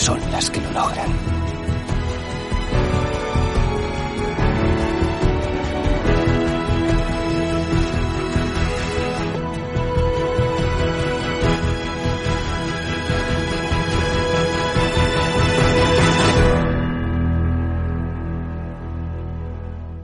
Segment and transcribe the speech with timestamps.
[0.00, 1.10] son las que lo logran.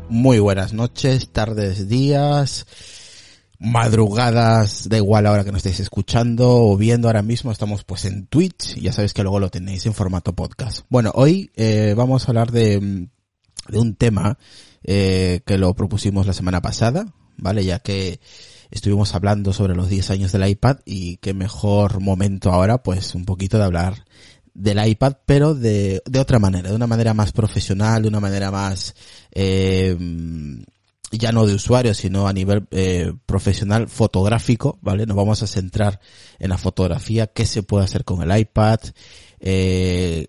[0.09, 2.67] Muy buenas noches, tardes, días,
[3.59, 8.27] madrugadas, da igual ahora que nos estéis escuchando o viendo ahora mismo, estamos pues en
[8.27, 10.81] Twitch, ya sabéis que luego lo tenéis en formato podcast.
[10.89, 13.09] Bueno, hoy eh, vamos a hablar de,
[13.69, 14.39] de un tema
[14.85, 17.65] eh, que lo propusimos la semana pasada, ¿vale?
[17.65, 18.21] Ya que
[18.71, 23.25] estuvimos hablando sobre los 10 años del iPad y qué mejor momento ahora pues un
[23.25, 24.05] poquito de hablar
[24.55, 28.51] del iPad, pero de, de otra manera, de una manera más profesional, de una manera
[28.51, 28.95] más,
[29.33, 29.97] eh,
[31.11, 35.07] ya no de usuario, sino a nivel eh, profesional fotográfico, ¿vale?
[35.07, 36.01] Nos vamos a centrar
[36.39, 38.81] en la fotografía, qué se puede hacer con el iPad,
[39.41, 40.27] eh,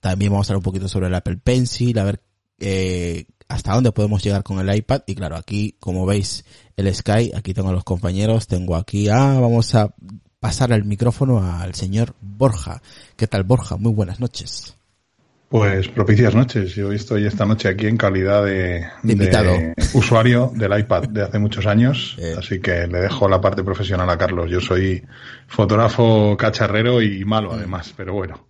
[0.00, 2.22] también vamos a hablar un poquito sobre el Apple Pencil, a ver
[2.58, 5.02] eh, hasta dónde podemos llegar con el iPad.
[5.06, 6.44] Y claro, aquí, como veis,
[6.76, 9.94] el Sky, aquí tengo a los compañeros, tengo aquí, ah, vamos a
[10.38, 12.82] pasar el micrófono al señor Borja.
[13.16, 13.76] ¿Qué tal, Borja?
[13.76, 14.74] Muy buenas noches.
[15.50, 16.76] Pues propicias noches.
[16.76, 18.86] Yo estoy esta noche aquí en calidad de,
[19.94, 22.36] usuario del iPad de hace muchos años, Eh.
[22.38, 24.48] así que le dejo la parte profesional a Carlos.
[24.48, 25.02] Yo soy
[25.48, 28.46] fotógrafo cacharrero y malo además, pero bueno,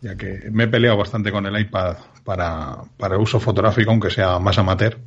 [0.00, 4.10] ya que me he peleado bastante con el iPad para, para el uso fotográfico, aunque
[4.10, 4.98] sea más amateur,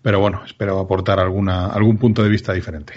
[0.00, 2.94] pero bueno, espero aportar alguna, algún punto de vista diferente.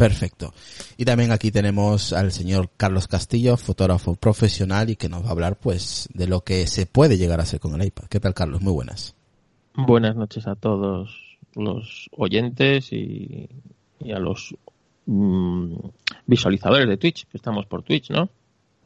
[0.00, 0.54] Perfecto.
[0.96, 5.32] Y también aquí tenemos al señor Carlos Castillo, fotógrafo profesional y que nos va a
[5.32, 8.04] hablar pues de lo que se puede llegar a hacer con el iPad.
[8.08, 8.62] ¿Qué tal, Carlos?
[8.62, 9.14] Muy buenas.
[9.74, 13.46] Buenas noches a todos los oyentes y,
[14.10, 14.56] a los
[15.04, 15.74] mm,
[16.24, 18.30] visualizadores de Twitch, que estamos por Twitch, ¿no?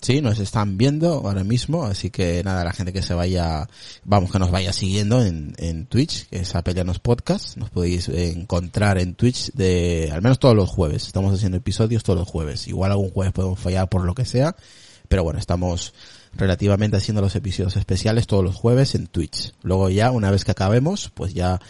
[0.05, 3.67] Sí, nos están viendo ahora mismo, así que nada, la gente que se vaya,
[4.05, 8.99] vamos, que nos vaya siguiendo en, en Twitch, que es Apelianos Podcast, nos podéis encontrar
[8.99, 12.91] en Twitch de, al menos todos los jueves, estamos haciendo episodios todos los jueves, igual
[12.91, 14.55] algún jueves podemos fallar por lo que sea,
[15.09, 15.95] pero bueno, estamos
[16.35, 19.55] relativamente haciendo los episodios especiales todos los jueves en Twitch.
[19.63, 21.63] Luego ya, una vez que acabemos, pues ya,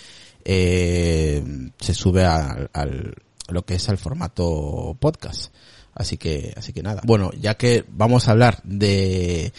[0.45, 3.15] eh, se sube al, al,
[3.47, 5.53] lo que es al formato podcast.
[5.95, 7.03] Así que, así que nada.
[7.05, 9.53] Bueno, ya que vamos a hablar de,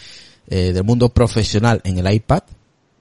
[0.48, 2.42] eh, del mundo profesional en el iPad,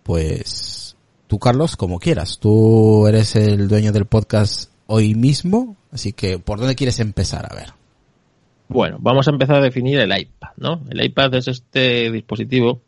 [0.03, 0.96] pues
[1.28, 2.40] tú, Carlos, como quieras.
[2.40, 7.47] Tú eres el dueño del podcast hoy mismo, así que ¿por dónde quieres empezar?
[7.51, 7.69] A ver.
[8.68, 10.81] Bueno, vamos a empezar a definir el iPad, ¿no?
[10.90, 12.81] El iPad es este dispositivo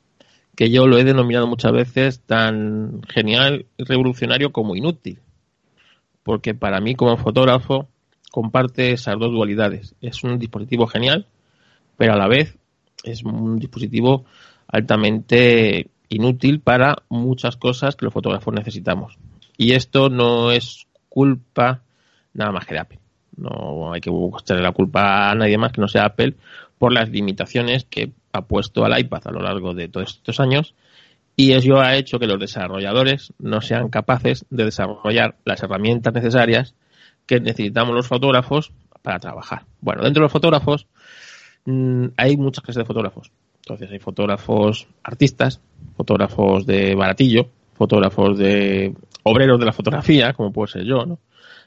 [0.56, 5.20] que yo lo he denominado muchas veces tan genial y revolucionario como inútil.
[6.24, 7.88] Porque para mí, como fotógrafo,
[8.38, 9.96] comparte esas dos dualidades.
[10.00, 11.26] Es un dispositivo genial,
[11.98, 12.56] pero a la vez
[13.04, 14.26] es un dispositivo
[14.68, 19.18] altamente inútil para muchas cosas que los fotógrafos necesitamos.
[19.58, 21.82] Y esto no es culpa
[22.36, 23.00] nada más que de Apple.
[23.38, 26.36] No hay que buscarle la culpa a nadie más que no sea Apple
[26.78, 30.76] por las limitaciones que ha puesto al iPad a lo largo de todos estos años
[31.36, 36.76] y eso ha hecho que los desarrolladores no sean capaces de desarrollar las herramientas necesarias
[37.28, 38.72] que necesitamos los fotógrafos
[39.04, 39.66] para trabajar.
[39.82, 40.88] Bueno, dentro de los fotógrafos
[41.66, 43.32] mmm, hay muchas clases de fotógrafos.
[43.58, 45.62] Entonces hay fotógrafos artistas,
[45.96, 51.20] fotógrafos de baratillo, fotógrafos de obreros de la fotografía, como puedo ser yo, ¿no?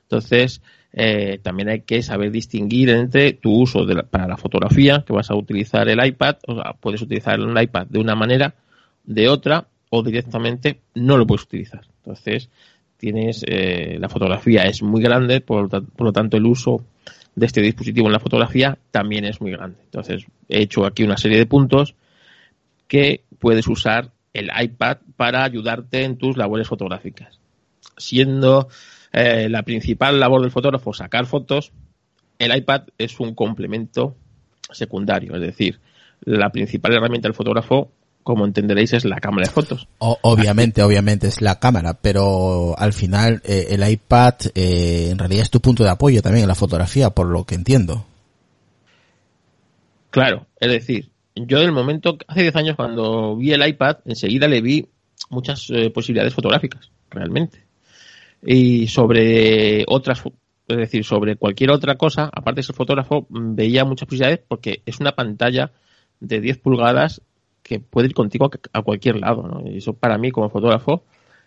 [0.02, 0.60] Entonces,
[0.92, 5.12] eh, también hay que saber distinguir entre tu uso de la, para la fotografía, que
[5.12, 8.54] vas a utilizar el iPad, o sea, puedes utilizar el iPad de una manera,
[9.04, 11.82] de otra, o directamente no lo puedes utilizar.
[11.98, 12.48] Entonces,
[13.00, 16.84] tienes eh, la fotografía es muy grande, por, por, lo tanto el uso
[17.34, 19.78] de este dispositivo en la fotografía también es muy grande.
[19.84, 21.94] Entonces he hecho aquí una serie de puntos
[22.86, 27.40] que puedes usar el iPad para ayudarte en tus labores fotográficas.
[27.96, 28.68] Siendo
[29.12, 31.72] eh, la principal labor del fotógrafo sacar fotos,
[32.38, 34.16] el iPad es un complemento
[34.70, 35.80] secundario, es decir,
[36.20, 39.88] la principal herramienta del fotógrafo, como entenderéis, es la cámara de fotos.
[39.98, 45.50] obviamente, obviamente es la cámara, pero al final eh, el iPad eh, en realidad es
[45.50, 48.04] tu punto de apoyo también en la fotografía, por lo que entiendo.
[50.10, 54.60] Claro, es decir, yo del momento, hace 10 años cuando vi el iPad, enseguida le
[54.60, 54.86] vi
[55.30, 57.64] muchas eh, posibilidades fotográficas, realmente.
[58.44, 60.22] Y sobre otras,
[60.68, 64.98] es decir, sobre cualquier otra cosa, aparte de ser fotógrafo, veía muchas posibilidades porque es
[65.00, 65.72] una pantalla
[66.20, 67.22] de 10 pulgadas
[67.70, 69.46] que puede ir contigo a cualquier lado.
[69.46, 69.62] ¿no?
[69.64, 71.04] Y eso para mí como fotógrafo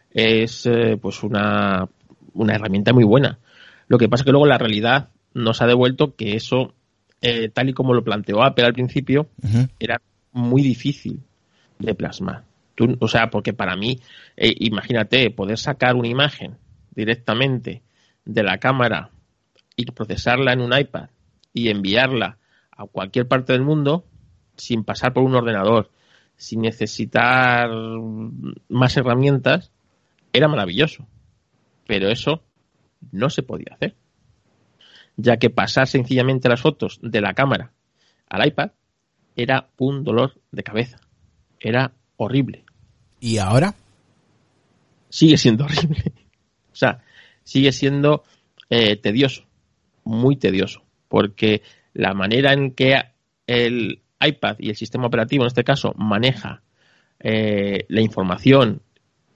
[0.09, 1.89] es eh, pues una,
[2.33, 3.39] una herramienta muy buena.
[3.89, 6.75] Lo que pasa es que luego la realidad nos ha devuelto que eso
[7.19, 9.27] eh, tal y como lo planteó Apple al principio,
[9.79, 11.19] era muy difícil
[11.77, 12.45] de plasmar.
[12.99, 13.99] o sea, porque para mí,
[14.37, 16.55] eh, imagínate, poder sacar una imagen
[16.95, 17.81] directamente
[18.23, 19.09] de la cámara
[19.75, 21.09] y procesarla en un iPad
[21.53, 22.37] y enviarla
[22.71, 24.05] a cualquier parte del mundo
[24.55, 25.89] sin pasar por un ordenador,
[26.37, 27.69] sin necesitar
[28.69, 29.71] más herramientas,
[30.31, 31.07] era maravilloso.
[31.87, 32.43] Pero eso
[33.11, 33.95] no se podía hacer
[35.17, 37.71] ya que pasar sencillamente las fotos de la cámara
[38.29, 38.71] al iPad
[39.35, 40.99] era un dolor de cabeza.
[41.59, 42.65] Era horrible.
[43.19, 43.75] ¿Y ahora?
[45.09, 46.13] Sigue siendo horrible.
[46.71, 47.03] o sea,
[47.43, 48.23] sigue siendo
[48.69, 49.45] eh, tedioso,
[50.03, 51.61] muy tedioso, porque
[51.93, 52.95] la manera en que
[53.47, 56.61] el iPad y el sistema operativo, en este caso, maneja
[57.19, 58.81] eh, la información,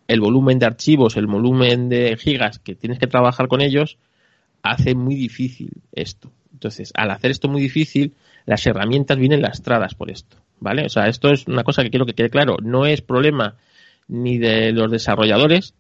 [0.08, 3.98] el volumen de archivos, el volumen de gigas que tienes que trabajar con ellos,
[4.64, 6.32] hace muy difícil esto.
[6.54, 8.14] Entonces, al hacer esto muy difícil,
[8.46, 10.86] las herramientas vienen lastradas por esto, ¿vale?
[10.86, 12.58] O sea, esto es una cosa que quiero que quede claro.
[12.62, 13.56] No es problema
[14.08, 15.76] ni de los desarrolladores,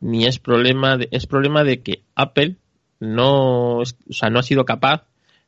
[0.00, 2.56] ni es problema de, es problema de que Apple
[2.98, 5.04] no, o sea, no ha sido capaz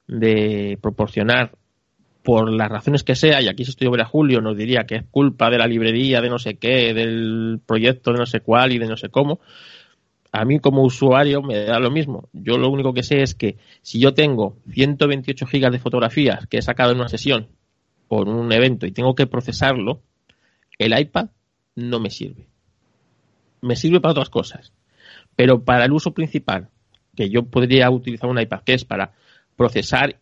[0.06, 1.52] de proporcionar
[2.22, 5.04] por las razones que sea, y aquí si estoy a Julio nos diría que es
[5.10, 8.78] culpa de la librería de no sé qué, del proyecto de no sé cuál y
[8.78, 9.40] de no sé cómo,
[10.32, 12.28] a mí como usuario me da lo mismo.
[12.32, 16.58] Yo lo único que sé es que si yo tengo 128 gigas de fotografías que
[16.58, 17.48] he sacado en una sesión
[18.08, 20.00] por un evento y tengo que procesarlo,
[20.78, 21.28] el iPad
[21.74, 22.46] no me sirve.
[23.60, 24.72] Me sirve para otras cosas.
[25.36, 26.68] Pero para el uso principal,
[27.14, 29.12] que yo podría utilizar un iPad, que es para
[29.56, 30.18] procesar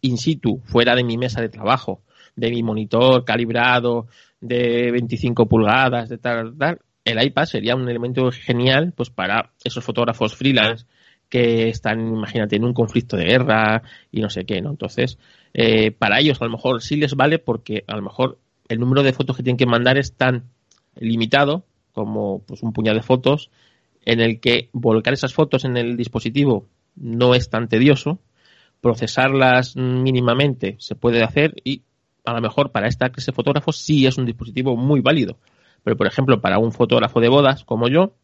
[0.00, 2.02] in situ, fuera de mi mesa de trabajo,
[2.34, 4.06] de mi monitor calibrado
[4.40, 9.84] de 25 pulgadas, de tal, tal, el iPad sería un elemento genial pues para esos
[9.84, 10.86] fotógrafos freelance
[11.28, 13.82] que están, imagínate, en un conflicto de guerra
[14.12, 14.70] y no sé qué, ¿no?
[14.70, 15.18] Entonces,
[15.54, 18.38] eh, para ellos a lo mejor sí les vale porque a lo mejor
[18.68, 20.44] el número de fotos que tienen que mandar es tan
[20.96, 23.50] limitado como pues un puñado de fotos
[24.04, 28.20] en el que volcar esas fotos en el dispositivo no es tan tedioso,
[28.80, 31.82] procesarlas mínimamente se puede hacer y
[32.24, 35.38] a lo mejor para esta clase de fotógrafos sí es un dispositivo muy válido
[35.86, 38.16] pero, por ejemplo, para un fotógrafo de bodas como yo,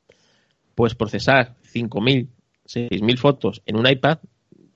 [0.75, 2.27] pues procesar 5.000,
[2.67, 4.19] 6.000 fotos en un iPad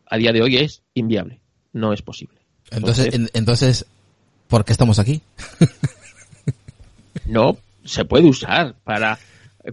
[0.08, 1.40] a día de hoy es inviable.
[1.72, 2.38] No es posible.
[2.70, 3.86] Entonces, entonces,
[4.46, 5.20] ¿por qué estamos aquí?
[7.26, 9.18] no, se puede usar para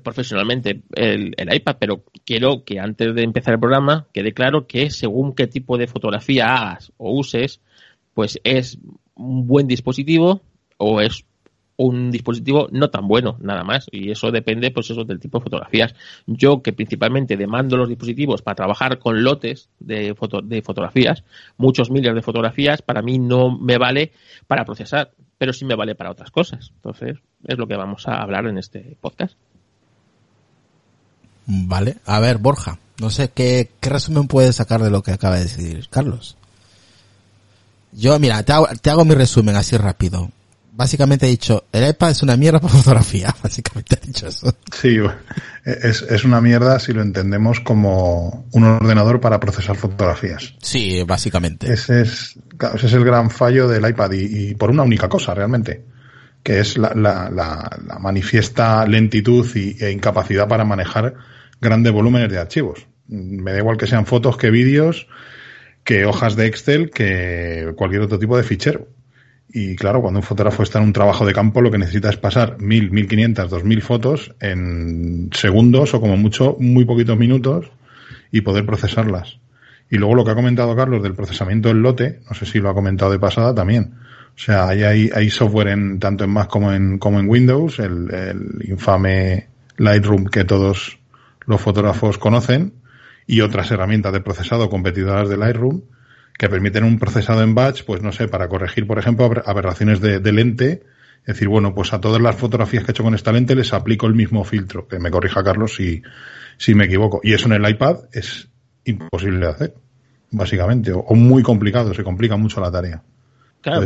[0.01, 4.89] profesionalmente el, el, iPad, pero quiero que antes de empezar el programa quede claro que
[4.89, 7.61] según qué tipo de fotografía hagas o uses,
[8.13, 8.79] pues es
[9.15, 10.41] un buen dispositivo
[10.77, 11.25] o es
[11.77, 13.87] un dispositivo no tan bueno, nada más.
[13.91, 15.95] Y eso depende, pues eso, del tipo de fotografías.
[16.25, 21.23] Yo, que principalmente demando los dispositivos para trabajar con lotes de, foto, de fotografías,
[21.57, 24.11] muchos miles de fotografías, para mí no me vale
[24.47, 26.71] para procesar, pero sí me vale para otras cosas.
[26.75, 29.37] Entonces, es lo que vamos a hablar en este podcast.
[31.45, 31.97] Vale.
[32.05, 35.43] A ver, Borja, no sé, ¿qué, qué resumen puedes sacar de lo que acaba de
[35.43, 36.37] decir Carlos?
[37.91, 40.31] Yo, mira, te hago, te hago mi resumen así rápido
[40.75, 44.53] básicamente ha dicho, el iPad es una mierda para fotografía, básicamente ha dicho eso.
[44.71, 44.97] Sí,
[45.63, 50.55] es, es una mierda si lo entendemos como un ordenador para procesar fotografías.
[50.61, 51.71] Sí, básicamente.
[51.71, 52.35] Ese es,
[52.75, 55.85] ese es el gran fallo del iPad y, por una única cosa realmente,
[56.41, 61.13] que es la, la, la, manifiesta lentitud y, e incapacidad para manejar
[61.63, 62.87] grandes volúmenes de archivos.
[63.07, 65.07] Me da igual que sean fotos que vídeos,
[65.83, 68.87] que hojas de Excel, que cualquier otro tipo de fichero.
[69.49, 72.17] Y claro, cuando un fotógrafo está en un trabajo de campo, lo que necesita es
[72.17, 77.71] pasar mil, mil quinientas, dos mil fotos en segundos o como mucho muy poquitos minutos
[78.31, 79.39] y poder procesarlas.
[79.91, 82.69] Y luego lo que ha comentado Carlos del procesamiento del lote, no sé si lo
[82.69, 83.93] ha comentado de pasada también.
[84.35, 90.25] O sea, hay, hay, software en, tanto en Mac como en, Windows, el infame Lightroom
[90.25, 90.97] que todos
[91.45, 92.73] los fotógrafos conocen,
[93.27, 95.81] y otras herramientas de procesado competidoras de Lightroom
[96.37, 100.19] que permiten un procesado en batch, pues no sé, para corregir, por ejemplo, aberraciones de,
[100.19, 100.83] de lente.
[101.21, 103.71] Es decir, bueno, pues a todas las fotografías que he hecho con esta lente les
[103.71, 104.87] aplico el mismo filtro.
[104.87, 106.01] Que me corrija Carlos si,
[106.57, 107.21] si me equivoco.
[107.23, 108.49] Y eso en el iPad es
[108.83, 109.73] imposible de hacer,
[110.31, 113.03] básicamente, o, muy complicado, se complica mucho la tarea.
[113.61, 113.85] Claro,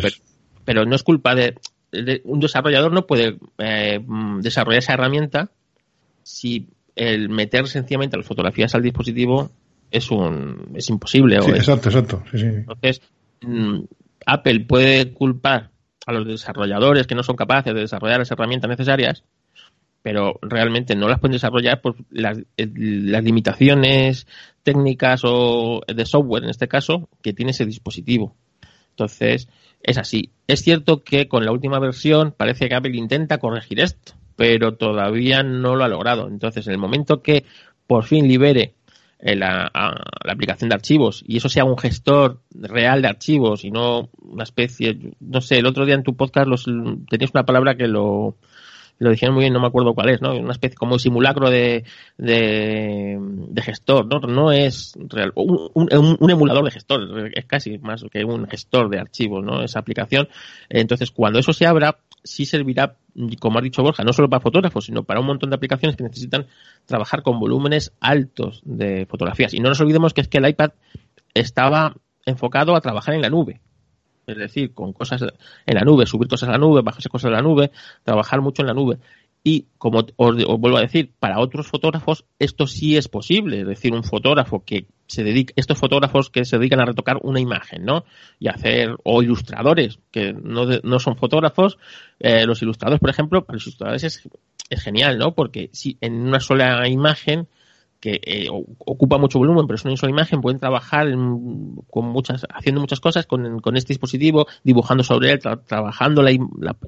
[0.66, 1.56] pero, no es culpa de,
[2.24, 4.00] un desarrollador no puede eh,
[4.40, 5.52] desarrollar esa herramienta
[6.24, 6.68] si
[6.98, 9.52] el meter sencillamente las fotografías al dispositivo
[9.90, 11.42] es un es imposible.
[11.42, 12.24] Sí, exacto, exacto.
[12.34, 13.02] Entonces,
[13.42, 13.80] mm,
[14.26, 15.70] Apple puede culpar
[16.06, 19.24] a los desarrolladores que no son capaces de desarrollar las herramientas necesarias,
[20.02, 24.26] pero realmente no las pueden desarrollar por las, eh, las limitaciones
[24.64, 28.36] técnicas o de software, en este caso, que tiene ese dispositivo.
[28.92, 29.48] Entonces,
[29.84, 30.32] es así.
[30.48, 35.44] Es cierto que con la última versión parece que Apple intenta corregir esto, pero todavía
[35.44, 36.30] no lo ha logrado.
[36.30, 37.44] Entonces, en el momento que
[37.88, 38.76] por fin libere
[39.20, 39.70] eh, la,
[40.30, 45.16] aplicación de archivos y eso sea un gestor real de archivos y no una especie,
[45.20, 46.66] no sé, el otro día en tu podcast los,
[47.10, 48.36] tenías una palabra que lo,
[49.00, 50.36] lo dijeron muy bien, no me acuerdo cuál es, ¿no?
[50.36, 51.84] Una especie como un simulacro de,
[52.18, 53.20] de,
[53.64, 54.20] gestor, ¿no?
[54.20, 59.00] No es real, un, un, emulador de gestor, es casi más que un gestor de
[59.00, 59.64] archivos, ¿no?
[59.64, 60.28] Esa aplicación.
[60.70, 62.98] Entonces, cuando eso se abra, sí servirá,
[63.40, 66.04] como ha dicho Borja, no solo para fotógrafos, sino para un montón de aplicaciones que
[66.04, 66.48] necesitan
[66.86, 69.54] trabajar con volúmenes altos de fotografías.
[69.54, 70.72] Y no nos olvidemos que es que el iPad
[71.34, 73.62] estaba enfocado a trabajar en la nube
[74.28, 77.36] es decir, con cosas en la nube, subir cosas a la nube, bajarse cosas a
[77.36, 77.72] la nube,
[78.04, 78.98] trabajar mucho en la nube.
[79.44, 83.94] Y como os, vuelvo a decir, para otros fotógrafos esto sí es posible, es decir,
[83.94, 88.06] un fotógrafo que se dedica, estos fotógrafos que se dedican a retocar una imagen, ¿no?
[88.40, 91.78] Y hacer, o ilustradores que no, no son fotógrafos,
[92.20, 94.30] eh, los ilustradores, por ejemplo, para los ilustradores es,
[94.70, 95.34] es genial, ¿no?
[95.34, 97.48] Porque si en una sola imagen
[98.00, 102.80] que eh, ocupa mucho volumen, pero es una sola imagen, pueden trabajar con muchas, haciendo
[102.80, 106.24] muchas cosas con, con este dispositivo, dibujando sobre él, trabajando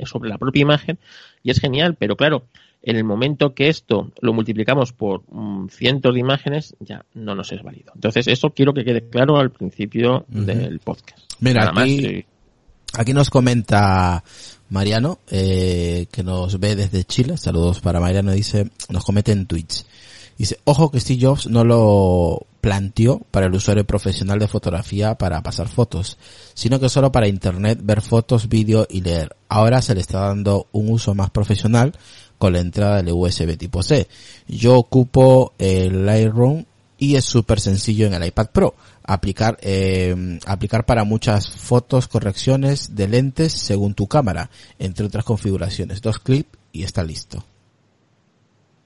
[0.05, 0.99] sobre la propia imagen,
[1.41, 2.43] y es genial, pero claro,
[2.81, 7.51] en el momento que esto lo multiplicamos por mm, cientos de imágenes, ya no nos
[7.51, 7.91] es válido.
[7.95, 11.19] Entonces, eso quiero que quede claro al principio del podcast.
[11.39, 12.25] Mira, aquí,
[12.93, 14.23] aquí nos comenta
[14.69, 17.37] Mariano, eh, que nos ve desde Chile.
[17.37, 18.31] Saludos para Mariano.
[18.31, 19.85] Dice, nos comete en Twitch.
[20.37, 25.41] Dice, ojo que Steve Jobs no lo planteó para el usuario profesional de fotografía para
[25.41, 26.17] pasar fotos,
[26.53, 29.35] sino que solo para internet, ver fotos, vídeo y leer.
[29.49, 31.93] Ahora se le está dando un uso más profesional
[32.39, 34.07] con la entrada del USB tipo C.
[34.47, 36.65] Yo ocupo el Lightroom
[36.97, 38.73] y es súper sencillo en el iPad Pro.
[39.03, 46.01] Aplicar, eh, aplicar para muchas fotos, correcciones de lentes según tu cámara, entre otras configuraciones.
[46.01, 47.43] Dos clips y está listo.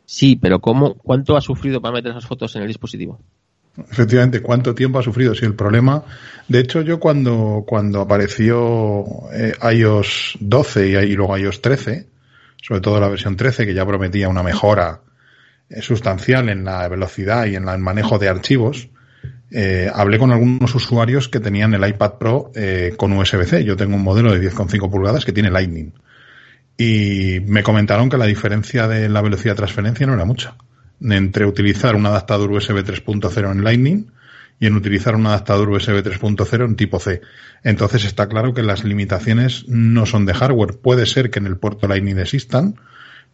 [0.06, 3.20] Sí, pero ¿cómo, ¿cuánto ha sufrido para meter esas fotos en el dispositivo?
[3.78, 5.34] Efectivamente, ¿cuánto tiempo ha sufrido?
[5.34, 6.04] Si el problema,
[6.48, 12.08] de hecho, yo cuando, cuando apareció eh, iOS 12 y, luego iOS 13,
[12.64, 15.02] sobre todo la versión 13, que ya prometía una mejora
[15.70, 18.88] eh, sustancial en la velocidad y en el manejo de archivos,
[19.52, 22.52] eh, hablé con algunos usuarios que tenían el iPad Pro
[22.98, 23.66] con USB-C.
[23.66, 25.94] Yo tengo un modelo de 10,5 pulgadas que tiene Lightning
[26.78, 30.56] y me comentaron que la diferencia de la velocidad de transferencia no era mucha.
[31.02, 34.12] Entre utilizar un adaptador USB 3.0 en Lightning
[34.64, 37.20] y en utilizar un adaptador USB 3.0 en tipo C.
[37.66, 40.78] Entonces está claro que las limitaciones no son de hardware.
[40.78, 42.80] Puede ser que en el puerto Lightning existan,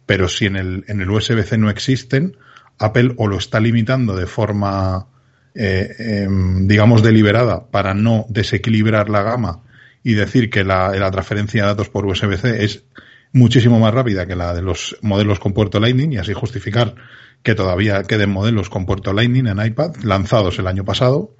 [0.06, 2.36] pero si en el, en el USB-C no existen,
[2.80, 5.06] Apple o lo está limitando de forma,
[5.54, 9.62] eh, em, digamos, deliberada para no desequilibrar la gama
[10.02, 12.82] y decir que la, la transferencia de datos por USB-C es
[13.30, 16.96] muchísimo más rápida que la de los modelos con puerto Lightning y así justificar
[17.42, 21.34] que todavía queden modelos con puerto Lightning en iPad lanzados el año pasado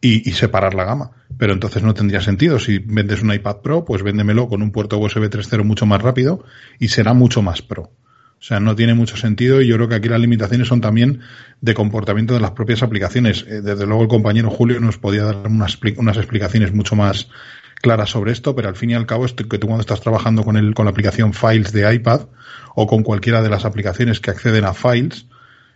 [0.00, 1.10] y, separar la gama.
[1.38, 2.58] Pero entonces no tendría sentido.
[2.58, 6.44] Si vendes un iPad Pro, pues véndemelo con un puerto USB 3.0 mucho más rápido
[6.78, 7.82] y será mucho más pro.
[7.82, 11.20] O sea, no tiene mucho sentido y yo creo que aquí las limitaciones son también
[11.60, 13.44] de comportamiento de las propias aplicaciones.
[13.46, 17.28] Eh, desde luego el compañero Julio nos podía dar unas, unas explicaciones mucho más
[17.80, 20.56] clara sobre esto, pero al fin y al cabo, que tú cuando estás trabajando con,
[20.56, 22.26] el, con la aplicación Files de iPad
[22.74, 25.26] o con cualquiera de las aplicaciones que acceden a Files,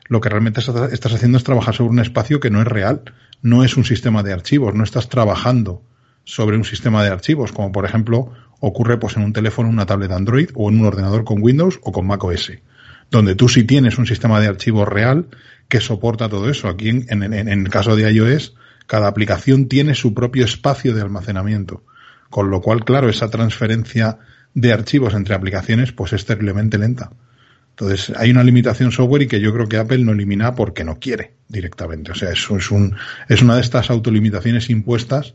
[0.07, 3.03] lo que realmente estás haciendo es trabajar sobre un espacio que no es real,
[3.41, 5.83] no es un sistema de archivos, no estás trabajando
[6.25, 10.11] sobre un sistema de archivos, como por ejemplo ocurre pues en un teléfono, una tablet
[10.11, 12.53] Android o en un ordenador con Windows o con Mac OS,
[13.11, 15.27] donde tú sí tienes un sistema de archivos real
[15.69, 16.69] que soporta todo eso.
[16.69, 18.55] Aquí en, en el caso de iOS,
[18.87, 21.83] cada aplicación tiene su propio espacio de almacenamiento
[22.35, 24.19] Con lo cual, claro, esa transferencia
[24.55, 27.13] de archivos entre aplicaciones pues es terriblemente lenta.
[27.71, 30.99] Entonces, hay una limitación software y que yo creo que Apple no elimina porque no
[30.99, 32.11] quiere directamente.
[32.11, 32.97] O sea, eso es, un,
[33.29, 35.35] es una de estas autolimitaciones impuestas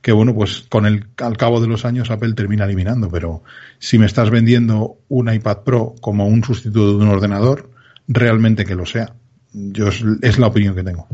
[0.00, 3.08] que, bueno, pues con el, al cabo de los años Apple termina eliminando.
[3.10, 3.42] Pero
[3.80, 7.72] si me estás vendiendo un iPad Pro como un sustituto de un ordenador,
[8.06, 9.16] realmente que lo sea.
[9.52, 11.08] Yo es, la opinión que tengo.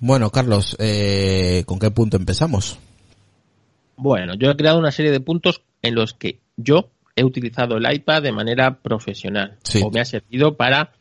[0.00, 2.78] Bueno, Carlos, eh, ¿con qué punto empezamos?
[3.98, 7.92] Bueno, yo he creado una serie de puntos en los que yo he utilizado el
[7.92, 10.92] iPad de manera profesional o me ha servido para,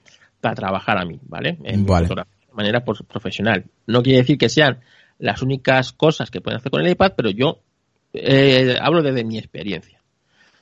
[0.41, 1.59] para trabajar a mí, ¿vale?
[1.63, 2.07] En vale.
[2.07, 3.65] de manera profesional.
[3.85, 4.79] No quiere decir que sean
[5.19, 7.59] las únicas cosas que pueden hacer con el iPad, pero yo
[8.13, 10.01] eh, hablo desde mi experiencia.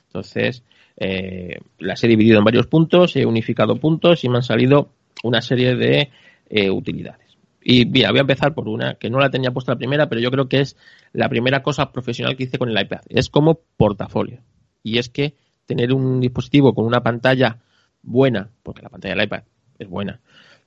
[0.08, 0.62] Entonces,
[0.98, 4.90] eh, las he dividido en varios puntos, he unificado puntos y me han salido
[5.22, 6.10] una serie de
[6.50, 7.25] eh, utilidades.
[7.68, 10.20] Y mira, voy a empezar por una que no la tenía puesta la primera, pero
[10.20, 10.76] yo creo que es
[11.12, 13.00] la primera cosa profesional que hice con el iPad.
[13.08, 14.40] Es como portafolio.
[14.84, 15.34] Y es que
[15.66, 17.58] tener un dispositivo con una pantalla
[18.02, 19.42] buena, porque la pantalla del iPad
[19.80, 20.20] es buena,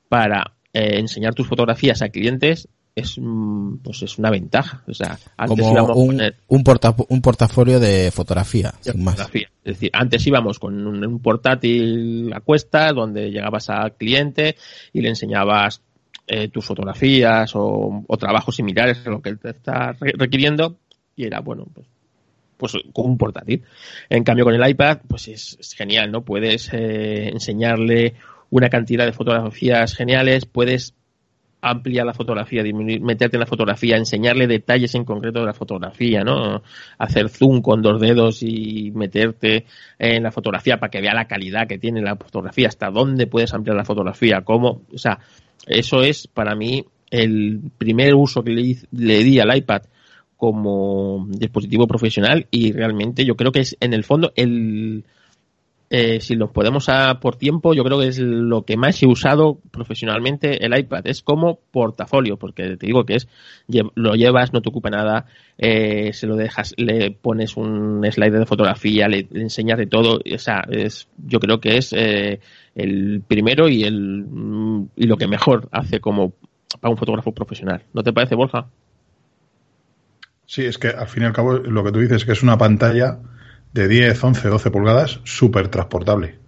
[0.10, 4.84] para eh, enseñar tus fotografías a clientes es mm, pues es una ventaja.
[4.86, 6.64] O sea, antes Como un, un,
[7.08, 9.18] un, portafolio de fotografía, sin más.
[9.20, 14.58] Es decir, antes íbamos con un, portátil a cuesta donde llegabas al cliente
[14.92, 15.82] y le enseñabas
[16.32, 20.78] eh, tus fotografías o, trabajos similares a lo que te está requiriendo
[21.16, 21.88] y era, bueno, pues
[22.56, 23.64] pues con un portátil.
[24.10, 26.24] En cambio con el iPad, pues es, genial, ¿no?
[26.24, 28.16] Puedes eh, enseñarle
[28.50, 30.94] una cantidad de fotografías geniales, puedes
[31.62, 32.64] ampliar la fotografía,
[33.02, 36.62] meterte en la fotografía, enseñarle detalles en concreto de la fotografía, ¿no?
[36.98, 39.66] Hacer zoom con dos dedos y meterte
[39.98, 43.54] en la fotografía para que vea la calidad que tiene la fotografía, hasta dónde puedes
[43.54, 45.20] ampliar la fotografía, cómo, o sea,
[45.68, 49.82] eso es para mí el primer uso que le, le di al iPad
[50.38, 55.04] como dispositivo profesional y realmente yo creo que es en el fondo el
[55.92, 59.08] eh, si lo podemos a por tiempo yo creo que es lo que más he
[59.08, 61.08] usado profesionalmente el iPad.
[61.08, 63.28] Es como portafolio porque te digo que es
[63.96, 65.26] lo llevas no te ocupa nada
[65.58, 70.38] eh, se lo dejas le pones un slide de fotografía le, enseñas de todo o
[70.38, 72.40] sea es yo creo que es eh,
[72.82, 74.26] el primero y el
[74.96, 76.34] y lo que mejor hace como
[76.80, 78.68] para un fotógrafo profesional ¿no te parece Borja?
[80.46, 82.42] Sí, es que al fin y al cabo lo que tú dices es que es
[82.42, 83.20] una pantalla
[83.72, 86.40] de 10, 11, 12 pulgadas súper transportable.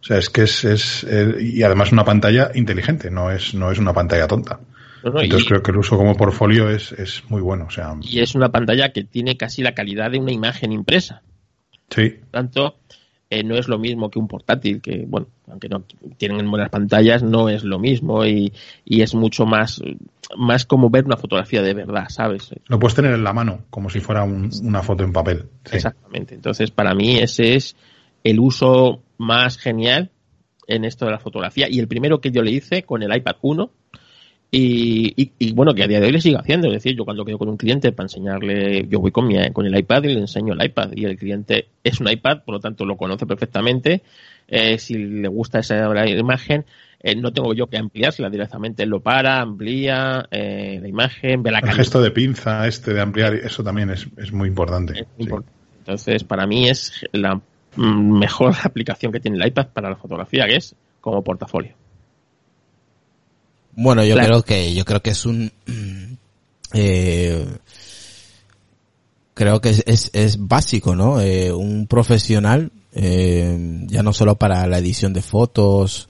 [0.00, 3.70] O sea, es que es, es eh, y además una pantalla inteligente, no es, no
[3.70, 4.60] es una pantalla tonta.
[5.04, 7.66] Entonces creo que el uso como portfolio es, es muy bueno.
[7.66, 11.22] O sea, y es una pantalla que tiene casi la calidad de una imagen impresa.
[11.88, 12.10] Sí.
[12.10, 12.76] Por tanto,
[13.32, 15.84] eh, no es lo mismo que un portátil, que, bueno, aunque no
[16.18, 18.52] tienen buenas pantallas, no es lo mismo y,
[18.84, 19.80] y es mucho más,
[20.36, 22.50] más como ver una fotografía de verdad, ¿sabes?
[22.66, 25.46] Lo puedes tener en la mano, como si fuera una foto en papel.
[25.72, 26.34] Exactamente.
[26.34, 27.74] Entonces, para mí ese es
[28.22, 30.10] el uso más genial
[30.66, 33.36] en esto de la fotografía y el primero que yo le hice con el iPad
[33.40, 33.70] 1
[34.54, 36.68] y, bueno, que a día de hoy le sigo haciendo.
[36.68, 39.64] Es decir, yo cuando quedo con un cliente para enseñarle, yo voy con, mi, con
[39.64, 40.90] el iPad y le enseño el iPad.
[40.94, 44.02] Y el cliente es un iPad, por lo tanto lo conoce perfectamente.
[44.46, 46.66] Eh, si le gusta esa imagen,
[47.00, 48.82] eh, no tengo yo que ampliársela directamente.
[48.82, 53.00] Él lo para, amplía eh, la imagen, ve la El gesto de pinza este de
[53.00, 55.06] ampliar, eso también es, es muy importante.
[55.78, 57.40] Entonces, para mí es la
[57.76, 61.74] mejor aplicación que tiene el iPad para la fotografía, que es como portafolio.
[63.72, 65.50] Bueno, yo creo que yo creo que es un
[66.74, 67.46] eh,
[69.34, 71.20] creo que es, es, básico, ¿no?
[71.20, 76.08] Eh, un profesional eh, ya no solo para la edición de fotos,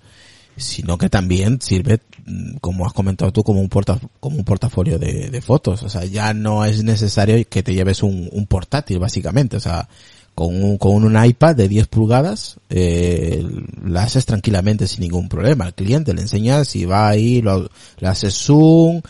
[0.57, 4.99] sino que también sirve, mm, como has comentado tú, como un porta, como un portafolio
[4.99, 5.83] de, de fotos.
[5.83, 9.57] O sea, ya no es necesario que te lleves un, un portátil, básicamente.
[9.57, 9.89] O sea,
[10.35, 13.45] con un, con un iPad de 10 pulgadas, eh,
[13.85, 15.67] la haces tranquilamente sin ningún problema.
[15.67, 17.69] Al cliente le enseñas y va ahí, lo,
[17.99, 19.03] le haces zoom,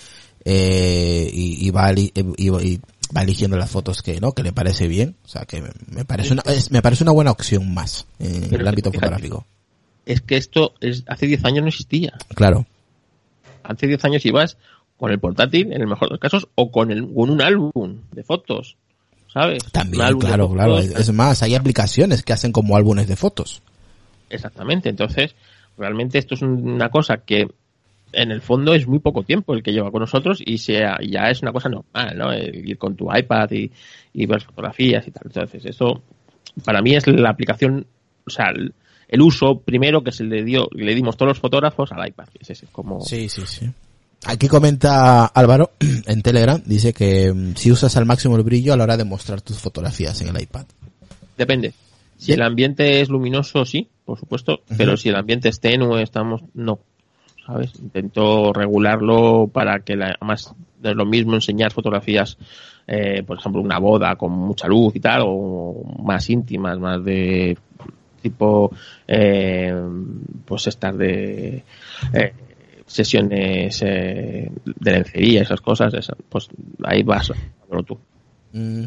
[0.45, 2.81] eh, y, y, va, y, y,
[3.17, 4.33] va eligiendo las fotos que, ¿no?
[4.33, 5.17] Que le parece bien.
[5.25, 8.91] O sea, que me parece una, me parece una buena opción más en el ámbito
[8.91, 9.47] fotográfico.
[10.05, 12.15] Es que esto es, hace 10 años no existía.
[12.35, 12.67] Claro.
[13.63, 14.57] Hace 10 años ibas
[14.97, 17.99] con el portátil, en el mejor de los casos, o con, el, con un álbum
[18.11, 18.77] de fotos
[19.33, 19.64] ¿sabes?
[19.73, 20.79] También, claro, claro.
[20.79, 23.62] Es más, hay aplicaciones que hacen como álbumes de fotos.
[24.29, 24.88] Exactamente.
[24.88, 25.35] Entonces,
[25.79, 27.47] realmente esto es una cosa que
[28.12, 31.31] en el fondo es muy poco tiempo el que lleva con nosotros y sea, ya
[31.31, 32.35] es una cosa normal, ¿no?
[32.35, 35.23] ir con tu iPad y, ver fotografías y tal.
[35.27, 36.03] Entonces, eso
[36.64, 37.87] para mí es la aplicación,
[38.27, 38.53] o sea,
[39.09, 42.29] el, uso primero que se le dio, le dimos todos los fotógrafos al iPad.
[42.38, 43.01] Es ese, como...
[43.01, 43.71] Sí, sí, sí.
[44.25, 45.73] Aquí comenta Álvaro
[46.07, 49.05] en Telegram, dice que mm, si usas al máximo el brillo a la hora de
[49.05, 50.67] mostrar tus fotografías en el iPad.
[51.37, 51.75] Depende.
[52.17, 56.43] Si el ambiente es luminoso, sí, por supuesto, pero si el ambiente es tenue, estamos,
[56.55, 56.79] no.
[57.45, 57.73] ¿Sabes?
[57.81, 62.39] Intento regularlo para que la, más de lo mismo enseñar fotografías,
[62.87, 67.59] eh, por ejemplo, una boda con mucha luz y tal, o más íntimas, más de
[68.23, 68.71] tipo,
[69.09, 69.75] eh,
[70.45, 71.65] pues estas de
[72.13, 72.33] eh,
[72.93, 75.93] sesiones eh, de lencería, esas cosas,
[76.29, 76.49] pues
[76.85, 77.33] ahí vas,
[77.87, 77.99] tú.
[78.53, 78.85] Mm.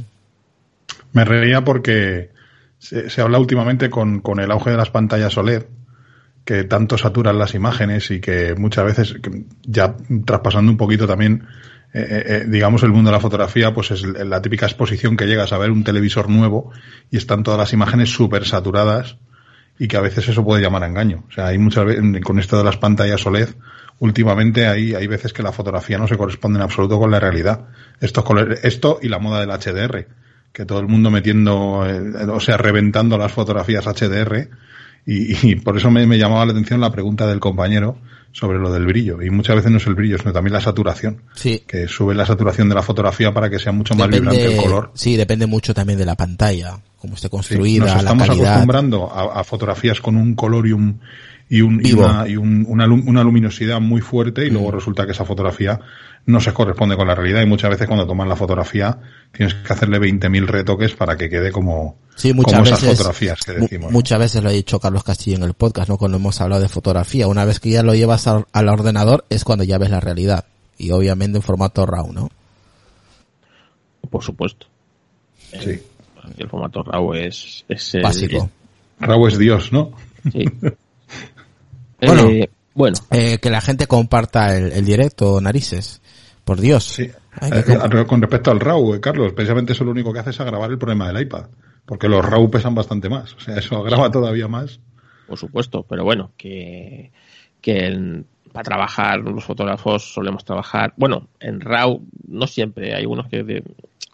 [1.13, 2.29] Me reía porque
[2.77, 5.63] se, habla últimamente con, con, el auge de las pantallas OLED
[6.45, 9.15] que tanto saturan las imágenes y que muchas veces,
[9.63, 11.47] ya traspasando un poquito también,
[11.91, 15.25] eh, eh, eh, digamos, el mundo de la fotografía, pues es la típica exposición que
[15.25, 16.71] llegas a ver un televisor nuevo
[17.09, 19.17] y están todas las imágenes súper saturadas
[19.79, 21.23] y que a veces eso puede llamar a engaño.
[21.27, 23.49] O sea, hay muchas veces, con esto de las pantallas OLED,
[23.99, 27.67] últimamente hay, hay veces que la fotografía no se corresponde en absoluto con la realidad.
[27.99, 28.23] Esto,
[28.63, 30.07] esto y la moda del HDR
[30.55, 34.49] que todo el mundo metiendo, eh, o sea, reventando las fotografías HDR.
[35.05, 37.99] Y, por eso me, llamaba la atención la pregunta del compañero
[38.31, 39.21] sobre lo del brillo.
[39.21, 41.21] Y muchas veces no es el brillo, sino también la saturación.
[41.35, 41.61] Sí.
[41.67, 44.91] Que sube la saturación de la fotografía para que sea mucho más vibrante el color.
[44.95, 50.01] Sí, depende mucho también de la pantalla, cómo esté construida, nos estamos acostumbrando a, fotografías
[50.01, 50.65] con un color
[51.47, 54.75] y un, y, un, y, una, y una, una, luminosidad muy fuerte y luego mm.
[54.75, 55.79] resulta que esa fotografía
[56.25, 58.97] no se corresponde con la realidad y muchas veces cuando toman la fotografía
[59.31, 63.51] tienes que hacerle 20.000 retoques para que quede como, sí, muchas veces, esas fotografías que
[63.53, 63.91] decimos.
[63.91, 65.97] Muchas veces lo ha dicho Carlos Castillo en el podcast, ¿no?
[65.97, 67.27] Cuando hemos hablado de fotografía.
[67.27, 70.45] Una vez que ya lo llevas al, ordenador es cuando ya ves la realidad.
[70.77, 72.29] Y obviamente en formato RAW, ¿no?
[74.09, 74.65] Por supuesto.
[75.51, 75.79] Sí.
[76.37, 78.49] El, formato RAW es, es básico.
[78.99, 79.91] RAW es Dios, ¿no?
[80.31, 80.45] Sí.
[82.07, 82.97] bueno, eh, bueno.
[83.11, 86.01] Eh, que la gente comparta el, el directo, narices.
[86.45, 86.83] Por Dios.
[86.83, 87.09] Sí.
[87.41, 90.69] Eh, con respecto al RAW, eh, Carlos, precisamente eso lo único que hace es agravar
[90.71, 91.47] el problema del iPad.
[91.85, 93.33] Porque los RAW pesan bastante más.
[93.33, 94.79] O sea, eso agrava todavía más.
[95.27, 97.11] Por supuesto, pero bueno, que,
[97.61, 103.63] que para trabajar los fotógrafos solemos trabajar, bueno, en RAW no siempre, hay unos que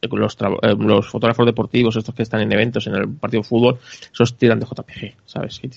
[0.10, 3.80] los, eh, los, fotógrafos deportivos, estos que están en eventos, en el partido de fútbol,
[4.12, 5.56] esos tiran de JPG, ¿sabes?
[5.56, 5.70] sí,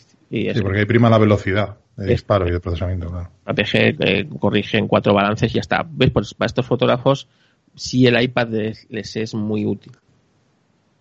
[0.62, 3.30] porque hay prima la velocidad de disparo y de procesamiento, claro.
[3.46, 5.86] JPG eh, corrige en cuatro balances y ya está.
[5.88, 6.10] ¿Ves?
[6.10, 7.28] Pues para estos fotógrafos
[7.74, 8.48] sí el iPad
[8.88, 9.92] les, es muy útil.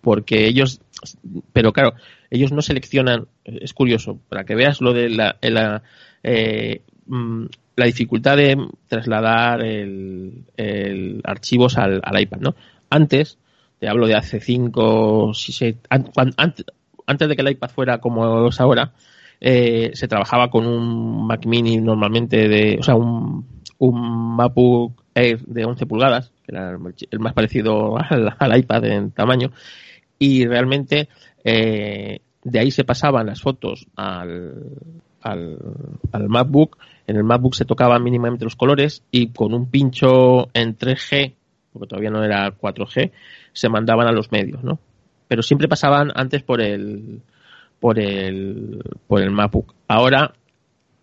[0.02, 0.82] Porque ellos,
[1.54, 1.94] pero claro,
[2.30, 5.82] ellos no seleccionan, es curioso, para que veas lo de la, la,
[6.24, 7.46] eh, mm,
[7.78, 12.56] la dificultad de trasladar el, el archivos al, al iPad, ¿no?
[12.90, 13.38] Antes,
[13.80, 16.66] te hablo de hace 5, 6, antes,
[17.08, 18.92] antes de que el iPad fuera como es ahora,
[19.46, 23.46] eh, se trabajaba con un Mac Mini normalmente de, o sea, un,
[23.78, 27.98] un MacBook Air de 11 pulgadas, que era el más parecido
[28.40, 29.52] al, iPad en tamaño,
[30.18, 31.10] y realmente
[31.44, 34.78] eh, de ahí se pasaban las fotos al,
[35.22, 35.58] al,
[36.14, 36.78] al, MacBook.
[37.06, 41.34] En el MacBook se tocaban mínimamente los colores y con un pincho en 3G
[41.74, 43.12] porque todavía no era 4G,
[43.52, 44.80] se mandaban a los medios, ¿no?
[45.28, 47.22] Pero siempre pasaban antes por el
[47.84, 49.76] por el por el MacBook.
[49.90, 50.36] Ahora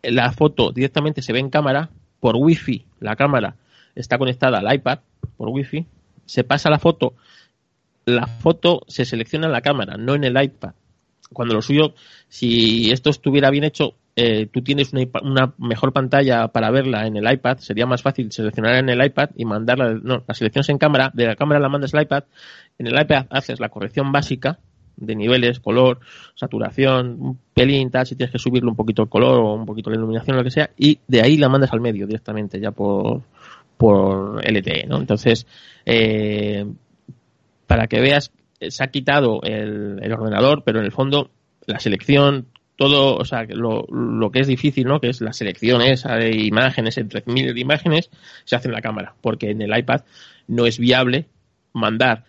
[0.03, 1.91] la foto directamente se ve en cámara
[2.21, 2.87] por Wi-Fi.
[3.01, 3.57] La cámara
[3.95, 5.01] está conectada al iPad
[5.37, 5.85] por Wi-Fi.
[6.25, 7.13] Se pasa la foto.
[8.07, 10.73] La foto se selecciona en la cámara, no en el iPad.
[11.35, 11.93] Cuando lo suyo,
[12.29, 17.31] si esto estuviera bien hecho, eh, tú tienes una, mejor pantalla para verla en el
[17.31, 21.11] iPad, sería más fácil seleccionar en el iPad y mandarla, no, la selección en cámara,
[21.13, 22.25] de la cámara la mandas al iPad,
[22.79, 24.59] en el iPad haces la corrección básica
[25.01, 26.01] de niveles, color,
[26.35, 29.91] saturación, un pelín, tal, si tienes que subirle un poquito el color o un poquito
[29.91, 33.23] la iluminación, lo que sea, y de ahí la mandas al medio directamente, ya por,
[33.77, 34.99] por LTE, ¿no?
[34.99, 35.47] Entonces,
[35.85, 36.67] eh,
[37.67, 41.31] para que veas, se ha quitado el, el ordenador, pero en el fondo
[41.67, 45.01] la selección, todo, o sea, lo, lo, que es difícil, ¿no?
[45.01, 48.11] Que es la selección esa de imágenes, entre miles imágenes,
[48.45, 50.03] se hace en la cámara, porque en el iPad
[50.49, 51.27] no es viable
[51.73, 52.25] mandar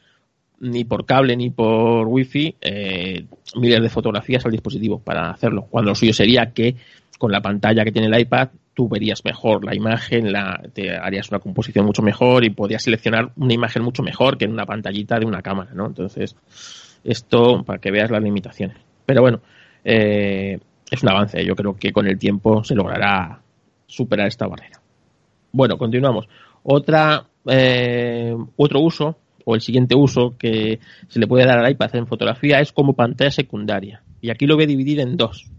[0.62, 5.67] ni por cable ni por wifi eh, miles de fotografías al dispositivo para hacerlo.
[5.69, 6.76] Cuando lo suyo sería que
[7.17, 11.30] con la pantalla que tiene el iPad tú verías mejor la imagen, la, te harías
[11.30, 15.19] una composición mucho mejor y podrías seleccionar una imagen mucho mejor que en una pantallita
[15.19, 15.88] de una cámara, ¿no?
[15.88, 16.36] Entonces,
[17.04, 18.78] esto para que veas las limitaciones.
[19.06, 19.41] Pero bueno,
[19.84, 20.58] eh,
[20.89, 21.43] es un avance.
[21.45, 23.41] Yo creo que con el tiempo se logrará
[23.88, 24.80] superar esta barrera.
[25.52, 26.28] Bueno, continuamos.
[26.63, 31.95] Otra, eh, otro uso, o el siguiente uso que se le puede dar al iPad
[31.95, 34.04] en fotografía es como pantalla secundaria.
[34.21, 35.49] Y aquí lo voy a dividir en dos.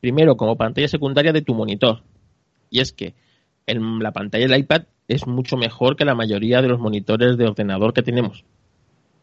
[0.00, 2.02] Primero, como pantalla secundaria de tu monitor.
[2.70, 3.14] Y es que
[3.66, 7.46] en la pantalla del iPad es mucho mejor que la mayoría de los monitores de
[7.46, 8.44] ordenador que tenemos.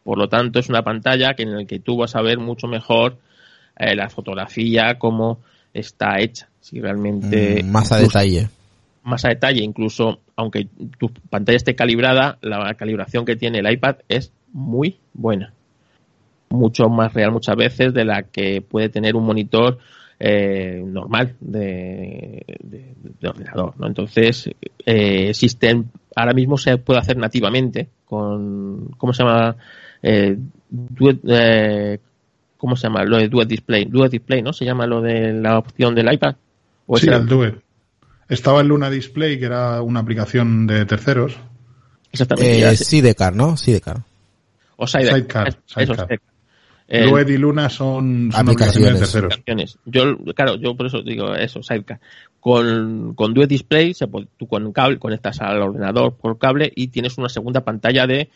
[0.04, 2.66] Por lo tanto, es una pantalla que en la que tú vas a ver mucho
[2.66, 3.18] mejor
[3.78, 5.40] eh, la fotografía, cómo
[5.72, 6.48] está hecha.
[6.60, 7.62] Si realmente.
[7.62, 8.48] Mm, más a detalle.
[9.06, 10.66] Más a detalle, incluso aunque
[10.98, 15.52] tu pantalla esté calibrada, la calibración que tiene el iPad es muy buena.
[16.50, 19.78] Mucho más real muchas veces de la que puede tener un monitor
[20.18, 22.44] eh, normal de,
[23.22, 23.74] ordenador.
[23.78, 23.86] ¿no?
[23.86, 24.48] Entonces,
[24.84, 29.56] eh, existen, ahora mismo se puede hacer nativamente con, ¿cómo se llama?
[30.02, 30.36] Eh,
[31.28, 31.98] eh,
[32.56, 33.04] ¿Cómo se llama?
[33.04, 33.84] Lo de Duet Display.
[33.84, 34.52] Duet Display, ¿no?
[34.52, 36.34] Se llama lo de la opción del iPad.
[36.86, 37.65] ¿O sí, el Duet.
[38.28, 41.36] Estaba el Luna Display, que era una aplicación de terceros.
[42.12, 42.68] Exactamente.
[42.68, 43.56] Eh, Sidecar, ¿no?
[43.56, 44.02] Sidecar.
[44.76, 45.56] O Sidecar.
[45.66, 46.20] Sidecar.
[46.88, 49.42] Duet y Luna son, aplicaciones, de terceros.
[49.84, 52.00] Yo, claro, yo por eso digo eso, Sidecar.
[52.40, 57.18] Con, con Duet Display, se tú con cable conectas al ordenador por cable y tienes
[57.18, 58.30] una segunda pantalla de,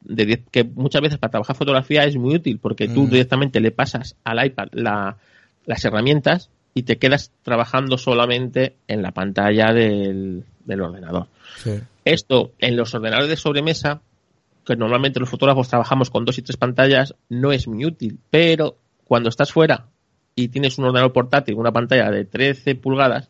[0.00, 3.10] de que muchas veces para trabajar fotografía es muy útil porque tú mm.
[3.10, 9.72] directamente le pasas al iPad las herramientas y te quedas trabajando solamente en la pantalla
[9.72, 11.26] del, ordenador.
[12.04, 14.00] Esto en los ordenadores de sobremesa
[14.64, 18.18] que normalmente los fotógrafos trabajamos con dos y tres pantallas, no es muy útil.
[18.30, 19.86] Pero cuando estás fuera
[20.34, 23.28] y tienes un ordenador portátil, una pantalla de 13 pulgadas,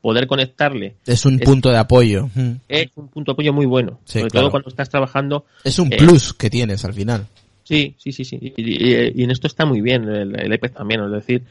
[0.00, 0.96] poder conectarle.
[1.06, 2.28] Es un punto de apoyo.
[2.68, 4.00] Es un punto de apoyo muy bueno.
[4.04, 5.44] sobre todo cuando estás trabajando.
[5.64, 7.26] Es un eh, plus que tienes al final.
[7.62, 8.38] Sí, sí, sí, sí.
[8.56, 11.04] Y, en esto está muy bien el, el iPad también.
[11.04, 11.44] Es decir,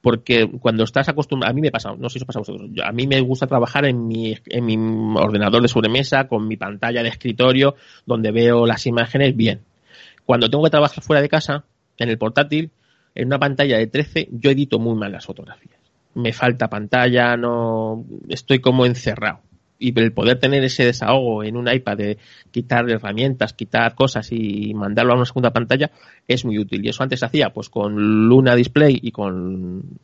[0.00, 2.70] porque cuando estás acostumbrado, a mí me pasa, no sé si os pasa a vosotros,
[2.84, 4.76] a mí me gusta trabajar en mi, en mi
[5.16, 9.62] ordenador de sobremesa, con mi pantalla de escritorio, donde veo las imágenes bien.
[10.24, 11.64] Cuando tengo que trabajar fuera de casa,
[11.98, 12.70] en el portátil,
[13.14, 15.80] en una pantalla de 13, yo edito muy mal las fotografías.
[16.14, 19.40] Me falta pantalla, no, estoy como encerrado
[19.78, 22.18] y el poder tener ese desahogo en un iPad de
[22.50, 25.90] quitar herramientas, quitar cosas y mandarlo a una segunda pantalla
[26.26, 26.84] es muy útil.
[26.84, 29.98] Y eso antes se hacía pues con Luna Display y con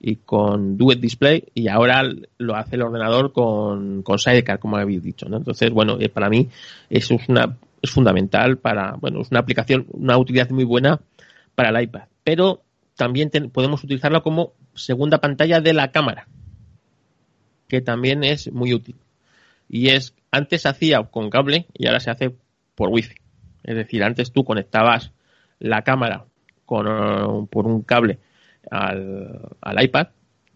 [0.00, 2.04] y con Duet Display y ahora
[2.38, 5.26] lo hace el ordenador con, con Sidecar, como habéis dicho.
[5.26, 6.48] Entonces, bueno, eh, para mí
[6.88, 11.00] es una es fundamental para, bueno, es una aplicación, una utilidad muy buena
[11.54, 12.02] para el iPad.
[12.24, 12.62] Pero
[12.96, 16.26] también podemos utilizarlo como segunda pantalla de la cámara,
[17.68, 18.96] que también es muy útil
[19.68, 22.34] y es antes se hacía con cable y ahora se hace
[22.74, 23.14] por wifi.
[23.64, 25.12] Es decir, antes tú conectabas
[25.58, 26.24] la cámara
[26.66, 28.18] con, eh, por un cable
[28.70, 30.08] al, al iPad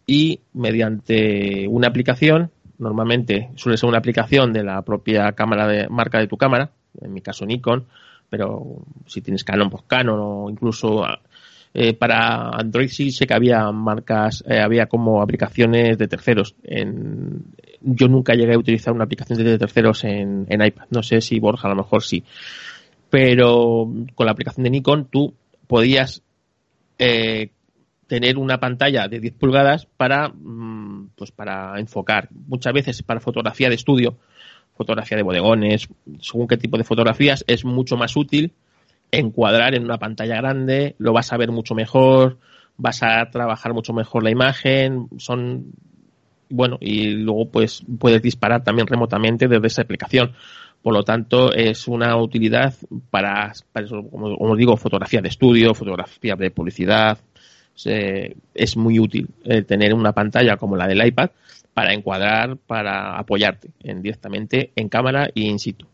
[0.06, 6.18] y mediante una aplicación, normalmente suele ser una aplicación de la propia cámara de marca
[6.18, 6.70] de tu cámara,
[7.00, 7.86] en mi caso Nikon,
[8.28, 11.04] pero si tienes Canon, pues Canon o incluso
[11.74, 16.54] eh, para Android sí sé que había marcas, eh, había como aplicaciones de terceros.
[16.62, 17.44] En,
[17.84, 20.86] yo nunca llegué a utilizar una aplicación de terceros en, iPad.
[20.90, 22.24] No sé si Borja, a lo mejor sí.
[23.10, 25.34] Pero con la aplicación de Nikon tú
[25.66, 26.22] podías
[26.98, 27.50] eh,
[28.06, 32.28] tener una pantalla de 10 pulgadas para, mm, pues para enfocar.
[32.30, 34.18] Muchas veces para fotografía de estudio,
[34.74, 35.88] fotografía de bodegones,
[36.20, 38.52] según qué tipo de fotografías, es mucho más útil
[39.10, 42.38] encuadrar en una pantalla grande, lo vas a ver mucho mejor,
[42.76, 45.72] vas a trabajar mucho mejor la imagen, son
[46.52, 50.32] bueno, y luego pues puedes disparar también remotamente desde esa aplicación.
[50.82, 52.74] Por lo tanto, es una utilidad
[53.10, 53.52] para,
[54.10, 57.18] como, digo, fotografía de estudio, fotografía de publicidad.
[58.54, 61.30] es muy útil eh, tener una pantalla como la del iPad
[61.72, 65.86] para encuadrar, para apoyarte en, directamente en cámara y in situ.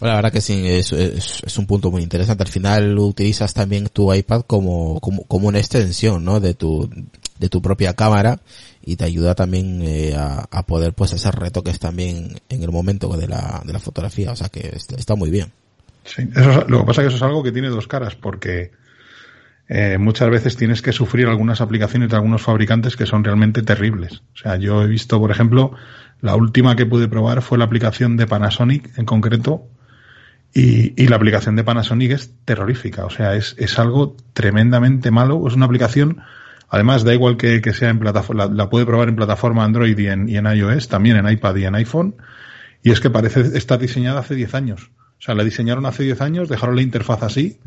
[0.00, 2.42] La verdad que sí, es, es, un punto muy interesante.
[2.42, 6.40] Al final utilizas también tu iPad como, como, como una extensión, ¿no?
[6.40, 6.90] De tu,
[7.38, 8.40] de tu propia cámara
[8.82, 13.28] y te ayuda también eh, a, poder pues hacer retoques también en el momento de
[13.28, 14.32] la, de la fotografía.
[14.32, 15.52] O sea que está, muy bien.
[16.04, 18.72] Sí, eso, lo que pasa es que eso es algo que tiene dos caras porque
[19.68, 24.22] eh, muchas veces tienes que sufrir algunas aplicaciones de algunos fabricantes que son realmente terribles.
[24.34, 25.72] O sea, yo he visto, por ejemplo,
[26.20, 29.66] la última que pude probar fue la aplicación de Panasonic en concreto,
[30.54, 35.46] y, y, la aplicación de Panasonic es terrorífica, o sea, es, es algo tremendamente malo.
[35.48, 36.22] Es una aplicación,
[36.68, 40.06] además da igual que, que sea en plataforma, la, puede probar en plataforma Android y
[40.06, 42.14] en, y en iOS, también en iPad y en iPhone,
[42.84, 44.90] y es que parece estar diseñada hace 10 años.
[45.18, 47.58] O sea, la diseñaron hace 10 años, dejaron la interfaz así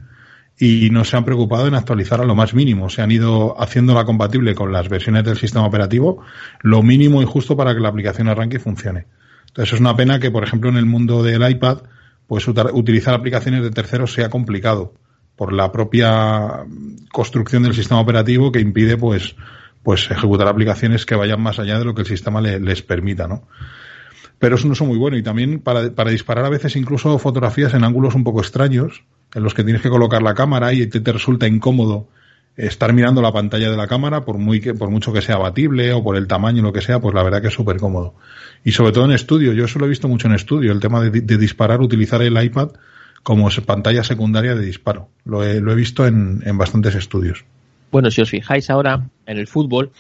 [0.59, 2.89] y no se han preocupado en actualizar a lo más mínimo.
[2.89, 6.23] Se han ido haciéndola compatible con las versiones del sistema operativo,
[6.61, 9.07] lo mínimo y justo para que la aplicación arranque y funcione.
[9.47, 11.79] Entonces es una pena que, por ejemplo, en el mundo del iPad,
[12.27, 14.93] pues utilizar aplicaciones de terceros sea complicado
[15.35, 16.65] por la propia
[17.11, 19.35] construcción del sistema operativo que impide pues
[19.83, 23.47] pues ejecutar aplicaciones que vayan más allá de lo que el sistema les permita, ¿no?
[24.37, 27.73] Pero es un uso muy bueno y también para, para disparar a veces incluso fotografías
[27.73, 31.11] en ángulos un poco extraños, en los que tienes que colocar la cámara y te
[31.11, 32.09] resulta incómodo
[32.57, 35.93] estar mirando la pantalla de la cámara, por muy que, por mucho que sea abatible
[35.93, 38.15] o por el tamaño, lo que sea, pues la verdad que es súper cómodo.
[38.63, 41.01] Y sobre todo en estudio, yo eso lo he visto mucho en estudio, el tema
[41.01, 42.71] de, disparar, utilizar el iPad
[43.21, 45.09] como pantalla secundaria de disparo.
[45.23, 47.45] Lo he, lo he visto en, en bastantes estudios.
[47.91, 49.91] Bueno, si os fijáis ahora en el fútbol,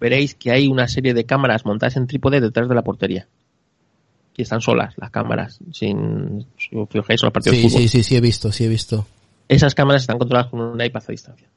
[0.00, 3.26] veréis que hay una serie de cámaras montadas en trípode detrás de la portería.
[4.36, 7.82] Y están solas las cámaras, sin, si os fijáis en los partidos sí, de fútbol.
[7.82, 9.06] Sí, sí, sí, he visto, sí he visto.
[9.48, 11.48] Esas cámaras están controladas con un iPad a distancia.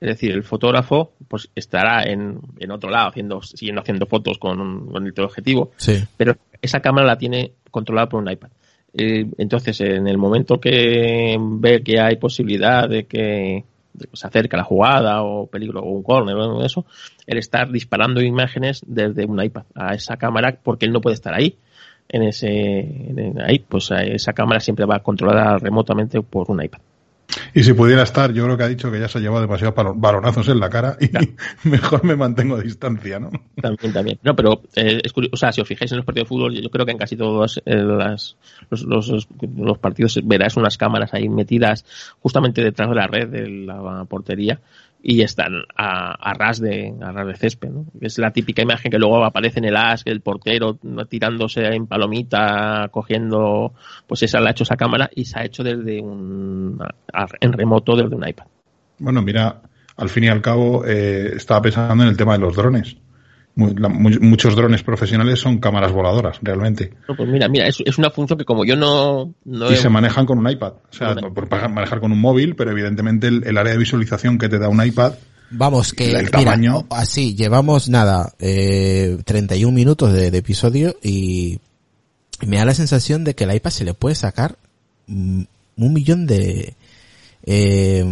[0.00, 4.86] Es decir, el fotógrafo pues estará en, en otro lado haciendo, siguiendo haciendo fotos con,
[4.86, 6.02] con el teleobjetivo, Sí.
[6.16, 8.48] pero esa cámara la tiene controlada por un iPad.
[8.94, 13.64] Eh, entonces, en el momento que ve que hay posibilidad de que
[14.14, 16.86] se acerca la jugada o peligro o un corner o eso,
[17.26, 21.34] el estar disparando imágenes desde un iPad a esa cámara porque él no puede estar
[21.34, 21.56] ahí.
[22.08, 26.80] En ese en- ahí, pues a esa cámara siempre va controlada remotamente por un iPad.
[27.54, 29.74] Y si pudiera estar, yo creo que ha dicho que ya se ha llevado demasiados
[29.74, 31.08] balo- balonazos en la cara y
[31.68, 33.30] mejor me mantengo a distancia, ¿no?
[33.60, 34.18] También, también.
[34.22, 36.54] No, pero eh, es curioso, o sea, si os fijáis en los partidos de fútbol,
[36.60, 38.36] yo creo que en casi todos eh, las,
[38.70, 41.84] los, los, los partidos verás unas cámaras ahí metidas
[42.20, 44.60] justamente detrás de la red de la portería
[45.02, 47.70] y están a, ras de a ras de césped.
[48.00, 52.88] Es la típica imagen que luego aparece en el as, el portero tirándose en palomita,
[52.90, 53.72] cogiendo,
[54.06, 56.78] pues esa la ha hecho esa cámara y se ha hecho desde un
[57.40, 58.46] en remoto desde un iPad.
[58.98, 59.62] Bueno, mira,
[59.96, 62.96] al fin y al cabo eh, estaba pensando en el tema de los drones.
[63.56, 66.92] La- muchos drones profesionales son cámaras voladoras, realmente.
[67.08, 69.76] No, pues mira, mira, es, es una función que como yo no, no Y he-
[69.76, 70.72] se manejan con un iPad.
[70.90, 74.38] O sea, un por manejar con un móvil, pero evidentemente el, el área de visualización
[74.38, 75.14] que te da un iPad
[75.52, 76.86] Vamos, que El mira, tamaño.
[76.90, 81.58] así, llevamos nada, eh, 31 minutos de, de episodio y
[82.46, 84.56] me da la sensación de que al iPad se le puede sacar
[85.08, 85.42] mm,
[85.76, 86.74] un millón de,
[87.44, 88.04] eh,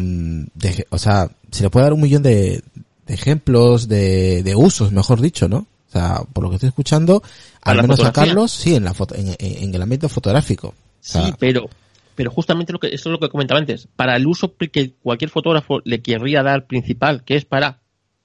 [0.54, 2.62] de, o sea, se le puede dar un millón de,
[3.08, 5.58] de ejemplos, de, de usos, mejor dicho, ¿no?
[5.88, 7.20] O sea, por lo que estoy escuchando,
[7.64, 10.68] ¿Para al menos sacarlos, sí, en la foto, en, en- en el ámbito fotográfico.
[10.68, 11.68] O sea, Sí, pero,
[12.14, 13.88] pero justamente lo que, eso es lo que comentaba antes.
[13.96, 17.78] Para el uso que cualquier fotógrafo le querría dar principal, que es para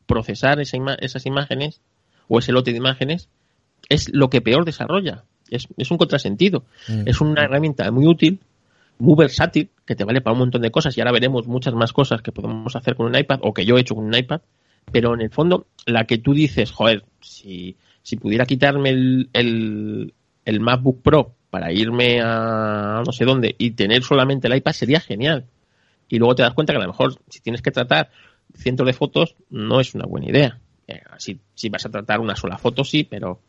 [0.06, 1.80] procesar esa ima- esas imágenes
[2.28, 3.30] o ese lote de imágenes,
[3.90, 5.24] es lo que peor desarrolla.
[5.50, 6.66] Es, es un contrasentido.
[6.90, 7.08] Mm.
[7.08, 8.40] Es una herramienta muy útil,
[9.00, 11.94] muy versátil, que te vale para un montón de cosas y ahora veremos muchas más
[11.94, 14.42] cosas que podemos hacer con un iPad o que yo he hecho con un iPad.
[14.92, 20.14] Pero en el fondo, la que tú dices, joder, si, si pudiera quitarme el, el,
[20.46, 25.00] el MacBook Pro para irme a no sé dónde y tener solamente el iPad sería
[25.00, 25.46] genial.
[26.10, 28.10] Y luego te das cuenta que a lo mejor si tienes que tratar
[28.56, 30.60] cientos de fotos no es una buena idea.
[30.88, 33.40] Eh, si, si vas a tratar una sola foto sí, pero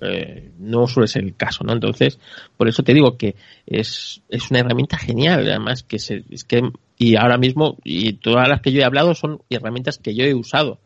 [0.00, 1.72] eh, no suele ser el caso, ¿no?
[1.72, 2.18] Entonces,
[2.56, 6.62] por eso te digo que es, es una herramienta genial, además que se, es que
[7.02, 10.34] y ahora mismo y todas las que yo he hablado son herramientas que yo he
[10.34, 10.78] usado,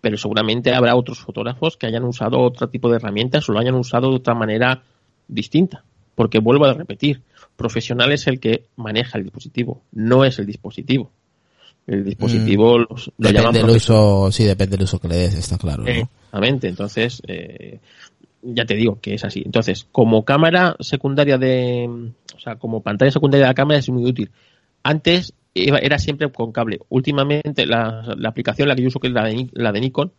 [0.00, 3.74] pero seguramente habrá otros fotógrafos que hayan usado otro tipo de herramientas o lo hayan
[3.74, 4.82] usado de otra manera
[5.26, 5.82] distinta,
[6.14, 7.22] porque vuelvo a repetir,
[7.56, 11.10] profesional es el que maneja el dispositivo, no es el dispositivo.
[11.88, 15.58] El dispositivo los- lo depende del uso, sí, depende del uso que le des, está
[15.58, 15.88] claro, ¿no?
[15.88, 17.80] Exactamente, entonces eh,
[18.42, 19.42] ya te digo que es así.
[19.44, 21.88] Entonces, como cámara secundaria de,
[22.36, 24.30] o sea, como pantalla secundaria de la cámara es muy útil.
[24.84, 25.32] Antes
[25.66, 26.78] era siempre con cable.
[26.88, 30.12] Últimamente la, la aplicación la que yo uso que es la de, la de Nikon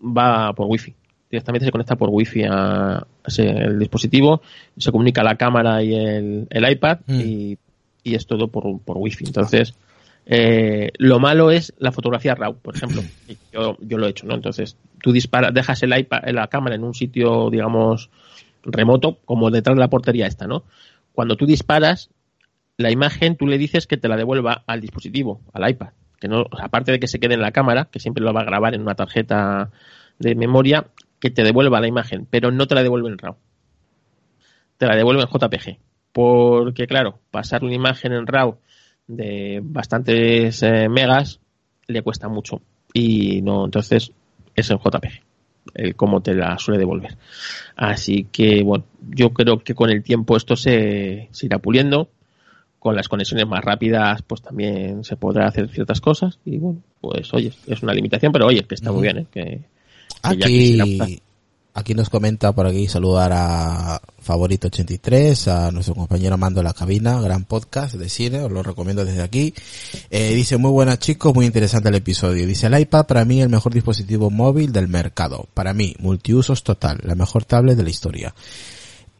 [0.00, 0.94] va por wifi.
[1.30, 4.40] Directamente se conecta por wifi a, el dispositivo,
[4.78, 7.20] se comunica la cámara y el, el iPad Mm.
[7.20, 7.58] y,
[8.04, 9.26] y es todo por, por wifi.
[9.26, 9.74] Entonces,
[10.24, 13.02] eh, lo malo es la fotografía RAW, por ejemplo.
[13.28, 14.34] Y Yo, yo lo he hecho, ¿no?
[14.34, 18.10] Entonces, tú disparas, dejas el iPad, la cámara en un sitio, digamos,
[18.62, 20.64] remoto, como detrás de la portería esta, ¿no?
[21.12, 22.10] Cuando tú disparas,
[22.78, 25.88] la imagen tú le dices que te la devuelva al dispositivo, al iPad.
[26.18, 28.44] Que no, aparte de que se quede en la cámara, que siempre lo va a
[28.44, 29.70] grabar en una tarjeta
[30.18, 30.86] de memoria,
[31.20, 33.36] que te devuelva la imagen, pero no te la devuelve en RAW.
[34.78, 35.78] Te la devuelve en JPG.
[36.12, 38.58] Porque, claro, pasar una imagen en RAW
[39.08, 41.40] de bastantes eh, megas
[41.88, 42.62] le cuesta mucho.
[42.94, 44.12] Y no, entonces
[44.54, 45.22] es en JPG
[45.74, 47.16] el cómo te la suele devolver.
[47.76, 52.10] Así que, bueno, yo creo que con el tiempo esto se, se irá puliendo.
[52.78, 56.38] Con las conexiones más rápidas, pues también se podrá hacer ciertas cosas.
[56.44, 59.26] Y bueno, pues oye, es una limitación, pero oye, que está muy bien, ¿eh?
[59.32, 59.60] Que, que
[60.22, 61.08] Aquí, optar.
[61.74, 67.44] aquí nos comenta por aquí saludar a Favorito83, a nuestro compañero Mando la Cabina, gran
[67.44, 69.54] podcast de cine, os lo recomiendo desde aquí.
[70.10, 72.46] Eh, dice, muy buenas chicos, muy interesante el episodio.
[72.46, 75.46] Dice, el iPad para mí el mejor dispositivo móvil del mercado.
[75.54, 78.34] Para mí, multiusos total, la mejor tablet de la historia.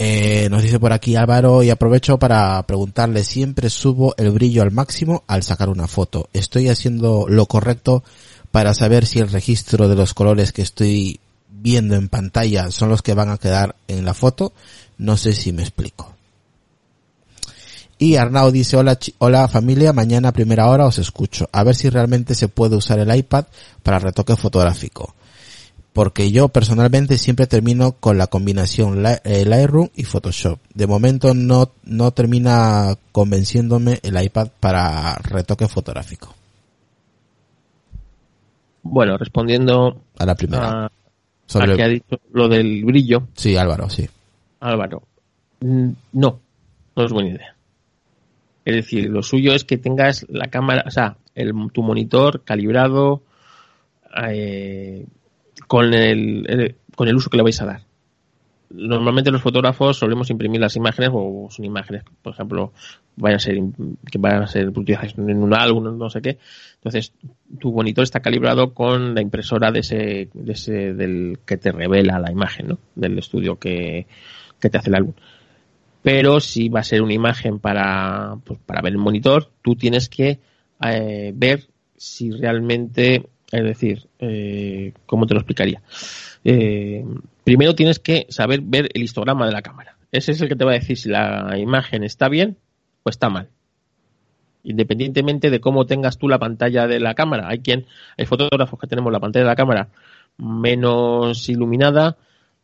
[0.01, 4.71] Eh, nos dice por aquí Álvaro y aprovecho para preguntarle, siempre subo el brillo al
[4.71, 6.29] máximo al sacar una foto.
[6.33, 8.05] ¿Estoy haciendo lo correcto
[8.53, 11.19] para saber si el registro de los colores que estoy
[11.51, 14.53] viendo en pantalla son los que van a quedar en la foto?
[14.99, 16.15] No sé si me explico.
[17.99, 21.49] Y Arnau dice, hola, hola familia, mañana a primera hora os escucho.
[21.51, 23.47] A ver si realmente se puede usar el iPad
[23.83, 25.17] para retoque fotográfico
[25.99, 30.61] porque yo personalmente siempre termino con la combinación eh, Lightroom y Photoshop.
[30.73, 36.33] De momento no, no termina convenciéndome el iPad para retoque fotográfico.
[38.85, 40.89] Bueno, respondiendo a la primera.
[41.47, 43.27] sobre que ha dicho lo del brillo.
[43.35, 44.09] Sí, Álvaro, sí.
[44.61, 45.03] Álvaro,
[45.59, 46.41] mm, no,
[46.95, 47.57] no es buena idea.
[48.65, 53.25] Es decir, lo suyo es que tengas la cámara, o sea, el, tu monitor calibrado,
[54.31, 55.05] eh,
[55.69, 57.83] con el, con el uso que le vais a dar.
[58.71, 62.73] Normalmente los fotógrafos solemos imprimir las imágenes o son imágenes, por ejemplo,
[63.16, 63.59] vayan a ser
[64.11, 66.39] que vayan a ser utilizadas en un álbum, no sé qué.
[66.75, 67.12] Entonces,
[67.59, 72.19] tu monitor está calibrado con la impresora de ese, de ese del que te revela
[72.19, 72.79] la imagen, ¿no?
[72.95, 74.07] Del estudio que,
[74.61, 75.14] que te hace el álbum.
[76.03, 80.09] Pero si va a ser una imagen para, pues, para ver el monitor, tú tienes
[80.09, 80.39] que
[80.85, 85.83] eh, ver si realmente es decir, eh, ¿cómo te lo explicaría?
[86.45, 87.05] Eh,
[87.45, 89.97] primero tienes que saber ver el histograma de la cámara.
[90.13, 92.57] Ese es el que te va a decir si la imagen está bien
[93.03, 93.49] o está mal.
[94.65, 97.49] Independientemente de cómo tengas tú la pantalla de la cámara.
[97.49, 97.87] Hay quien,
[98.17, 99.89] hay fotógrafos que tenemos la pantalla de la cámara
[100.37, 102.17] menos iluminada,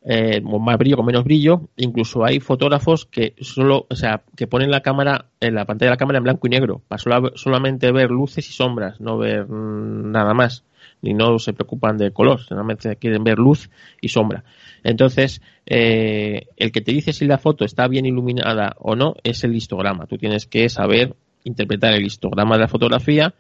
[0.05, 1.69] eh, más brillo con menos brillo.
[1.77, 5.95] Incluso hay fotógrafos que solo, o sea, que ponen la cámara, en la pantalla de
[5.95, 7.03] la cámara en blanco y negro, para
[7.37, 10.65] solamente ver luces y sombras, no ver mm, nada más
[11.07, 14.45] y no se preocupan del color, solamente quieren ver luz y sombra.
[14.83, 19.45] Entonces, eh, el que te dice si la foto está bien iluminada o no es
[19.45, 20.07] el histograma.
[20.07, 23.35] Tú tienes que saber interpretar el histograma de la fotografía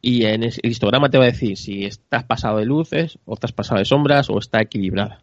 [0.00, 3.52] y en el histograma te va a decir si estás pasado de luces o estás
[3.52, 5.22] pasado de sombras o está equilibrada.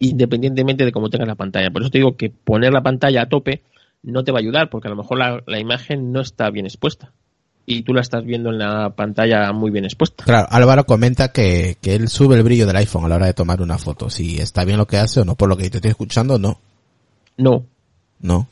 [0.00, 1.70] Independientemente de cómo tengas la pantalla.
[1.70, 3.62] Por eso te digo que poner la pantalla a tope
[4.02, 7.12] no te va a ayudar porque a lo mejor la imagen no está bien expuesta
[7.68, 10.24] y tú la estás viendo en la pantalla muy bien expuesta.
[10.24, 13.34] Claro, Álvaro comenta que, que él sube el brillo del iPhone a la hora de
[13.34, 14.08] tomar una foto.
[14.08, 16.58] Si está bien lo que hace o no, por lo que te estoy escuchando, no.
[17.36, 17.66] No.
[18.20, 18.48] No.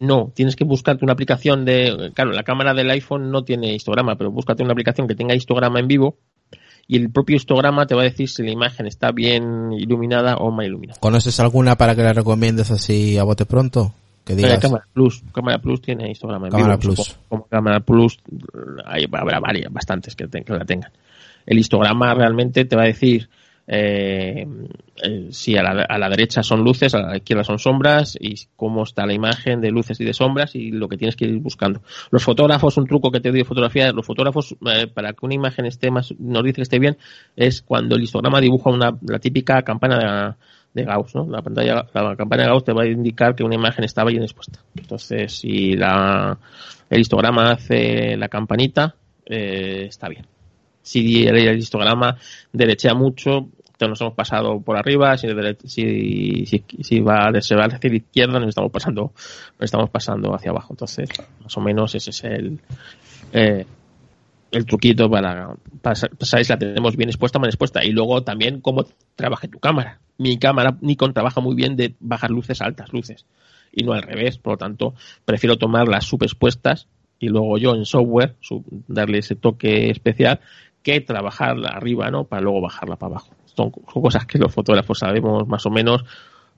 [0.00, 2.10] No, tienes que buscarte una aplicación de...
[2.14, 5.78] Claro, la cámara del iPhone no tiene histograma, pero búscate una aplicación que tenga histograma
[5.78, 6.16] en vivo
[6.88, 10.50] y el propio histograma te va a decir si la imagen está bien iluminada o
[10.50, 10.98] mal iluminada.
[10.98, 13.94] ¿Conoces alguna para que la recomiendes así a bote pronto?
[14.60, 15.22] Cámara Plus.
[15.32, 17.18] Cámara Plus tiene histograma en Cámara Plus.
[17.28, 18.18] Como Cámara Plus
[18.84, 20.90] hay, habrá varias, bastantes que, la tengan.
[21.46, 23.28] El histograma realmente te va a decir
[23.72, 24.46] eh,
[25.02, 28.34] eh, si a la, a la, derecha son luces, a la izquierda son sombras y
[28.56, 31.38] cómo está la imagen de luces y de sombras y lo que tienes que ir
[31.38, 31.80] buscando.
[32.10, 35.34] Los fotógrafos, un truco que te doy de fotografía, los fotógrafos eh, para que una
[35.34, 36.98] imagen esté más, nos dice que esté bien,
[37.36, 40.34] es cuando el histograma dibuja una, la típica campana de
[40.72, 41.26] de Gauss, ¿no?
[41.28, 44.22] La pantalla, la campana de Gauss te va a indicar que una imagen estaba bien
[44.22, 44.60] expuesta.
[44.76, 46.38] Entonces, si la,
[46.88, 48.94] el histograma hace la campanita,
[49.26, 50.26] eh, está bien.
[50.82, 52.16] Si el, histograma
[52.52, 53.48] derechea mucho,
[53.80, 55.28] nos hemos pasado por arriba, si,
[55.64, 59.12] si, si, va, se va hacia la izquierda, nos estamos pasando,
[59.58, 60.72] nos estamos pasando hacia abajo.
[60.72, 61.08] Entonces,
[61.42, 62.60] más o menos ese es el,
[63.32, 63.66] eh,
[64.50, 67.84] el truquito para, para, si la tenemos bien expuesta, mal expuesta.
[67.84, 68.84] Y luego también cómo
[69.16, 70.00] trabaje tu cámara.
[70.18, 73.26] Mi cámara Nikon trabaja muy bien de bajar luces altas, luces.
[73.72, 74.38] Y no al revés.
[74.38, 74.94] Por lo tanto,
[75.24, 76.88] prefiero tomar las subexpuestas
[77.18, 78.34] y luego yo en software
[78.88, 80.40] darle ese toque especial
[80.82, 82.24] que trabajarla arriba, ¿no?
[82.24, 83.32] Para luego bajarla para abajo.
[83.44, 86.04] Son, cosas que los fotógrafos sabemos más o menos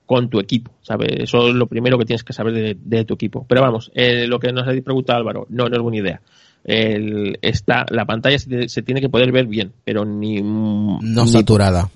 [0.05, 1.09] con tu equipo, ¿sabes?
[1.17, 3.45] Eso es lo primero que tienes que saber de, tu equipo.
[3.47, 6.21] Pero vamos, eh, lo que nos ha preguntado Álvaro, no, no es buena idea
[6.63, 10.41] el, está, la pantalla se, tiene que poder ver bien, pero ni...
[10.41, 11.89] No saturada.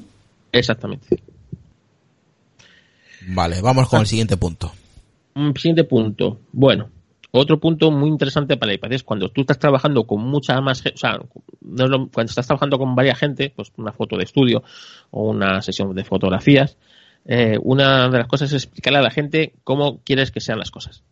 [0.51, 1.21] Exactamente.
[3.29, 4.71] Vale, vamos con el siguiente punto.
[5.35, 6.39] Un siguiente punto.
[6.51, 6.89] Bueno,
[7.31, 10.81] otro punto muy interesante para el iPad es cuando tú estás trabajando con mucha más
[10.85, 11.19] o sea,
[11.59, 14.63] cuando estás trabajando con varias gente, pues una foto de estudio
[15.11, 16.77] o una sesión de fotografías,
[17.25, 20.71] eh, una de las cosas es explicarle a la gente cómo quieres que sean las
[20.71, 21.03] cosas.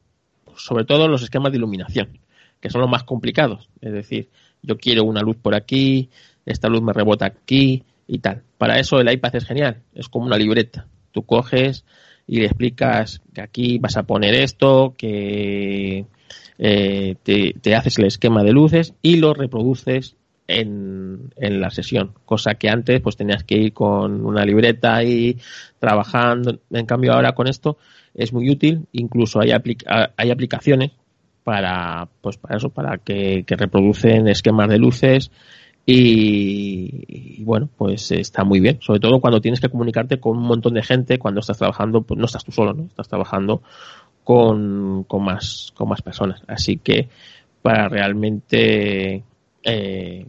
[0.56, 2.20] Sobre todo los esquemas de iluminación
[2.66, 3.70] que son los más complicados.
[3.80, 4.30] Es decir,
[4.64, 6.10] yo quiero una luz por aquí,
[6.48, 8.42] esta luz me rebota aquí, y tal.
[8.58, 10.88] Para eso el iPad es genial, es como una libreta.
[11.12, 11.86] Tú coges
[12.26, 16.08] y le explicas que aquí vas a poner esto, que
[16.58, 20.16] eh, te, haces el esquema de luces y lo reproduces
[20.48, 25.38] en, en, la sesión, cosa que antes pues tenías que ir con una libreta y
[25.78, 26.62] trabajando.
[26.72, 27.78] En cambio ahora con esto
[28.16, 30.94] es muy útil, incluso hay, hay aplicaciones
[31.46, 35.32] para pues para eso, para que, que reproducen esquemas de luces
[35.88, 40.74] y, bueno, pues está muy bien, sobre todo cuando tienes que comunicarte con un montón
[40.74, 42.86] de gente, cuando estás trabajando, pues no estás tú solo, ¿no?
[42.86, 43.62] Estás trabajando
[44.24, 46.42] con, con más, con más personas.
[46.48, 47.08] Así que
[47.62, 49.24] para realmente
[49.64, 50.26] eh,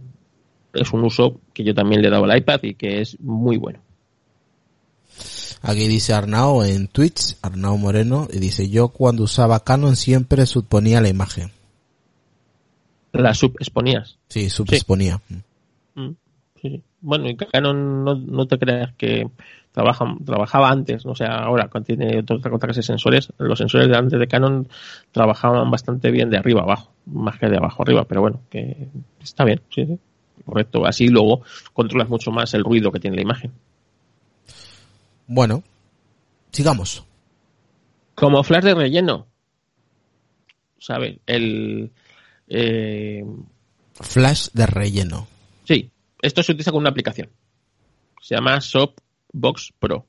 [0.74, 3.56] es un uso que yo también le he dado al iPad y que es muy
[3.56, 3.85] bueno.
[5.62, 11.00] Aquí dice Arnau en Twitch, Arnau Moreno, y dice yo cuando usaba Canon siempre suponía
[11.00, 11.50] la imagen.
[13.12, 14.18] ¿La subexponías?
[14.28, 15.20] Sí, subexponía.
[15.94, 16.10] Mm,
[16.60, 16.82] sí.
[17.00, 19.28] Bueno, y Canon no, no te creas que
[19.76, 23.96] trabaja, trabajaba antes, o sea, ahora cuando tiene otra cosa que sensores, los sensores de
[23.96, 24.66] antes de Canon
[25.12, 28.88] trabajaban bastante bien de arriba abajo, más que de abajo arriba, pero bueno, que
[29.22, 29.98] está bien, sí, sí,
[30.46, 30.86] correcto.
[30.86, 31.42] Así luego
[31.74, 33.52] controlas mucho más el ruido que tiene la imagen.
[35.26, 35.62] Bueno,
[36.50, 37.04] sigamos.
[38.14, 39.26] Como flash de relleno,
[40.78, 41.18] ¿sabes?
[41.26, 41.90] El,
[42.48, 43.24] eh,
[44.00, 45.26] Flash de relleno.
[45.64, 45.90] Sí,
[46.22, 47.30] esto se utiliza con una aplicación.
[48.20, 50.06] Se llama Softbox Pro.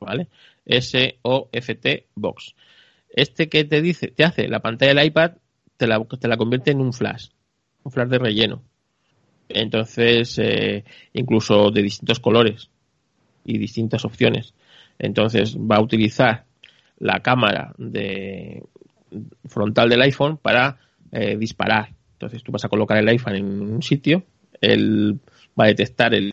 [0.00, 0.28] ¿Vale?
[0.64, 2.54] S-O-F-T Box.
[3.10, 5.32] Este que te dice, te hace la pantalla del iPad,
[5.76, 7.28] te la, te la convierte en un flash.
[7.82, 8.62] Un flash de relleno.
[9.48, 12.70] Entonces, eh, incluso de distintos colores
[13.44, 14.54] y distintas opciones.
[14.98, 16.44] Entonces, va a utilizar
[16.98, 18.62] la cámara de,
[19.46, 20.78] frontal del iPhone para
[21.12, 21.90] eh, disparar.
[22.12, 24.24] Entonces tú vas a colocar el iPhone en un sitio,
[24.60, 25.18] él
[25.58, 26.32] va a detectar el,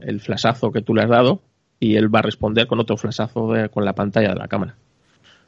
[0.00, 1.42] el flashazo que tú le has dado
[1.80, 4.76] y él va a responder con otro flashazo con la pantalla de la cámara.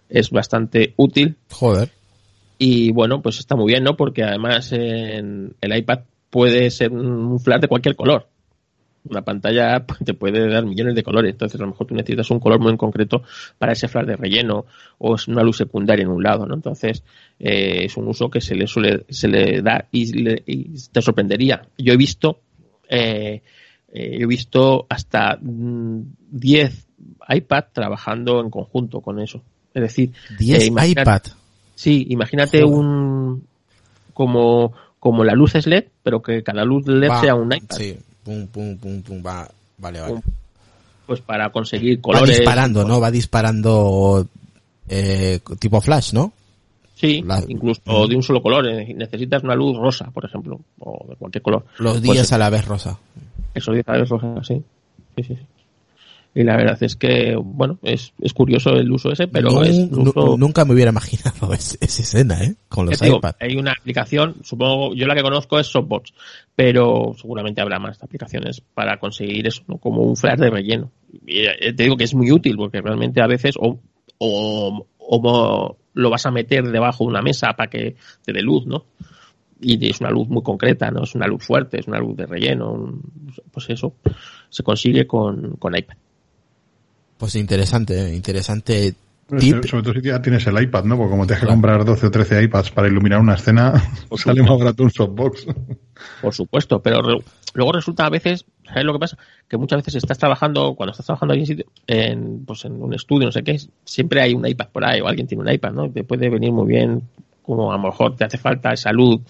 [0.08, 1.36] Es bastante útil.
[1.50, 1.90] Joder.
[2.58, 3.96] Y bueno, pues está muy bien, ¿no?
[3.96, 6.00] Porque además en el iPad
[6.30, 8.28] puede ser un flash de cualquier color
[9.10, 12.40] una pantalla te puede dar millones de colores, entonces a lo mejor tú necesitas un
[12.40, 13.22] color muy en concreto
[13.58, 14.66] para ese flash de relleno
[14.98, 16.54] o es una luz secundaria en un lado, ¿no?
[16.54, 17.02] Entonces
[17.38, 21.62] eh, es un uso que se le suele, se le da y, te sorprendería.
[21.78, 22.40] Yo he visto,
[22.88, 23.42] eh,
[23.92, 25.42] eh he visto hasta 10
[26.98, 29.42] mm, iPad trabajando en conjunto con eso.
[29.74, 31.22] Es decir, 10 eh, iPad.
[31.74, 33.46] Sí, imagínate un
[34.14, 37.76] como como la luz es LED, pero que cada luz LED sea un iPad.
[37.76, 37.96] Sí
[38.26, 39.48] pum, pum, pum, pum, va,
[39.78, 40.20] vale, vale.
[41.06, 42.28] Pues para conseguir colores.
[42.28, 43.00] Va disparando, ¿no?
[43.00, 44.26] Va disparando
[44.88, 46.32] eh, tipo flash, ¿no?
[46.94, 48.64] Sí, incluso de un solo color.
[48.64, 51.64] Necesitas una luz rosa, por ejemplo, o de cualquier color.
[51.78, 52.98] Los días pues, a la vez rosa.
[53.54, 54.62] Eso, días a la vez rosa, sí.
[55.16, 55.46] Sí, sí, sí.
[56.36, 60.66] Y la verdad es que, bueno, es, es curioso el uso ese, pero es Nunca
[60.66, 62.56] me hubiera imaginado esa escena, ¿eh?
[62.68, 63.38] Con los iPads.
[63.40, 66.12] Hay una aplicación, supongo, yo la que conozco es Softbox,
[66.54, 69.78] pero seguramente habrá más aplicaciones para conseguir eso, ¿no?
[69.78, 70.90] Como un flash de relleno.
[71.26, 73.78] Y eh, te digo que es muy útil, porque realmente a veces o,
[74.18, 78.66] o, o lo vas a meter debajo de una mesa para que te dé luz,
[78.66, 78.84] ¿no?
[79.58, 82.26] y es una luz muy concreta, no es una luz fuerte, es una luz de
[82.26, 83.00] relleno,
[83.50, 83.94] pues eso
[84.50, 85.96] se consigue con, con iPad.
[87.18, 88.94] Pues interesante, interesante
[89.28, 90.96] Sobre, todo si ya tienes el iPad, ¿no?
[90.96, 93.72] Porque como te que comprar 12 o 13 iPads para iluminar una escena,
[94.16, 95.46] sale más barato un softbox.
[96.22, 97.00] Por supuesto, pero
[97.54, 99.18] luego resulta a veces, ¿sabes lo que pasa?
[99.48, 103.26] Que muchas veces estás trabajando, cuando estás trabajando en, sitio, en, pues en un estudio,
[103.26, 105.90] no sé qué, siempre hay un iPad por ahí o alguien tiene un iPad, ¿no?
[105.90, 107.02] Te puede venir muy bien
[107.46, 109.20] como a lo mejor te hace falta esa luz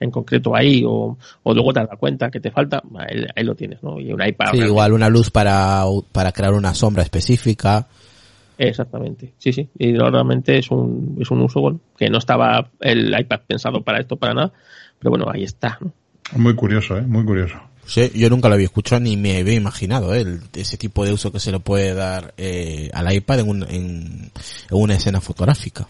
[0.00, 3.82] en concreto ahí o, o luego te das cuenta que te falta, ahí, lo tienes,
[3.82, 4.00] ¿no?
[4.00, 4.52] Y un iPad.
[4.52, 7.86] Sí, igual una luz para, para crear una sombra específica.
[8.58, 9.68] Exactamente, sí, sí.
[9.78, 14.00] Y realmente es un, es un uso bueno, que no estaba el iPad pensado para
[14.00, 14.52] esto, para nada,
[14.98, 15.78] pero bueno, ahí está.
[16.34, 17.02] Muy curioso, ¿eh?
[17.02, 17.56] Muy curioso.
[17.84, 20.40] Sí, yo nunca lo había escuchado ni me había imaginado ¿eh?
[20.54, 24.30] ese tipo de uso que se le puede dar eh, al iPad en, un, en
[24.72, 25.86] una escena fotográfica.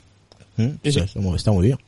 [0.83, 1.79] Está muy bien.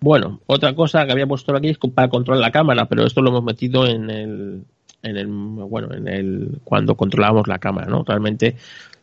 [0.00, 3.30] Bueno, otra cosa que había puesto aquí es para controlar la cámara, pero esto lo
[3.30, 4.64] hemos metido en el,
[5.02, 8.02] en el, bueno, en el, cuando controlábamos la cámara, ¿no?
[8.04, 8.56] Realmente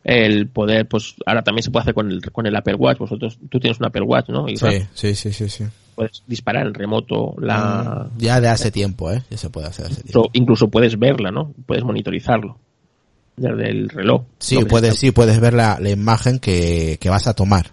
[0.04, 2.98] el poder, pues ahora también se puede hacer con el, con el Apple Watch.
[2.98, 4.46] Vosotros, tú tienes un Apple Watch, ¿no?
[4.48, 4.56] sí,
[4.94, 5.64] sí, sí, sí, sí.
[5.94, 8.10] Puedes disparar en remoto la.
[8.14, 9.22] Mm, ya de hace tiempo, ¿eh?
[9.30, 10.30] Ya se puede hacer hace tiempo.
[10.32, 11.52] Incluso puedes verla, ¿no?
[11.66, 12.58] Puedes monitorizarlo
[13.36, 14.22] desde el reloj.
[14.38, 17.72] Sí, puedes, sí, puedes ver la, la imagen que, que vas a tomar.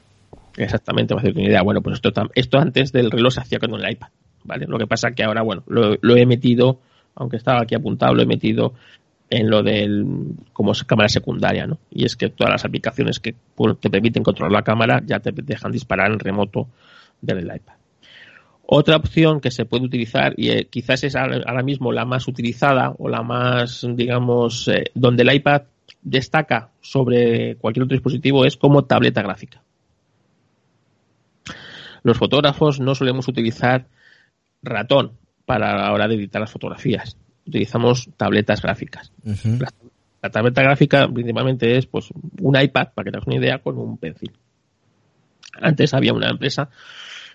[0.57, 1.61] Exactamente, va a hacerte una idea.
[1.61, 4.09] Bueno, pues esto, esto antes del reloj se hacía con el iPad,
[4.43, 4.65] ¿vale?
[4.67, 6.81] Lo que pasa que ahora, bueno, lo, he metido
[7.15, 8.73] aunque estaba aquí apuntado, lo he metido
[9.29, 10.05] en lo del
[10.53, 11.79] como cámara secundaria, ¿no?
[11.89, 13.35] Y es que todas las aplicaciones que
[13.79, 16.67] te permiten controlar la cámara ya te dejan disparar en remoto
[17.21, 17.73] del iPad.
[18.67, 22.93] Otra opción que se puede utilizar y eh, quizás es ahora mismo la más utilizada
[22.97, 25.63] o la más, digamos, eh, donde el iPad
[26.01, 29.63] destaca sobre cualquier otro dispositivo es como tableta gráfica.
[32.07, 33.85] Los fotógrafos no solemos utilizar
[34.63, 35.11] ratón
[35.45, 37.17] para la hora de editar las fotografías.
[37.45, 39.11] Utilizamos tabletas gráficas.
[40.21, 42.07] la, tableta gráfica principalmente es pues
[42.39, 44.31] un iPad, para que te hagas una idea, con un pencil.
[45.59, 46.69] Antes había una empresa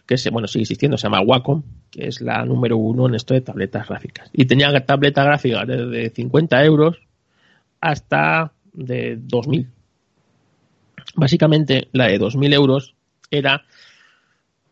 [0.06, 3.34] que se, bueno, sigue existiendo, se llama Wacom, que es la número uno en esto
[3.34, 4.30] de tabletas gráficas.
[4.32, 6.96] Y tenía tableta gráfica desde 50 euros
[7.78, 9.68] hasta de 2.000.
[11.14, 12.94] Básicamente, la de 2.000 euros
[13.30, 13.66] era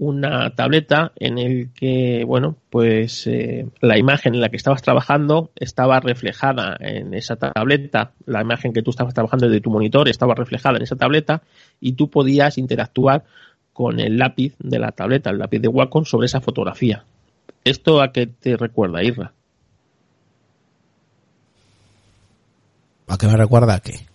[0.01, 5.51] una tableta en el que, bueno, pues eh, la imagen en la que estabas trabajando
[5.57, 10.35] estaba reflejada en esa tableta, la imagen que tú estabas trabajando de tu monitor estaba
[10.35, 11.43] reflejada en esa tableta
[11.83, 13.25] y tú podías interactuar
[13.75, 17.05] con el lápiz de la tableta, el lápiz de Wacom sobre esa fotografía.
[17.63, 19.35] ¿Esto a qué te recuerda, Irra?
[23.07, 24.07] ¿A qué me recuerda a qué?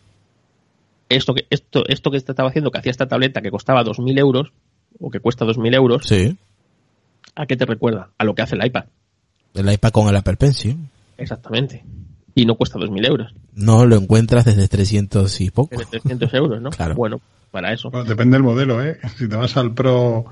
[1.10, 4.52] Esto que, esto, esto que estaba haciendo, que hacía esta tableta que costaba 2.000 euros,
[5.00, 6.38] o que cuesta 2.000 euros, sí.
[7.36, 8.10] ¿a qué te recuerda?
[8.18, 8.86] A lo que hace el iPad.
[9.54, 10.78] El iPad con el Apple Pencil.
[11.18, 11.84] Exactamente.
[12.34, 13.34] Y no cuesta 2.000 euros.
[13.54, 15.78] No, lo encuentras desde 300 y poco.
[15.78, 16.70] Desde 300 euros, ¿no?
[16.76, 16.96] Claro.
[16.96, 17.22] Bueno,
[17.52, 17.90] para eso.
[18.06, 19.00] depende del modelo, ¿eh?
[19.18, 20.26] Si te vas al Pro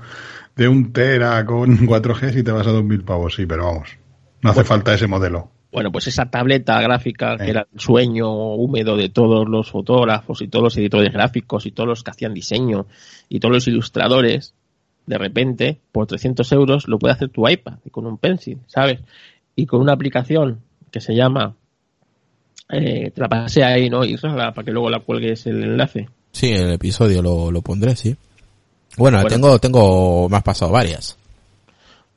[0.56, 3.88] de un Tera con 4G, si te vas a 2.000 pavos, sí, pero vamos.
[4.42, 5.50] No hace falta ese modelo.
[5.74, 10.46] Bueno, pues esa tableta gráfica que era el sueño húmedo de todos los fotógrafos y
[10.46, 12.86] todos los editores gráficos y todos los que hacían diseño
[13.28, 14.54] y todos los ilustradores,
[15.06, 19.00] de repente, por 300 euros lo puede hacer tu iPad y con un pencil, ¿sabes?
[19.56, 20.60] Y con una aplicación
[20.92, 21.56] que se llama,
[22.70, 24.04] eh, te la pasé ahí, ¿no?
[24.04, 26.08] Y para que luego la cuelgues el enlace.
[26.30, 28.14] Sí, en el episodio lo, lo pondré, sí.
[28.96, 31.18] Bueno, tengo, tengo, más pasado varias.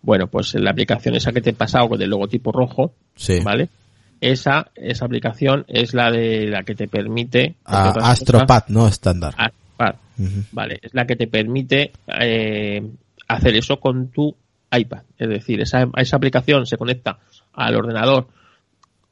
[0.03, 2.93] Bueno, pues la aplicación esa que te he pasado con el logotipo rojo,
[3.43, 3.69] ¿vale?
[4.19, 7.55] Esa, esa aplicación es la de la que te permite...
[7.65, 9.35] Astropad, no estándar.
[9.37, 9.95] Astropad,
[10.51, 10.79] vale.
[10.81, 12.81] Es la que te permite eh,
[13.27, 14.35] hacer eso con tu
[14.71, 15.03] iPad.
[15.17, 17.19] Es decir, esa, esa aplicación se conecta
[17.53, 18.27] al ordenador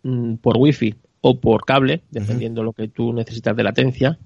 [0.03, 4.18] mm, por wifi o por cable, dependiendo lo que tú necesitas de latencia,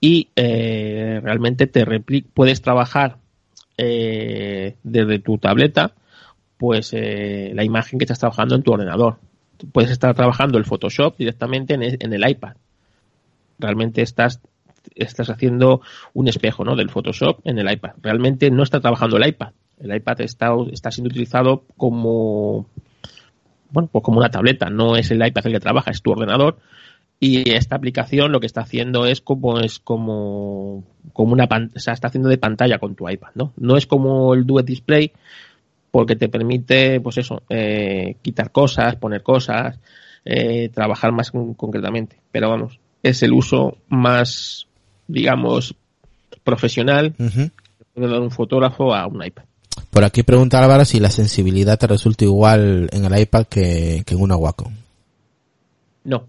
[0.00, 1.84] y eh, realmente te
[2.34, 3.18] puedes trabajar
[3.76, 5.92] eh, desde tu tableta,
[6.58, 9.18] pues eh, la imagen que estás trabajando en tu ordenador.
[9.72, 12.56] puedes estar trabajando el Photoshop directamente en el, iPad.
[13.58, 14.40] Realmente estás
[14.94, 15.80] estás haciendo
[16.14, 16.74] un espejo ¿no?
[16.74, 17.92] del Photoshop en el iPad.
[18.02, 19.52] Realmente no está trabajando el iPad.
[19.78, 22.66] El iPad está, está siendo utilizado como
[23.70, 24.70] bueno, pues como una tableta.
[24.70, 26.58] No es el iPad el que trabaja, es tu ordenador
[27.20, 32.06] y esta aplicación lo que está haciendo es como es como como una o está
[32.06, 35.12] haciendo de pantalla con tu iPad no no es como el Duet Display
[35.90, 39.78] porque te permite pues eso eh, quitar cosas poner cosas
[40.24, 42.20] eh, trabajar más concretamente.
[42.30, 44.66] Pero vamos es el uso más
[45.06, 45.74] digamos
[46.44, 47.50] profesional que
[47.94, 49.44] puede dar un fotógrafo a un iPad.
[49.90, 54.14] Por aquí pregunta Álvaro si la sensibilidad te resulta igual en el iPad que, que
[54.14, 54.72] en una Wacom.
[56.04, 56.26] No.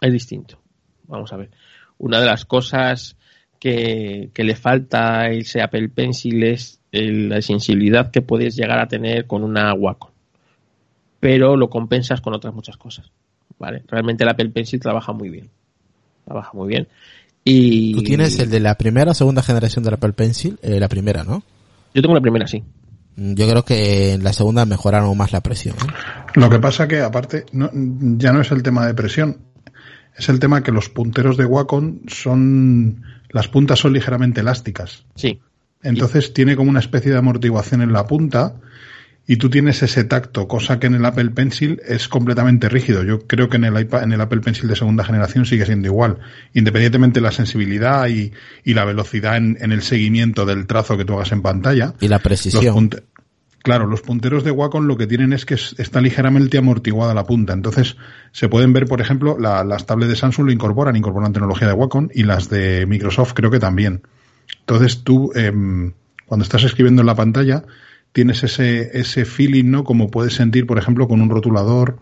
[0.00, 0.58] Es distinto.
[1.06, 1.50] Vamos a ver.
[1.98, 3.16] Una de las cosas
[3.58, 9.26] que, le falta a ese Apple Pencil es la sensibilidad que puedes llegar a tener
[9.26, 10.10] con una Wacom.
[11.20, 13.10] Pero lo compensas con otras muchas cosas.
[13.58, 13.82] ¿Vale?
[13.88, 15.48] Realmente el Apple Pencil trabaja muy bien.
[16.24, 16.88] Trabaja muy bien.
[17.44, 17.94] Y...
[17.94, 20.58] ¿Tú tienes el de la primera o segunda generación del Apple Pencil?
[20.62, 21.42] Eh, la primera, ¿no?
[21.94, 22.62] Yo tengo la primera, sí.
[23.16, 25.76] Mm, yo creo que en la segunda mejoraron más la presión.
[26.34, 29.38] Lo que pasa que, aparte, ya no es el tema de presión,
[30.16, 35.04] es el tema que los punteros de Wacom son, las puntas son ligeramente elásticas.
[35.14, 35.40] Sí.
[35.82, 38.54] Entonces tiene como una especie de amortiguación en la punta
[39.26, 43.04] y tú tienes ese tacto, cosa que en el Apple Pencil es completamente rígido.
[43.04, 45.86] Yo creo que en el iPad, en el Apple Pencil de segunda generación sigue siendo
[45.86, 46.18] igual,
[46.54, 48.32] independientemente de la sensibilidad y,
[48.64, 51.94] la velocidad en, el seguimiento del trazo que tú hagas en pantalla.
[52.00, 52.90] Y la precisión.
[53.62, 57.52] Claro, los punteros de Wacom lo que tienen es que está ligeramente amortiguada la punta.
[57.52, 57.96] Entonces,
[58.32, 62.08] se pueden ver, por ejemplo, las tablets de Samsung lo incorporan, incorporan tecnología de Wacom
[62.12, 64.02] y las de Microsoft creo que también.
[64.60, 65.92] Entonces, tú, em,
[66.26, 67.64] cuando estás escribiendo en la pantalla,
[68.12, 69.84] tienes ese, ese feeling, ¿no?
[69.84, 71.98] Como puedes sentir, por ejemplo, con un rotulador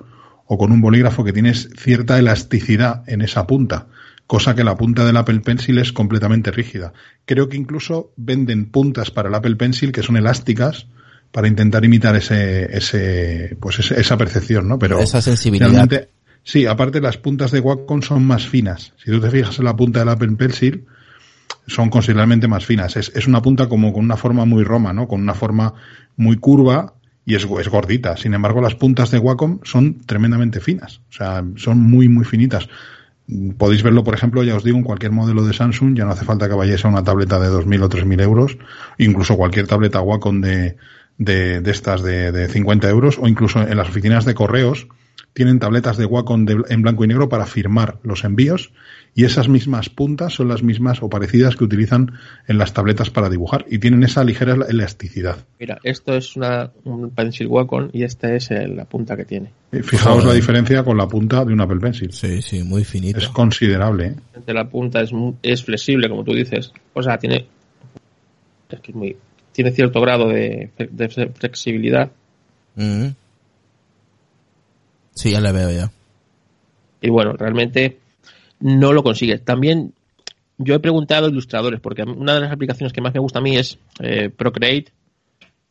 [0.46, 3.86] o con un bolígrafo que tienes cierta elasticidad en esa punta,
[4.26, 6.92] cosa que la punta del Apple Pencil es completamente rígida.
[7.24, 10.86] Creo que incluso venden puntas para el Apple Pencil que son elásticas,
[11.30, 14.78] para intentar imitar ese, ese, pues esa percepción, ¿no?
[14.78, 15.88] Pero esa sensibilidad.
[16.42, 18.92] Sí, aparte las puntas de Wacom son más finas.
[18.96, 20.86] Si tú te fijas en la punta del Apple Pencil,
[21.66, 22.96] son considerablemente más finas.
[22.96, 25.08] Es, es una punta como con una forma muy roma, ¿no?
[25.08, 25.74] Con una forma
[26.16, 26.94] muy curva
[27.24, 28.16] y es, es gordita.
[28.16, 31.00] Sin embargo, las puntas de Wacom son tremendamente finas.
[31.10, 32.68] O sea, son muy, muy finitas.
[33.56, 36.24] Podéis verlo, por ejemplo, ya os digo, en cualquier modelo de Samsung, ya no hace
[36.24, 38.58] falta que vayáis a una tableta de 2.000 o 3.000 euros,
[38.98, 40.76] incluso cualquier tableta Wacom de,
[41.16, 44.88] de, de estas de, de 50 euros, o incluso en las oficinas de correos,
[45.32, 48.72] tienen tabletas de Wacom en blanco y negro para firmar los envíos
[49.14, 52.12] y esas mismas puntas son las mismas o parecidas que utilizan
[52.46, 55.44] en las tabletas para dibujar y tienen esa ligera elasticidad.
[55.58, 59.50] Mira, esto es una, un Pencil Wacom y esta es la punta que tiene.
[59.72, 62.12] Eh, fijaos la diferencia con la punta de un Apple Pencil.
[62.12, 63.18] Sí, sí, muy finita.
[63.18, 64.14] Es considerable.
[64.46, 64.52] ¿eh?
[64.52, 65.10] La punta es,
[65.42, 66.72] es flexible, como tú dices.
[66.94, 67.46] O sea, tiene,
[68.70, 69.16] es que muy,
[69.52, 72.10] tiene cierto grado de, de flexibilidad.
[72.76, 73.08] Mm.
[75.14, 75.90] Sí, ya la veo ya.
[77.02, 77.98] Y bueno, realmente
[78.60, 79.38] no lo consigue.
[79.38, 79.94] También
[80.58, 83.42] yo he preguntado a ilustradores, porque una de las aplicaciones que más me gusta a
[83.42, 84.92] mí es eh, Procreate,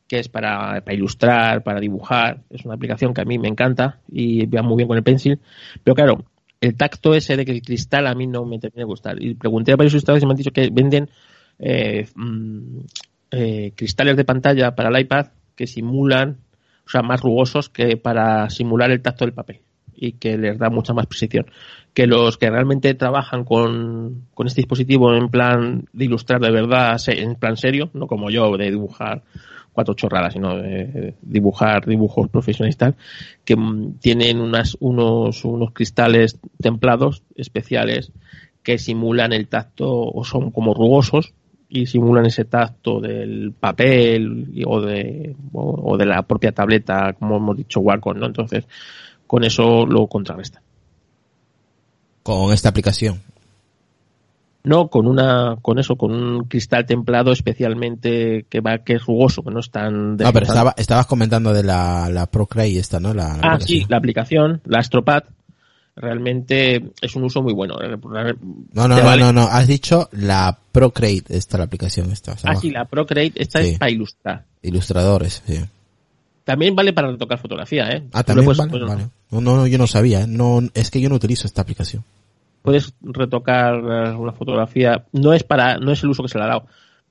[0.07, 2.41] que es para, ilustrar, para dibujar.
[2.49, 5.39] Es una aplicación que a mí me encanta y va muy bien con el pencil.
[5.83, 6.25] Pero claro,
[6.59, 9.21] el tacto ese de que el cristal a mí no me termina de gustar.
[9.21, 11.09] Y pregunté a varios ilustradores y me han dicho que venden
[11.59, 12.79] eh, mm,
[13.31, 16.37] eh, cristales de pantalla para el iPad que simulan
[16.87, 19.59] o sea, más rugosos que para simular el tacto del papel
[20.00, 21.45] y que les da mucha más precisión.
[21.93, 27.00] Que los que realmente trabajan con, con este dispositivo en plan de ilustrar de verdad,
[27.08, 29.24] en plan serio, no como yo, de dibujar
[29.74, 32.95] cuatro chorradas, sino de dibujar dibujos profesionales tal,
[33.45, 38.12] que mm, tienen unas, unos, unos cristales templados especiales
[38.64, 41.34] que simulan el tacto o son como rugosos
[41.70, 47.58] y simulan ese tacto del papel o de, o, de la propia tableta, como hemos
[47.58, 48.26] dicho, Wacom, ¿no?
[48.26, 48.68] Entonces,
[49.30, 50.59] con eso lo contrarresta.
[52.23, 53.21] ¿Con esta aplicación?
[54.63, 59.43] No, con una, con eso, con un cristal templado especialmente que va, que es rugoso,
[59.43, 60.17] que no es tan...
[60.17, 63.13] No, pero estabas comentando de la, la Procreate esta, ¿no?
[63.13, 65.25] La, ah, sí, la aplicación, la Astropad,
[65.95, 67.75] realmente es un uso muy bueno.
[68.73, 72.36] No, no, no, no, no, has dicho la Procreate, esta la aplicación esta.
[72.45, 74.45] Ah, sí, la Procreate, esta es para ilustrar.
[74.63, 75.59] Ilustradores, sí.
[76.50, 78.08] También vale para retocar fotografía, ¿eh?
[78.12, 79.10] Ah, también vale, vale.
[79.30, 80.26] No, no, yo no sabía, ¿eh?
[80.28, 82.04] no, es que yo no utilizo esta aplicación.
[82.64, 86.45] Puedes retocar eh, una fotografía, no es para, no es el uso que se le
[86.45, 86.66] ha dado,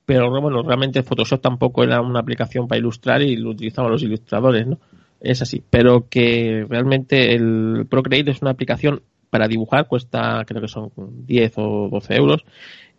[0.05, 4.67] pero bueno, realmente Photoshop tampoco era una aplicación para ilustrar y lo utilizaban los ilustradores,
[4.67, 4.77] ¿no?
[5.21, 5.63] es así.
[5.69, 11.53] Pero que realmente el Procreate es una aplicación para dibujar, cuesta creo que son 10
[11.59, 12.43] o 12 euros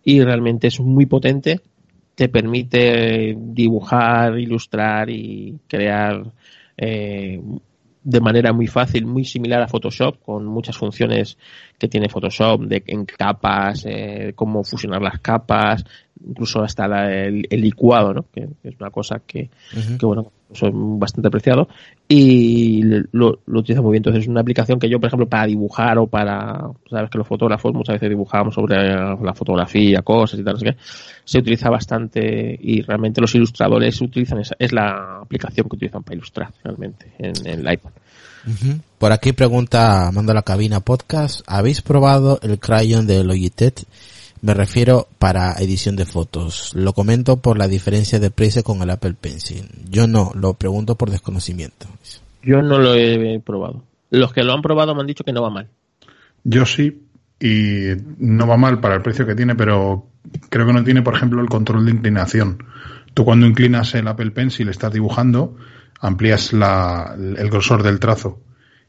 [0.02, 1.60] y realmente es muy potente.
[2.20, 6.22] Te permite dibujar, ilustrar y crear
[6.76, 7.40] eh,
[8.02, 11.38] de manera muy fácil, muy similar a Photoshop, con muchas funciones
[11.78, 15.82] que tiene Photoshop, de en capas, eh, cómo fusionar las capas,
[16.26, 18.24] incluso hasta el, licuado, ¿no?
[18.32, 19.50] Que, es una cosa que,
[19.98, 21.68] que bueno, son bastante apreciado
[22.08, 24.00] y lo, lo utiliza muy bien.
[24.00, 27.26] Entonces es una aplicación que yo, por ejemplo, para dibujar o para, sabes que los
[27.26, 30.56] fotógrafos muchas veces dibujamos sobre la fotografía, cosas y tal,
[31.24, 36.16] se utiliza bastante y realmente los ilustradores utilizan esa, es la aplicación que utilizan para
[36.16, 37.90] ilustrar realmente en, el iPad.
[38.98, 43.84] Por aquí pregunta, mando a la cabina podcast, ¿habéis probado el crayon de Logitech?
[44.42, 46.72] Me refiero para edición de fotos.
[46.74, 49.68] Lo comento por la diferencia de precio con el Apple Pencil.
[49.88, 51.86] Yo no, lo pregunto por desconocimiento.
[52.42, 53.82] Yo no lo he probado.
[54.10, 55.68] Los que lo han probado me han dicho que no va mal.
[56.42, 57.02] Yo sí,
[57.38, 60.06] y no va mal para el precio que tiene, pero
[60.48, 62.64] creo que no tiene, por ejemplo, el control de inclinación.
[63.12, 65.56] Tú cuando inclinas el Apple Pencil, estás dibujando,
[66.00, 68.40] amplías la, el grosor del trazo.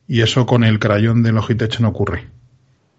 [0.08, 2.30] Y eso con el crayón de Logitech no ocurre.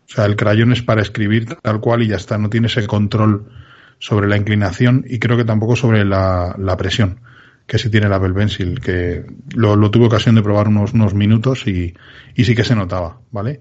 [0.09, 2.87] O sea, el crayón es para escribir tal cual y ya está, no tiene ese
[2.87, 3.51] control
[3.99, 7.21] sobre la inclinación y creo que tampoco sobre la, presión
[7.67, 9.25] que sí tiene el Apple Pencil, que
[9.55, 11.95] lo, tuve ocasión de probar unos, unos minutos y,
[12.35, 13.61] y, sí que se notaba, ¿vale?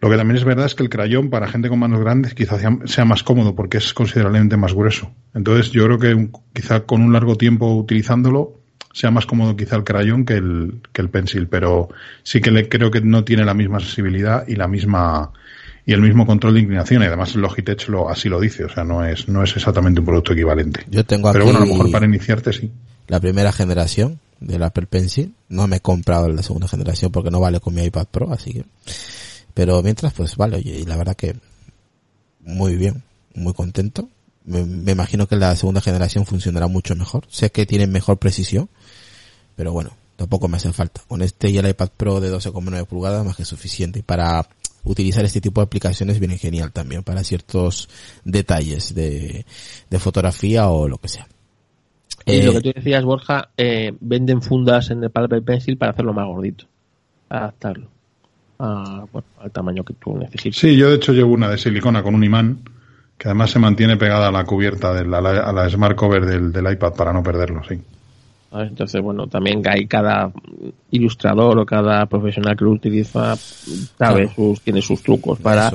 [0.00, 2.60] Lo que también es verdad es que el crayón para gente con manos grandes quizás
[2.84, 5.10] sea, más cómodo porque es considerablemente más grueso.
[5.32, 8.60] Entonces yo creo que quizá con un largo tiempo utilizándolo
[8.92, 11.88] sea más cómodo quizá el crayón que el, que el pencil, pero
[12.22, 15.32] sí que le, creo que no tiene la misma sensibilidad y la misma
[15.86, 18.68] y el mismo control de inclinación y además el Logitech lo, así lo dice, o
[18.68, 20.84] sea, no es, no es exactamente un producto equivalente.
[20.90, 22.70] Yo tengo Pero bueno, a lo mejor para iniciarte sí.
[23.08, 27.40] La primera generación del Apple Pencil, no me he comprado la segunda generación porque no
[27.40, 28.64] vale con mi iPad Pro, así que,
[29.52, 31.36] pero mientras pues vale, oye, y la verdad que
[32.40, 33.02] muy bien,
[33.34, 34.08] muy contento.
[34.44, 37.24] Me, me imagino que la segunda generación funcionará mucho mejor.
[37.30, 38.68] Sé que tiene mejor precisión
[39.56, 41.02] pero bueno, tampoco me hace falta.
[41.06, 44.00] Con este y el iPad Pro de 12,9 pulgadas más que suficiente.
[44.00, 44.46] Y para
[44.84, 47.88] utilizar este tipo de aplicaciones viene genial también para ciertos
[48.24, 49.44] detalles de,
[49.90, 51.26] de fotografía o lo que sea.
[52.26, 55.92] Y lo eh, que tú decías, Borja, eh, venden fundas en el Apple Pencil para
[55.92, 56.66] hacerlo más gordito,
[57.28, 57.88] adaptarlo
[58.58, 60.56] al tamaño que tú necesites.
[60.56, 62.60] Sí, yo de hecho llevo una de silicona con un imán
[63.18, 66.52] que además se mantiene pegada a la cubierta de la, a la smart cover del,
[66.52, 67.78] del iPad para no perderlo, sí.
[68.62, 70.32] Entonces, bueno, también hay cada
[70.90, 75.72] ilustrador o cada profesional que lo utiliza, sabe, sus, tiene sus trucos para,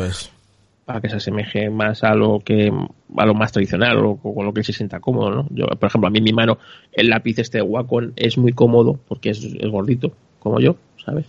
[0.85, 2.71] para que se asemeje más a lo que,
[3.17, 5.47] a lo más tradicional o con lo que se sienta cómodo, ¿no?
[5.49, 6.57] Yo, por ejemplo, a mí mi mano,
[6.93, 11.25] el lápiz este Wacom es muy cómodo porque es, gordito, como yo, ¿sabes?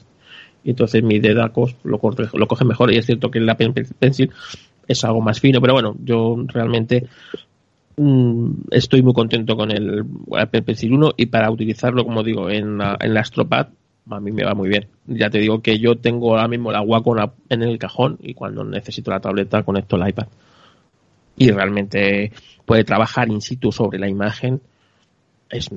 [0.63, 2.01] Y entonces mi dedacos lo,
[2.35, 4.31] lo coge mejor y es cierto que el lápiz pencil
[4.87, 7.09] es algo más fino, pero bueno, yo realmente
[8.71, 10.05] estoy muy contento con el
[10.37, 13.69] Apple Pencil 1 y para utilizarlo, como digo, en la, en la Astropad,
[14.09, 14.89] a mí me va muy bien.
[15.07, 18.65] Ya te digo que yo tengo ahora mismo la Wacom en el cajón y cuando
[18.65, 20.29] necesito la tableta conecto el iPad.
[21.37, 22.33] Y realmente
[22.65, 24.61] puede trabajar in situ sobre la imagen.
[25.49, 25.71] Es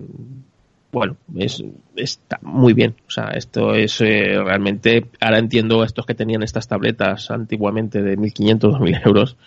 [0.91, 1.63] bueno, es,
[1.95, 2.95] está muy bien.
[3.07, 5.07] O sea, esto es eh, realmente.
[5.19, 9.37] Ahora entiendo estos que tenían estas tabletas antiguamente de 1.500, 2.000 euros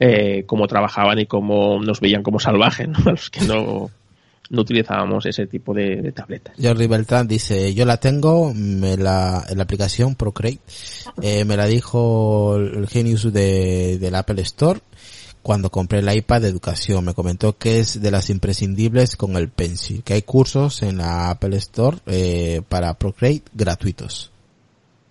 [0.00, 2.98] eh, cómo trabajaban y cómo nos veían como salvajes, ¿no?
[3.04, 3.90] los que no,
[4.50, 6.54] no utilizábamos ese tipo de, tabletas.
[6.60, 10.60] Jordi Beltrán dice, yo la tengo, me la, en la aplicación Procreate,
[11.22, 14.80] eh, me la dijo el genius de, del Apple Store
[15.44, 17.04] cuando compré el iPad de educación.
[17.04, 21.30] Me comentó que es de las imprescindibles con el Pencil, que hay cursos en la
[21.30, 24.32] Apple Store eh, para Procreate gratuitos.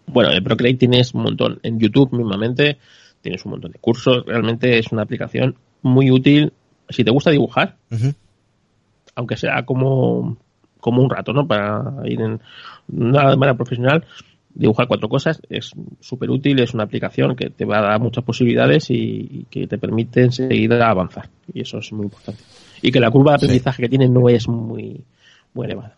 [0.07, 1.59] Bueno, de Procreate tienes un montón.
[1.61, 2.79] En YouTube mismamente
[3.23, 4.23] tienes un montón de cursos.
[4.27, 6.53] Realmente es una aplicación muy útil
[6.89, 7.77] si te gusta dibujar,
[9.15, 10.37] aunque sea como,
[10.79, 11.47] como un rato, ¿no?
[11.47, 12.41] Para ir en
[12.89, 14.05] una manera profesional,
[14.53, 18.23] dibujar cuatro cosas es súper útil, es una aplicación que te va a dar muchas
[18.23, 21.29] posibilidades y, que te permite enseguida avanzar.
[21.53, 22.43] Y eso es muy importante.
[22.81, 25.01] Y que la curva de aprendizaje que tiene no es muy,
[25.53, 25.95] muy elevada.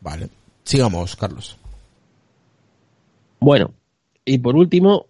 [0.00, 0.28] Vale.
[0.62, 1.58] Sigamos, Carlos.
[3.40, 3.72] Bueno,
[4.24, 5.06] y por último,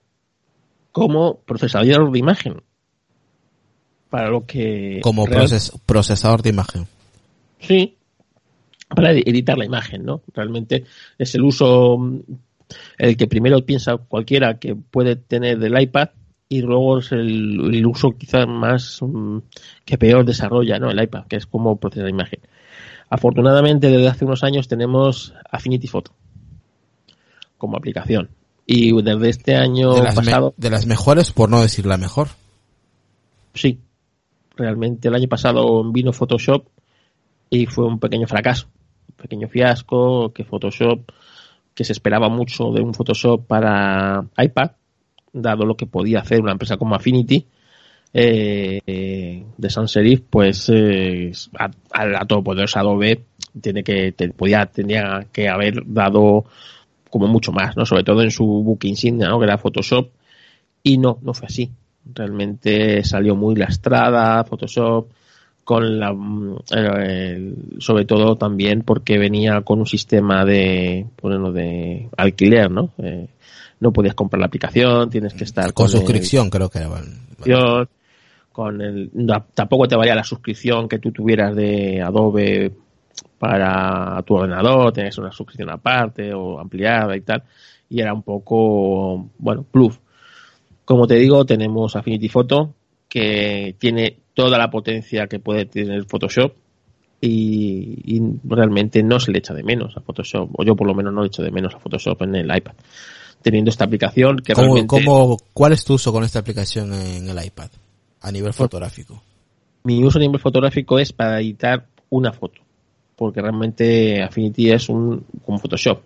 [0.93, 2.63] como procesador de imagen.
[4.09, 5.01] Para lo que.
[5.03, 5.27] Como
[5.87, 6.87] procesador de imagen.
[7.61, 7.97] Sí,
[8.89, 10.23] para editar la imagen, ¿no?
[10.35, 10.85] Realmente
[11.19, 11.99] es el uso
[12.99, 16.11] el que primero piensa cualquiera que puede tener del iPad
[16.49, 19.39] y luego es el, uso quizás más mm,
[19.85, 20.91] que peor desarrolla, ¿no?
[20.91, 22.41] El iPad, que es como procesar la imagen.
[23.09, 26.13] Afortunadamente, desde hace unos años tenemos Affinity Photo
[27.57, 28.31] como aplicación.
[28.73, 30.55] Y desde este año de las pasado.
[30.57, 32.29] de las mejores, por no decir la mejor.
[33.53, 33.81] Sí.
[34.55, 36.67] Realmente el año pasado vino Photoshop
[37.51, 38.69] y fue un pequeño fracaso.
[39.09, 41.01] Un pequeño fiasco que Photoshop,
[41.75, 44.71] que se esperaba mucho de un Photoshop para iPad,
[45.33, 47.45] dado lo que podía hacer una empresa como Affinity,
[48.15, 53.25] eh, de sans serif, pues eh, a, a, todopoderosa Adobe
[53.61, 56.45] tiene que podía tenía que haber dado
[57.11, 57.85] como mucho más, ¿no?
[57.85, 59.39] Sobre todo en su book insignia, ¿no?
[59.39, 60.09] Que era Photoshop.
[60.83, 61.71] Y no, no fue así.
[62.15, 65.09] Realmente salió muy lastrada Photoshop
[65.71, 66.13] con la
[66.75, 72.91] eh, sobre todo también porque venía con un sistema de bueno, de alquiler, ¿no?
[72.99, 73.29] Eh,
[73.79, 77.89] no podías comprar la aplicación, tienes que estar con, suscripción, creo que era.
[78.53, 79.11] Con el,
[79.55, 82.73] tampoco te valía la suscripción que tú tuvieras de Adobe
[83.41, 87.43] para tu ordenador, tienes una suscripción aparte o ampliada y tal,
[87.89, 89.99] y era un poco, bueno, plus.
[90.85, 92.75] Como te digo, tenemos Affinity Photo,
[93.09, 96.53] que tiene toda la potencia que puede tener Photoshop
[97.21, 101.15] y, realmente no se le echa de menos a Photoshop, o yo por lo menos
[101.15, 102.75] no le echo de menos a Photoshop en el iPad.
[103.41, 105.03] Teniendo esta aplicación que realmente...
[105.55, 107.71] ¿Cuál es tu uso con esta aplicación en el iPad
[108.21, 109.23] a nivel fotográfico?
[109.85, 112.61] Mi uso a nivel fotográfico es para editar una foto
[113.21, 116.01] porque realmente Affinity es un como Photoshop.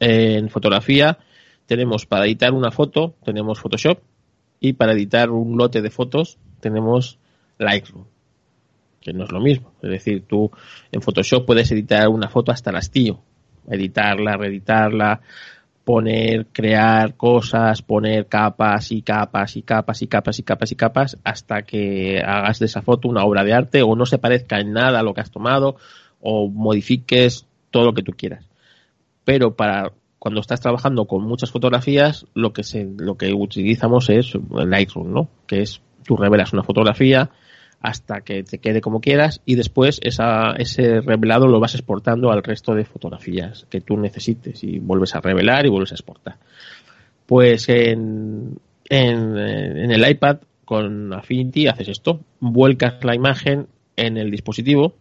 [0.00, 1.18] En fotografía
[1.66, 3.98] tenemos para editar una foto, tenemos Photoshop
[4.60, 7.18] y para editar un lote de fotos tenemos
[7.58, 8.06] Lightroom,
[8.98, 9.74] que no es lo mismo.
[9.82, 10.50] Es decir, tú
[10.90, 13.20] en Photoshop puedes editar una foto hasta el hastío,
[13.68, 15.20] editarla, reeditarla,
[15.84, 21.18] poner, crear cosas, poner capas y capas y capas y capas y capas y capas
[21.24, 24.72] hasta que hagas de esa foto una obra de arte o no se parezca en
[24.72, 25.76] nada a lo que has tomado
[26.24, 28.44] o modifiques todo lo que tú quieras.
[29.24, 32.62] Pero para cuando estás trabajando con muchas fotografías, lo que
[32.96, 35.28] lo que utilizamos es Lightroom, ¿no?
[35.46, 37.30] Que es tú revelas una fotografía,
[37.84, 42.74] hasta que te quede como quieras y después ese revelado lo vas exportando al resto
[42.74, 46.38] de fotografías que tú necesites y vuelves a revelar y vuelves a exportar.
[47.26, 48.58] Pues en,
[48.88, 53.66] en el iPad con Affinity haces esto, vuelcas la imagen
[53.96, 54.94] en el dispositivo,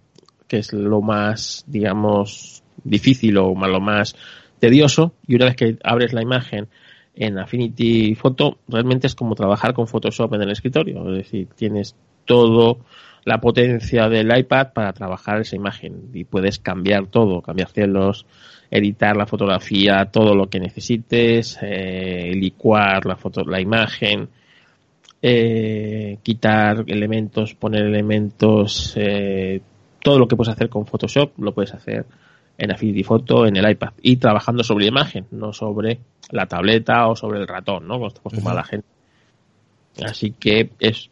[0.53, 4.15] que es lo más, digamos, difícil o lo más
[4.59, 6.67] tedioso, y una vez que abres la imagen
[7.15, 11.95] en Affinity Photo, realmente es como trabajar con Photoshop en el escritorio, es decir, tienes
[12.25, 12.81] todo
[13.25, 18.27] la potencia del iPad para trabajar esa imagen y puedes cambiar todo, cambiar cielos,
[18.69, 24.29] editar la fotografía, todo lo que necesites, eh, licuar la foto, la imagen,
[25.19, 29.61] eh, quitar elementos, poner elementos, eh,
[30.03, 32.05] todo lo que puedes hacer con Photoshop lo puedes hacer
[32.57, 35.99] en Affinity Photo en el iPad y trabajando sobre la imagen, no sobre
[36.29, 37.95] la tableta o sobre el ratón, ¿no?
[37.95, 38.87] Como está acostumbrada la gente.
[40.03, 41.09] Así que es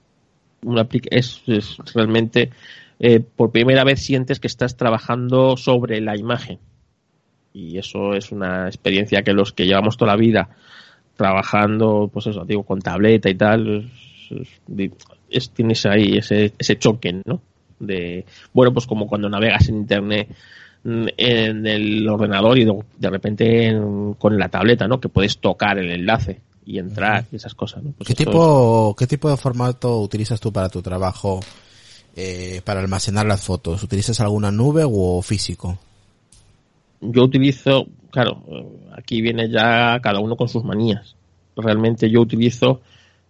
[0.64, 2.52] una es, es realmente
[3.00, 6.60] eh, por primera vez sientes que estás trabajando sobre la imagen
[7.54, 10.50] y eso es una experiencia que los que llevamos toda la vida
[11.18, 13.92] trabajando pues eso digo con tableta y tal
[15.30, 17.42] es, tienes ahí ese, ese choque no
[17.82, 20.30] de bueno pues como cuando navegas en internet
[20.84, 23.76] mm, en el ordenador y de, repente
[24.18, 27.84] con la tableta no que puedes tocar el enlace y entrar y esas cosas.
[27.84, 27.92] ¿no?
[27.92, 31.40] Pues ¿Qué, tipo, ¿Qué tipo de formato utilizas tú para tu trabajo
[32.16, 33.84] eh, para almacenar las fotos?
[33.84, 35.78] ¿Utilizas alguna nube o físico?
[37.02, 38.44] Yo utilizo, claro,
[38.96, 41.16] aquí viene ya cada uno con sus manías.
[41.56, 42.82] Realmente yo utilizo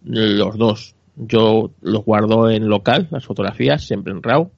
[0.03, 0.93] los dos.
[1.15, 4.51] Yo los guardo en local, las fotografías, siempre en RAW.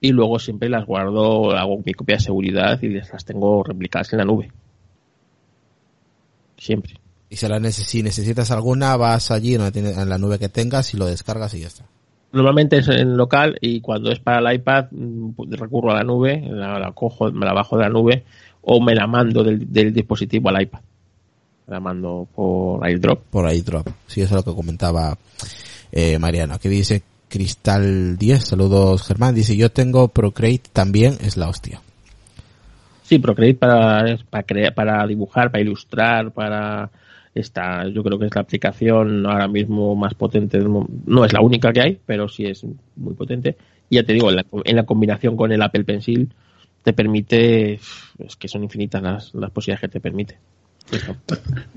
[0.00, 4.18] Y luego siempre las guardo, hago mi copia de seguridad y las tengo replicadas en
[4.18, 4.50] la nube.
[6.56, 6.94] Siempre.
[7.30, 11.06] Y si, la si necesitas alguna, vas allí en la nube que tengas y lo
[11.06, 11.84] descargas y ya está.
[12.32, 16.42] Normalmente es en local y cuando es para el iPad mm, recurro a la nube,
[16.48, 18.24] la, cojo, me la bajo de la nube
[18.62, 20.80] o me la mando del, dispositivo al iPad.
[21.66, 23.22] La mando por iDrop.
[23.30, 25.16] Por iDrop, sí, eso es lo que comentaba
[25.92, 26.54] eh, Mariano.
[26.54, 31.80] Aquí dice Cristal 10, saludos Germán, dice yo tengo Procreate también, es la hostia.
[33.02, 36.90] Sí, Procreate para, para, crear, para dibujar, para ilustrar, para
[37.34, 41.72] esta yo creo que es la aplicación ahora mismo más potente no es la única
[41.72, 42.64] que hay pero sí es
[42.96, 43.56] muy potente
[43.88, 46.30] y ya te digo en la, combinación con el Apple Pencil
[46.82, 47.74] te permite
[48.18, 50.38] es que son infinitas las, las posibilidades que te permite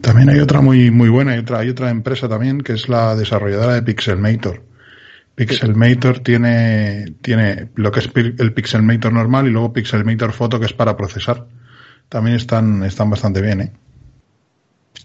[0.02, 3.16] también hay otra muy muy buena hay otra hay otra empresa también que es la
[3.16, 4.64] desarrolladora de Pixelmator
[5.36, 10.74] Pixelmator tiene tiene lo que es el Pixelmator normal y luego Pixelmator Photo que es
[10.74, 11.48] para procesar
[12.10, 13.72] también están están bastante bien ¿eh?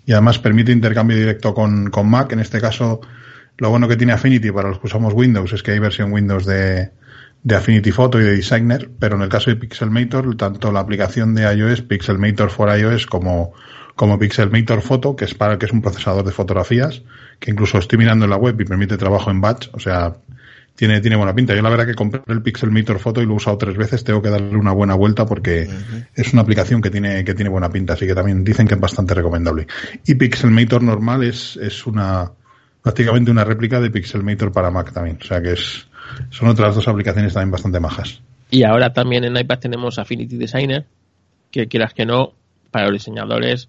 [0.07, 2.33] y además permite intercambio directo con, con Mac.
[2.33, 3.01] En este caso,
[3.59, 6.47] lo bueno que tiene Affinity para los que usamos Windows es que hay versión Windows
[6.47, 6.91] de,
[7.43, 11.35] de Affinity Photo y de Designer, pero en el caso de Pixelmator, tanto la aplicación
[11.35, 13.53] de iOS, Pixelmator for iOS, como,
[14.01, 17.03] como Pixelmator Photo, que es para que es un procesador de fotografías,
[17.39, 20.17] que incluso estoy mirando en la web y permite trabajo en batch, o sea,
[20.75, 21.55] tiene, tiene buena pinta.
[21.55, 24.23] Yo la verdad que compré el Pixelmator Photo y lo he usado tres veces, tengo
[24.23, 25.69] que darle una buena vuelta porque
[26.15, 28.81] es una aplicación que tiene, que tiene buena pinta, así que también dicen que es
[28.81, 29.67] bastante recomendable.
[30.07, 32.33] Y Pixelmator normal es, es una,
[32.83, 35.87] prácticamente una réplica de Pixelmator para Mac también, o sea que es,
[36.31, 38.23] son otras dos aplicaciones también bastante majas.
[38.51, 40.87] Y ahora también en iPad tenemos Affinity Designer,
[41.51, 42.33] que quieras que no,
[42.71, 43.69] para los diseñadores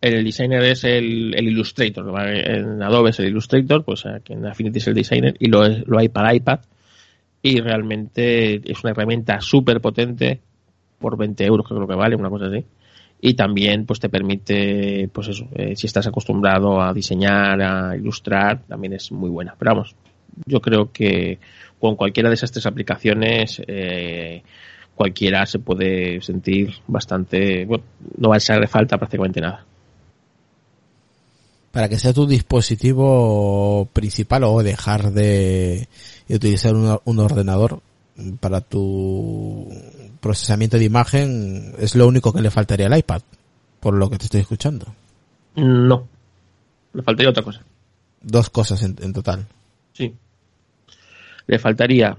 [0.00, 4.86] el designer es el, Illustrator, en Adobe es el Illustrator, pues aquí en Affinity es
[4.88, 6.60] el designer y lo, lo hay para iPad
[7.42, 10.40] y realmente es una herramienta súper potente
[10.98, 12.64] por 20 euros creo que vale, una cosa así.
[13.22, 18.62] Y también pues te permite, pues eso, eh, si estás acostumbrado a diseñar, a ilustrar,
[18.62, 19.54] también es muy buena.
[19.58, 19.94] Pero vamos,
[20.46, 21.38] yo creo que
[21.78, 24.42] con cualquiera de esas tres aplicaciones eh,
[24.94, 27.84] cualquiera se puede sentir bastante, bueno,
[28.16, 29.66] no va a de falta prácticamente nada
[31.72, 35.88] para que sea tu dispositivo principal o dejar de,
[36.28, 37.80] utilizar un, ordenador
[38.40, 39.68] para tu
[40.20, 43.22] procesamiento de imagen es lo único que le faltaría al iPad,
[43.78, 44.86] por lo que te estoy escuchando.
[45.56, 46.06] No,
[46.92, 47.62] le faltaría otra cosa.
[48.22, 49.46] Dos cosas en, en total.
[49.92, 50.14] Sí.
[51.46, 52.16] Le faltaría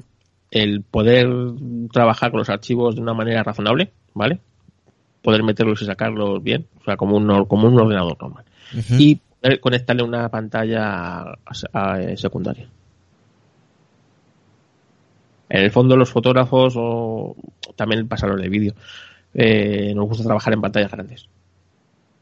[0.49, 1.29] el poder
[1.91, 4.39] trabajar con los archivos de una manera razonable, ¿vale?
[5.21, 8.45] Poder meterlos y sacarlos bien, o sea, como un, como un ordenador normal.
[8.97, 9.19] Y
[9.59, 11.37] conectarle una pantalla
[11.99, 12.67] eh, secundaria.
[15.49, 17.35] En el fondo los fotógrafos o
[17.75, 18.73] también pasaron de vídeo
[19.33, 21.27] eh, nos gusta trabajar en pantallas grandes.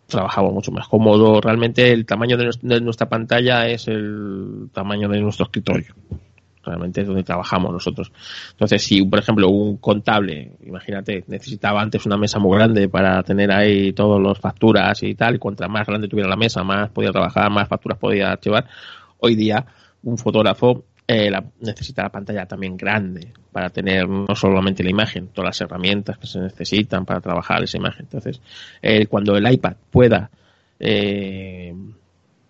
[0.08, 1.40] Trabajamos mucho más cómodo.
[1.42, 5.94] Realmente el tamaño de, nuestra pantalla es el tamaño de nuestro escritorio.
[6.64, 8.12] Realmente es donde trabajamos nosotros.
[8.52, 13.52] Entonces, si, por ejemplo, un contable, imagínate, necesitaba antes una mesa muy grande para tener
[13.52, 17.12] ahí todas las facturas y tal, y cuanto más grande tuviera la mesa, más podía
[17.12, 18.66] trabajar, más facturas podía archivar.
[19.20, 19.66] Hoy día,
[20.04, 21.32] un fotógrafo eh,
[21.62, 26.28] necesita la pantalla también grande para tener no solamente la imagen, todas las herramientas que
[26.28, 28.06] se necesitan para trabajar esa imagen.
[28.06, 28.40] Entonces,
[28.82, 30.30] eh, cuando el iPad pueda
[30.80, 31.74] eh,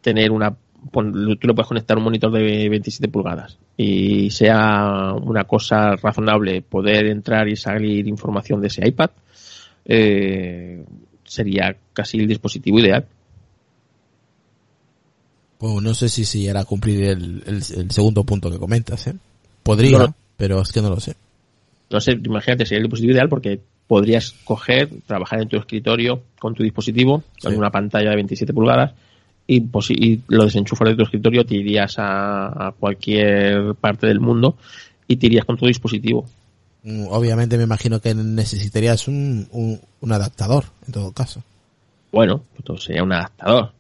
[0.02, 0.54] tener una
[0.92, 7.08] tú le puedes conectar un monitor de 27 pulgadas y sea una cosa razonable poder
[7.08, 9.10] entrar y salir información de ese iPad,
[9.86, 10.84] eh,
[11.24, 13.06] sería casi el dispositivo ideal.
[15.60, 19.16] Bueno, no sé si si era cumplir el, segundo punto que comentas, ¿eh?
[19.64, 21.16] Podría, pero es que no lo sé.
[21.90, 26.54] No sé, imagínate, sería el dispositivo ideal porque podrías coger, trabajar en tu escritorio con
[26.54, 28.94] tu dispositivo, con una pantalla de 27 pulgadas,
[29.52, 34.56] y, pues, y lo desenchufas de tu escritorio, te irías a, cualquier parte del mundo
[35.08, 36.24] y te irías con tu dispositivo.
[36.84, 39.48] Mm, obviamente me imagino que necesitarías un,
[40.02, 41.42] un, adaptador, en todo caso.
[42.12, 43.74] Bueno, pues sería un adaptador.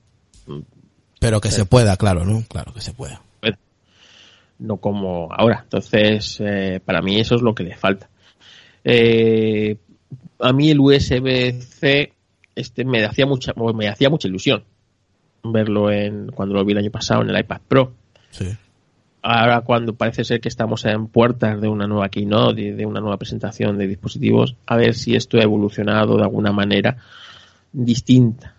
[1.20, 2.43] Pero que se pueda, claro, ¿no?
[2.49, 3.22] Claro que se pueda.
[4.57, 5.61] No como ahora.
[5.65, 8.09] Entonces, eh, para mí eso es lo que le falta.
[8.84, 9.78] Eh,
[10.39, 12.11] a mí el USB-C
[12.55, 14.63] este, me hacía mucha, me hacía mucha ilusión
[15.44, 17.94] verlo en cuando lo vi el año pasado en el iPad Pro.
[19.22, 23.02] Ahora cuando parece ser que estamos en puertas de una nueva keynote y de una
[23.02, 26.98] nueva presentación de dispositivos, a ver si esto ha evolucionado de alguna manera
[27.72, 28.56] distinta.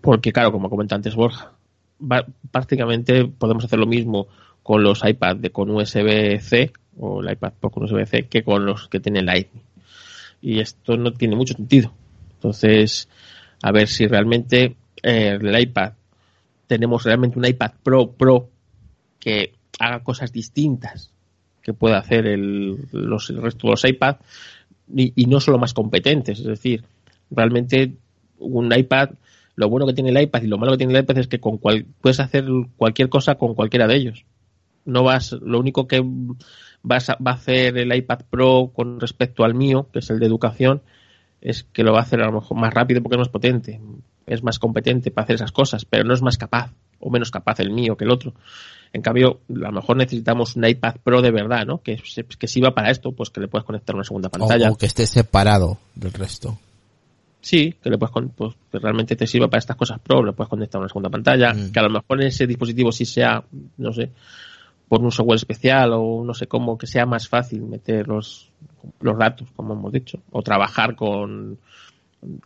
[0.00, 1.52] Porque claro, como comenta antes Borja,
[2.50, 4.28] prácticamente podemos hacer lo mismo
[4.62, 8.88] con los iPads de con USB-C o el iPad Pro con USB-C que con los
[8.88, 9.64] que tienen Lightning.
[10.40, 11.92] Y esto no tiene mucho sentido.
[12.34, 13.08] Entonces,
[13.62, 15.92] a ver si realmente eh, el iPad,
[16.66, 18.48] tenemos realmente un iPad Pro Pro
[19.18, 21.12] que haga cosas distintas
[21.62, 24.16] que pueda hacer el, los, resto de los iPad
[24.94, 26.40] y, no solo más competentes.
[26.40, 26.84] Es decir,
[27.30, 27.94] realmente
[28.38, 29.10] un iPad,
[29.54, 31.40] lo bueno que tiene el iPad y lo malo que tiene el iPad es que
[31.40, 32.46] con cual, puedes hacer
[32.76, 34.24] cualquier cosa con cualquiera de ellos.
[34.84, 36.02] No vas, lo único que
[36.82, 40.26] vas va a hacer el iPad Pro con respecto al mío, que es el de
[40.26, 40.82] educación,
[41.42, 43.80] es que lo va a hacer a lo mejor más rápido porque es más potente
[44.26, 47.60] es más competente para hacer esas cosas, pero no es más capaz o menos capaz
[47.60, 48.34] el mío que el otro.
[48.92, 51.82] En cambio, a lo mejor necesitamos un iPad Pro de verdad, ¿no?
[51.82, 52.00] Que,
[52.38, 54.70] que sirva para esto, pues que le puedes conectar una segunda pantalla.
[54.70, 56.58] O, que esté separado del resto.
[57.40, 60.48] Sí, que le puedes pues, que realmente te sirva para estas cosas Pro, le puedes
[60.48, 61.72] conectar una segunda pantalla, mm.
[61.72, 63.42] que a lo mejor ese dispositivo sí sea,
[63.78, 64.10] no sé,
[64.88, 68.52] por un software especial o no sé cómo, que sea más fácil meter los,
[69.00, 71.58] los datos, como hemos dicho, o trabajar con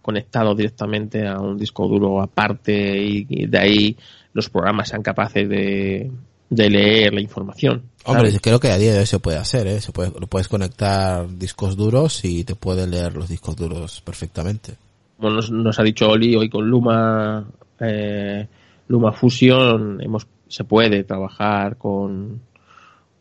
[0.01, 3.97] conectado directamente a un disco duro aparte y, de ahí
[4.32, 6.11] los programas sean capaces de,
[6.51, 7.82] leer la información.
[8.05, 9.80] Hombre, creo que a día de hoy se puede hacer, ¿eh?
[9.80, 14.76] Se puede, lo puedes conectar discos duros y te puede leer los discos duros perfectamente.
[15.18, 17.47] Como nos, ha dicho Oli hoy con Luma,
[17.80, 18.47] eh,
[18.89, 22.41] Luma Fusion, hemos, se puede trabajar con,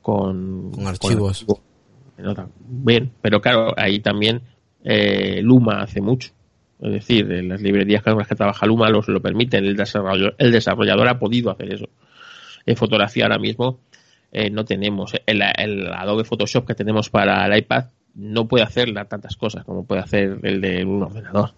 [0.02, 1.46] con, con archivos.
[2.68, 4.42] Bien, pero claro, ahí también
[4.84, 6.32] eh, Luma hace mucho.
[6.80, 9.66] Es decir, en las librerías con las que trabaja Luma los lo permiten.
[9.66, 11.90] El desarrollador, el desarrollador ha podido hacer eso.
[12.66, 13.80] En fotografía ahora mismo
[14.32, 15.14] eh, no tenemos.
[15.26, 17.86] El, Adobe Photoshop que tenemos para el iPad
[18.16, 21.52] no puede hacer tantas cosas como puede hacer el de un ordenador.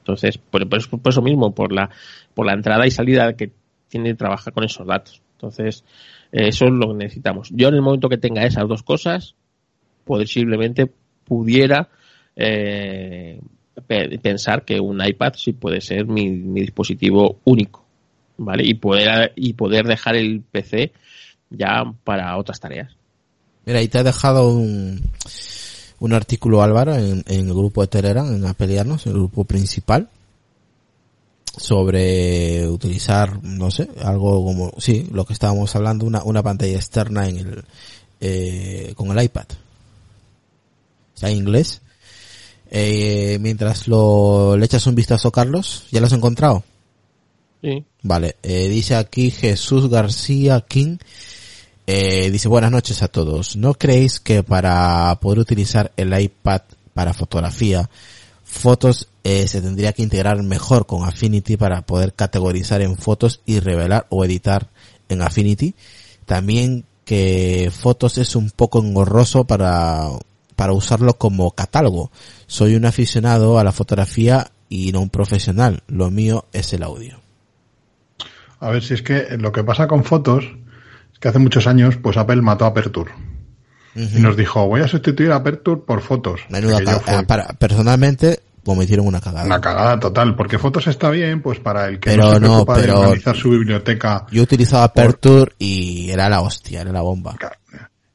[0.00, 0.66] Entonces, por,
[1.08, 1.88] eso mismo, por la,
[2.34, 3.52] por la entrada y salida que
[3.88, 5.22] tiene que trabajar con esos datos.
[5.32, 5.84] Entonces,
[6.32, 7.50] eh, eso es lo que necesitamos.
[7.52, 9.34] Yo en el momento que tenga esas dos cosas,
[10.04, 10.90] posiblemente
[11.24, 11.88] pudiera
[12.36, 13.40] eh,
[14.22, 16.30] pensar que un iPad sí puede ser mi,
[16.60, 17.84] dispositivo único,
[18.36, 18.64] ¿vale?
[18.64, 20.92] Y poder, y poder dejar el PC
[21.50, 22.96] ya para otras tareas.
[23.66, 25.00] Mira, ahí te he dejado un,
[26.00, 30.08] un artículo, Álvaro, en, el grupo de Telegram, en Apeliarnos, el grupo principal,
[31.56, 37.28] sobre utilizar, no sé, algo como, sí, lo que estábamos hablando, una, una pantalla externa
[37.28, 37.64] en el,
[38.20, 39.46] eh, con el iPad.
[41.14, 41.80] Está en inglés
[42.76, 46.64] eh, mientras lo le echas un vistazo, Carlos, ¿ya lo has encontrado?
[47.62, 47.84] Sí.
[48.02, 50.98] Vale, eh, dice aquí Jesús García King.
[51.86, 53.54] Eh, dice buenas noches a todos.
[53.56, 56.62] ¿No creéis que para poder utilizar el iPad
[56.94, 57.88] para fotografía,
[58.42, 63.60] fotos eh, se tendría que integrar mejor con Affinity para poder categorizar en fotos y
[63.60, 64.68] revelar o editar
[65.08, 65.74] en Affinity?
[66.26, 70.10] También que fotos es un poco engorroso para
[70.56, 72.10] para usarlo como catálogo.
[72.46, 75.82] Soy un aficionado a la fotografía y no un profesional.
[75.86, 77.20] Lo mío es el audio.
[78.60, 80.44] A ver, si es que lo que pasa con fotos
[81.12, 83.12] Es que hace muchos años, pues Apple mató a Aperture.
[83.94, 86.40] Y nos dijo, voy a sustituir a Aperture por fotos.
[86.48, 86.80] Menuda
[87.26, 89.46] para, personalmente, como hicieron una cagada.
[89.46, 92.90] Una cagada total, porque fotos está bien, pues para el que no se preocupa de
[92.90, 94.26] organizar su biblioteca.
[94.32, 97.36] Yo utilizaba Aperture y era la hostia, era la bomba.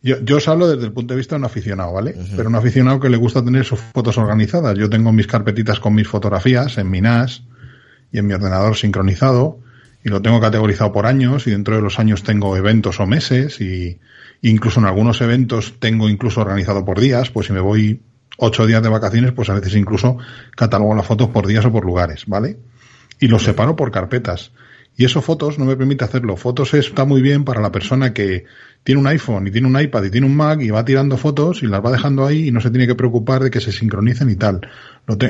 [0.01, 2.15] Yo, yo os hablo desde el punto de vista de un aficionado, ¿vale?
[2.35, 4.77] Pero un aficionado que le gusta tener sus fotos organizadas.
[4.77, 7.43] Yo tengo mis carpetitas con mis fotografías en mi NAS
[8.11, 9.59] y en mi ordenador sincronizado
[10.03, 13.59] y lo tengo categorizado por años y dentro de los años tengo eventos o meses
[13.59, 13.99] y
[14.41, 18.01] incluso en algunos eventos tengo incluso organizado por días, pues si me voy
[18.37, 20.17] ocho días de vacaciones, pues a veces incluso
[20.55, 22.57] catalogo las fotos por días o por lugares, ¿vale?
[23.19, 24.51] Y los separo por carpetas.
[24.99, 26.35] Y eso fotos no me permite hacerlo.
[26.35, 28.43] Fotos está muy bien para la persona que
[28.83, 31.63] tiene un iPhone y tiene un iPad y tiene un Mac y va tirando fotos
[31.63, 34.29] y las va dejando ahí y no se tiene que preocupar de que se sincronicen
[34.29, 34.59] y tal.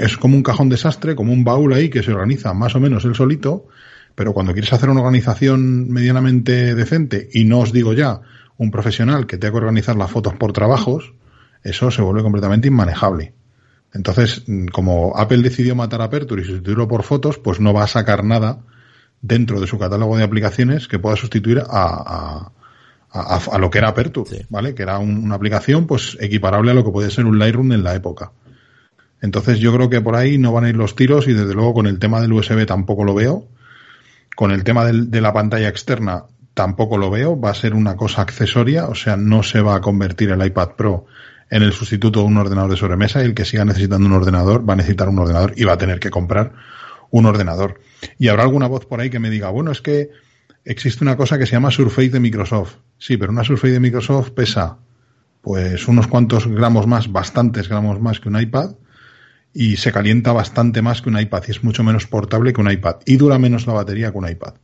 [0.02, 3.06] Es como un cajón desastre, como un baúl ahí que se organiza más o menos
[3.06, 3.68] él solito,
[4.16, 8.22] pero cuando quieres hacer una organización medianamente decente y no os digo ya
[8.58, 11.14] un profesional que tenga que organizar las fotos por trabajos,
[11.64, 13.36] eso se vuelve completamente inmanejable.
[13.94, 17.88] Entonces, como Apple decidió matar a Aperture y sustituirlo por fotos, pues no va a
[17.88, 18.64] sacar nada
[19.22, 22.52] dentro de su catálogo de aplicaciones que pueda sustituir a,
[23.12, 24.76] a, lo que era Aperture, ¿vale?
[24.76, 27.96] Que era una aplicación pues equiparable a lo que puede ser un Lightroom en la
[27.96, 28.32] época.
[29.22, 31.74] Entonces yo creo que por ahí no van a ir los tiros y desde luego
[31.74, 33.48] con el tema del USB tampoco lo veo.
[34.36, 36.24] Con el tema de la pantalla externa
[36.54, 37.40] tampoco lo veo.
[37.40, 40.70] Va a ser una cosa accesoria, o sea, no se va a convertir el iPad
[40.78, 41.06] Pro
[41.50, 44.68] en el sustituto de un ordenador de sobremesa y el que siga necesitando un ordenador
[44.70, 46.54] va a necesitar un ordenador y va a tener que comprar
[47.12, 47.82] un ordenador.
[48.18, 50.10] Y habrá alguna voz por ahí que me diga, bueno, es que
[50.66, 52.76] existe una cosa que se llama Surface de Microsoft.
[52.98, 54.78] Sí, pero una Surface de Microsoft pesa
[55.42, 58.76] pues unos cuantos gramos más, bastantes gramos más que un iPad
[59.54, 62.70] y se calienta bastante más que un iPad y es mucho menos portable que un
[62.70, 64.56] iPad y dura menos la batería que un iPad.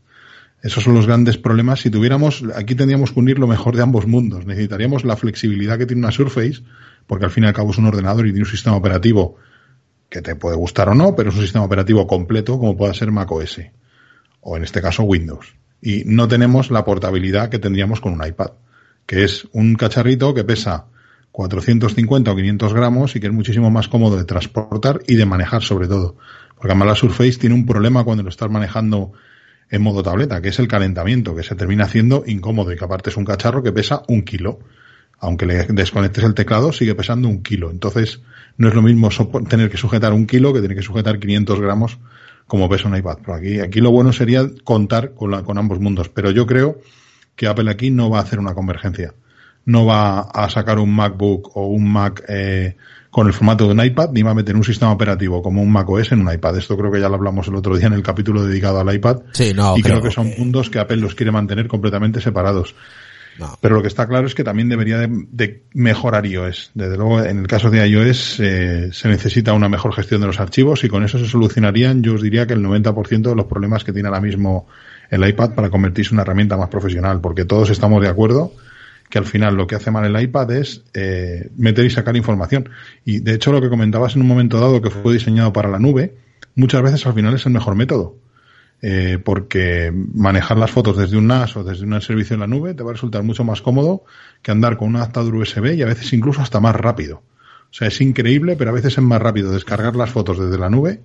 [0.62, 1.82] Esos son los grandes problemas.
[1.82, 4.46] Si tuviéramos, aquí tendríamos que unir lo mejor de ambos mundos.
[4.46, 6.64] Necesitaríamos la flexibilidad que tiene una Surface,
[7.06, 9.38] porque al fin y al cabo es un ordenador y tiene un sistema operativo
[10.10, 13.12] que te puede gustar o no, pero es un sistema operativo completo como pueda ser
[13.12, 13.62] macOS
[14.42, 15.56] o en este caso Windows.
[15.82, 18.52] Y no tenemos la portabilidad que tendríamos con un iPad,
[19.06, 20.86] que es un cacharrito que pesa
[21.32, 25.64] 450 o 500 gramos y que es muchísimo más cómodo de transportar y de manejar
[25.64, 26.16] sobre todo.
[26.56, 29.12] Porque además la Surface tiene un problema cuando lo estás manejando
[29.70, 33.10] en modo tableta, que es el calentamiento, que se termina haciendo incómodo y que aparte
[33.10, 34.60] es un cacharro que pesa un kilo.
[35.20, 37.72] Aunque le desconectes el teclado, sigue pesando un kilo.
[37.72, 38.22] Entonces,
[38.58, 39.10] no es lo mismo
[39.50, 41.98] tener que sujetar un kilo que tener que sujetar 500 gramos
[42.48, 43.18] como pesa un iPad.
[43.26, 46.10] Pero aquí, aquí lo bueno sería contar con, la, con ambos mundos.
[46.10, 46.80] Pero yo creo
[47.36, 49.14] que Apple aquí no va a hacer una convergencia.
[49.66, 52.76] No va a sacar un MacBook o un Mac eh,
[53.16, 55.72] con el formato de un iPad, ni va a meter un sistema operativo como un
[55.72, 56.58] macOS en un iPad.
[56.58, 59.22] Esto creo que ya lo hablamos el otro día en el capítulo dedicado al iPad.
[59.32, 62.76] Sí, no, y creo, que son puntos que Apple los quiere mantener completamente separados.
[63.60, 66.72] Pero lo que está claro es que también debería de, mejorar iOS.
[66.74, 70.40] Desde luego, en el caso de iOS eh, se necesita una mejor gestión de los
[70.40, 73.84] archivos y con eso se solucionarían, yo os diría que el 90% de los problemas
[73.84, 74.68] que tiene ahora mismo
[75.10, 78.54] el iPad para convertirse en una herramienta más profesional, porque todos estamos de acuerdo
[79.10, 82.70] que al final lo que hace mal el iPad es eh, meter y sacar información.
[83.04, 85.78] Y de hecho lo que comentabas en un momento dado que fue diseñado para la
[85.78, 86.16] nube,
[86.56, 88.16] muchas veces al final es el mejor método
[88.82, 92.74] eh, porque manejar las fotos desde un NAS o desde un servicio en la nube
[92.74, 94.04] te va a resultar mucho más cómodo
[94.42, 97.24] que andar con un adaptador USB y a veces incluso hasta más rápido.
[97.72, 100.70] O sea, es increíble, pero a veces es más rápido descargar las fotos desde la
[100.70, 101.02] nube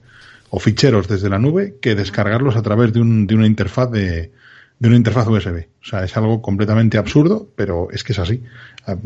[0.51, 4.31] o ficheros desde la nube que descargarlos a través de, un, de una interfaz de,
[4.79, 5.67] de una interfaz USB.
[5.83, 8.43] O sea, es algo completamente absurdo, pero es que es así.
[8.87, 8.97] Ah,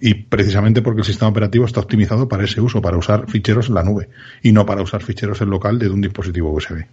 [0.00, 3.74] y precisamente porque el sistema operativo está optimizado para ese uso, para usar ficheros en
[3.74, 4.08] la nube
[4.42, 6.84] y no para usar ficheros en local de un dispositivo USB.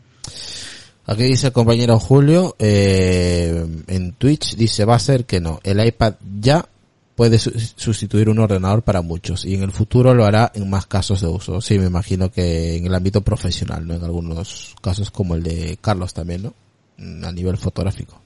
[1.09, 5.85] Aquí dice el compañero Julio, eh, en Twitch dice, va a ser que no, el
[5.85, 6.67] iPad ya
[7.15, 11.21] puede sustituir un ordenador para muchos y en el futuro lo hará en más casos
[11.21, 11.61] de uso.
[11.61, 13.93] Sí, me imagino que en el ámbito profesional, ¿no?
[13.93, 16.53] En algunos casos como el de Carlos también, ¿no?
[16.97, 18.21] Mm, a nivel fotográfico.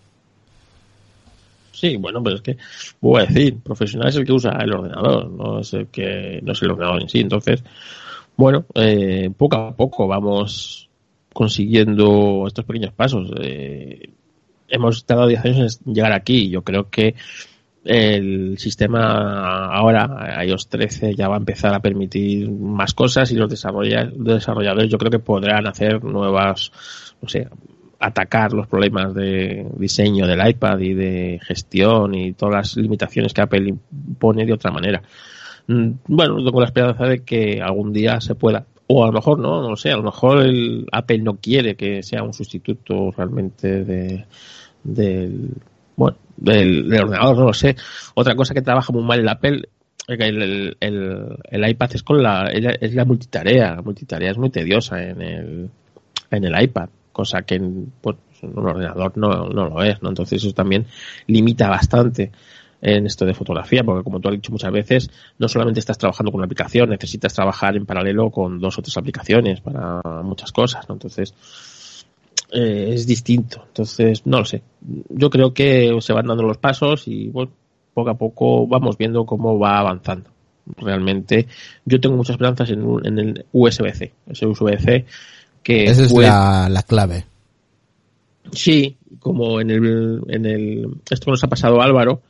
[1.71, 2.57] Sí, bueno, pero es que,
[2.99, 6.51] voy a decir, profesional es el que usa el ordenador, no es el que, no
[6.51, 7.19] es el ordenador en sí.
[7.19, 7.63] Entonces,
[8.35, 10.89] bueno, eh, poco a poco vamos
[11.33, 13.31] consiguiendo estos pequeños pasos.
[13.41, 14.09] Eh,
[14.67, 16.49] hemos tardado 10 años en llegar aquí.
[16.49, 17.15] Yo creo que
[17.83, 23.49] el sistema ahora, iOS 13, ya va a empezar a permitir más cosas y los
[23.49, 26.71] desarrolladores yo creo que podrán hacer nuevas,
[27.21, 27.47] no sé,
[27.99, 33.41] atacar los problemas de diseño del iPad y de gestión y todas las limitaciones que
[33.41, 35.01] Apple impone de otra manera.
[35.67, 39.39] Mm, bueno, tengo la esperanza de que algún día se pueda o a lo mejor
[39.39, 43.11] no, no lo sé, a lo mejor el Apple no quiere que sea un sustituto
[43.11, 44.25] realmente de,
[44.83, 45.49] del,
[45.95, 47.75] bueno, del, ordenador, no lo sé.
[48.15, 49.61] Otra cosa que trabaja muy mal el Apple
[50.07, 55.01] el, el, el, iPad es con la, es la multitarea, la multitarea es muy tediosa
[55.01, 55.69] en el,
[56.29, 60.09] en el iPad, cosa que en, pues, un ordenador no, no lo es, ¿no?
[60.09, 60.85] Entonces eso también
[61.27, 62.31] limita bastante
[62.81, 66.31] en esto de fotografía, porque como tú has dicho muchas veces, no solamente estás trabajando
[66.31, 70.89] con una aplicación, necesitas trabajar en paralelo con dos o tres aplicaciones para muchas cosas,
[70.89, 70.95] ¿no?
[70.95, 71.33] Entonces,
[72.51, 73.63] eh, es distinto.
[73.67, 74.63] Entonces, no lo sé.
[75.09, 77.51] Yo creo que se van dando los pasos y bueno,
[77.93, 80.29] poco a poco vamos viendo cómo va avanzando.
[80.77, 81.47] Realmente
[81.85, 85.05] yo tengo muchas esperanzas en, en el USB-C, ese USB-C
[85.63, 87.25] que Esa es la, la, clave.
[88.51, 92.21] Sí, como en el, en el esto que nos ha pasado Álvaro,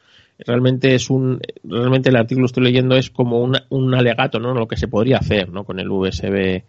[0.45, 4.53] realmente es un realmente el artículo estoy leyendo es como una, un alegato, ¿no?
[4.53, 5.63] Lo que se podría hacer, ¿no?
[5.63, 6.63] Con el USB-C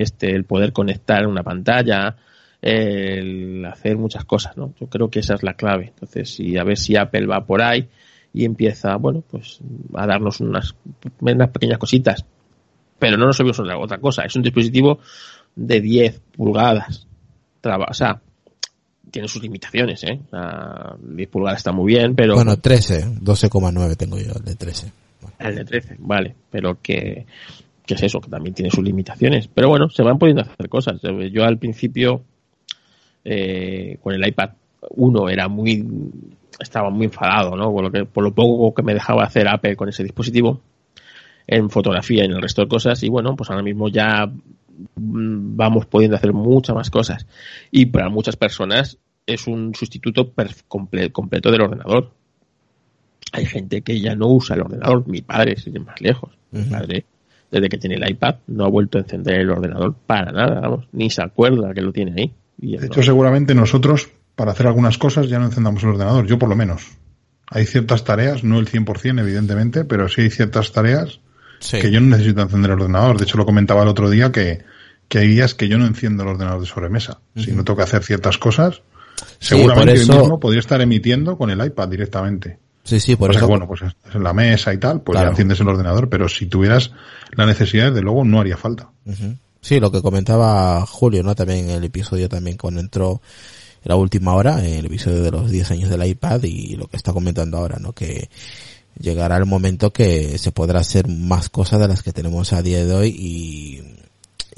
[0.00, 2.16] este, el poder conectar una pantalla,
[2.60, 4.74] el hacer muchas cosas, ¿no?
[4.80, 5.88] Yo creo que esa es la clave.
[5.88, 7.88] Entonces, y a ver si Apple va por ahí
[8.32, 9.60] y empieza, bueno, pues
[9.94, 10.74] a darnos unas,
[11.20, 12.24] unas pequeñas cositas.
[12.98, 15.00] Pero no nos olvidemos otra, otra cosa, es un dispositivo
[15.56, 17.06] de 10 pulgadas.
[17.60, 18.20] Traba, o sea,
[19.10, 20.20] tiene sus limitaciones, ¿eh?
[20.32, 22.34] A 10 pulgadas está muy bien, pero...
[22.34, 24.92] Bueno, 13, 12,9 tengo yo, el de 13.
[25.20, 25.36] Bueno.
[25.38, 27.26] El de 13, vale, pero que,
[27.84, 29.48] que es eso, que también tiene sus limitaciones.
[29.48, 31.00] Pero bueno, se van pudiendo hacer cosas.
[31.30, 32.22] Yo al principio,
[33.24, 34.50] eh, con el iPad
[34.90, 35.84] 1 era muy
[36.60, 37.72] estaba muy enfadado, ¿no?
[37.72, 40.60] Por lo, que, por lo poco que me dejaba hacer Apple con ese dispositivo
[41.46, 44.30] en fotografía y en el resto de cosas y bueno, pues ahora mismo ya
[44.96, 47.26] vamos pudiendo hacer muchas más cosas
[47.70, 50.32] y para muchas personas es un sustituto
[50.68, 52.10] completo del ordenador.
[53.32, 56.64] Hay gente que ya no usa el ordenador, mi padre sigue más lejos, uh -huh.
[56.64, 57.06] mi padre
[57.50, 60.88] desde que tiene el iPad no ha vuelto a encender el ordenador para nada, vamos,
[60.92, 62.32] ni se acuerda que lo tiene ahí.
[62.58, 63.02] Y de hecho, no.
[63.02, 66.96] seguramente nosotros para hacer algunas cosas ya no encendamos el ordenador, yo por lo menos.
[67.48, 71.20] Hay ciertas tareas, no el 100% evidentemente, pero sí hay ciertas tareas
[71.62, 71.78] sí.
[71.80, 73.16] que yo no necesito encender el ordenador.
[73.16, 74.64] De hecho, lo comentaba el otro día que,
[75.08, 77.20] que hay días que yo no enciendo el ordenador de sobremesa.
[77.34, 77.44] Uh -huh.
[77.44, 78.82] Si no tengo que hacer ciertas cosas,
[79.38, 80.18] seguramente sí, eso...
[80.20, 82.58] mismo podría estar emitiendo con el iPad directamente.
[82.84, 83.46] Sí, sí, por o sea, eso.
[83.46, 83.82] Que, bueno, pues
[84.12, 85.28] en la mesa y tal, pues claro.
[85.28, 86.90] ya enciendes el ordenador, pero si tuvieras
[87.30, 88.90] la necesidad, desde luego no haría falta.
[89.04, 89.38] Uh -huh.
[89.60, 91.36] Sí, lo que comentaba Julio, ¿no?
[91.36, 93.22] También en el episodio también cuando entró
[93.84, 96.88] en la última hora, en el episodio de los 10 años del iPad y lo
[96.88, 97.92] que está comentando ahora, ¿no?
[97.92, 98.28] Que
[98.98, 102.84] llegará el momento que se podrá hacer más cosas de las que tenemos a día
[102.84, 103.82] de hoy y,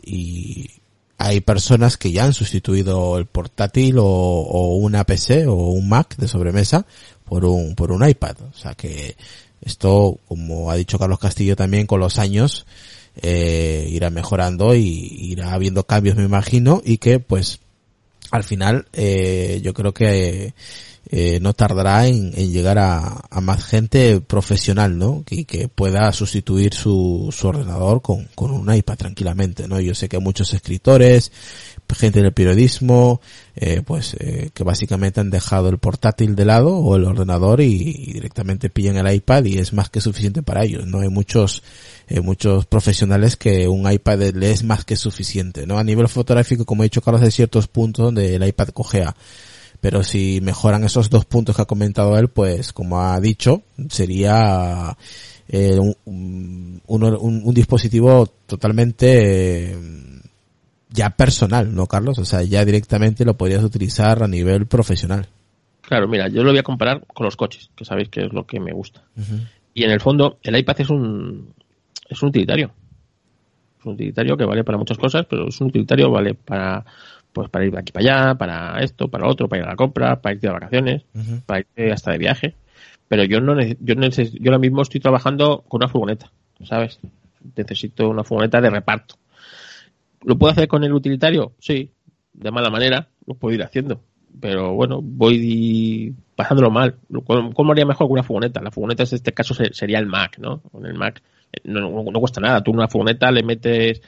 [0.03, 0.71] y
[1.19, 6.17] hay personas que ya han sustituido el portátil o, o una PC o un Mac
[6.17, 6.87] de sobremesa
[7.25, 8.37] por un, por un iPad.
[8.53, 9.17] O sea que
[9.63, 12.67] esto, como ha dicho Carlos Castillo también, con los años,
[13.23, 17.61] eh, irá mejorando y irá habiendo cambios, me imagino, y que pues
[18.31, 20.55] al final eh, yo creo que eh,
[21.41, 25.25] no tardará en, en llegar a, a, más gente profesional, ¿no?
[25.31, 29.81] Y que pueda sustituir su, su ordenador con, con un iPad tranquilamente, ¿no?
[29.81, 31.31] Yo sé que muchos escritores,
[31.95, 33.21] gente del periodismo,
[33.57, 37.75] eh, pues eh, que básicamente han dejado el portátil de lado o el ordenador y,
[37.75, 41.01] y, directamente pillan el iPad y es más que suficiente para ellos, ¿no?
[41.01, 41.63] Hay muchos
[42.09, 45.79] eh, muchos profesionales que un iPad le es más que suficiente, ¿no?
[45.79, 49.15] A nivel fotográfico, como he dicho Carlos, hay ciertos puntos donde el iPad cojea
[49.85, 54.97] pero si mejoran esos dos puntos que ha comentado él, pues como ha dicho, sería
[55.47, 59.77] eh, un, un, un, un, dispositivo totalmente eh,
[60.89, 62.19] ya personal, ¿no, Carlos?
[62.19, 65.27] O sea, ya directamente lo podrías utilizar a nivel profesional.
[65.83, 68.47] Claro, mira, yo lo voy a comparar con los coches, que sabéis que es lo
[68.47, 69.03] que me gusta.
[69.19, 69.49] Uh -huh.
[69.75, 71.53] Y en el fondo, el iPad es un,
[72.09, 72.71] es un utilitario.
[73.81, 76.87] Es un utilitario que vale para muchas cosas, pero es un utilitario, vale para
[77.35, 79.77] pues para ir de aquí para allá, para esto, para otro, para ir a la
[79.77, 81.43] compra, para irte de vacaciones, uh -huh.
[81.45, 82.55] para irte hasta de viaje.
[83.09, 86.31] Pero yo no yo necesito, yo ahora mismo estoy trabajando con una furgoneta,
[86.63, 87.01] ¿sabes?
[87.57, 89.17] Necesito una furgoneta de reparto.
[90.23, 91.53] ¿Lo puedo hacer con el utilitario?
[91.59, 91.91] Sí,
[92.33, 94.01] de mala manera, lo puedo ir haciendo.
[94.41, 96.97] Pero bueno, voy pasándolo mal.
[97.55, 98.63] ¿Cómo haría mejor con una furgoneta?
[98.63, 100.61] La furgoneta en este caso sería el Mac, ¿no?
[100.61, 101.21] Con el Mac
[101.53, 102.63] eh, no, no, no cuesta nada.
[102.63, 104.01] Tú una furgoneta le metes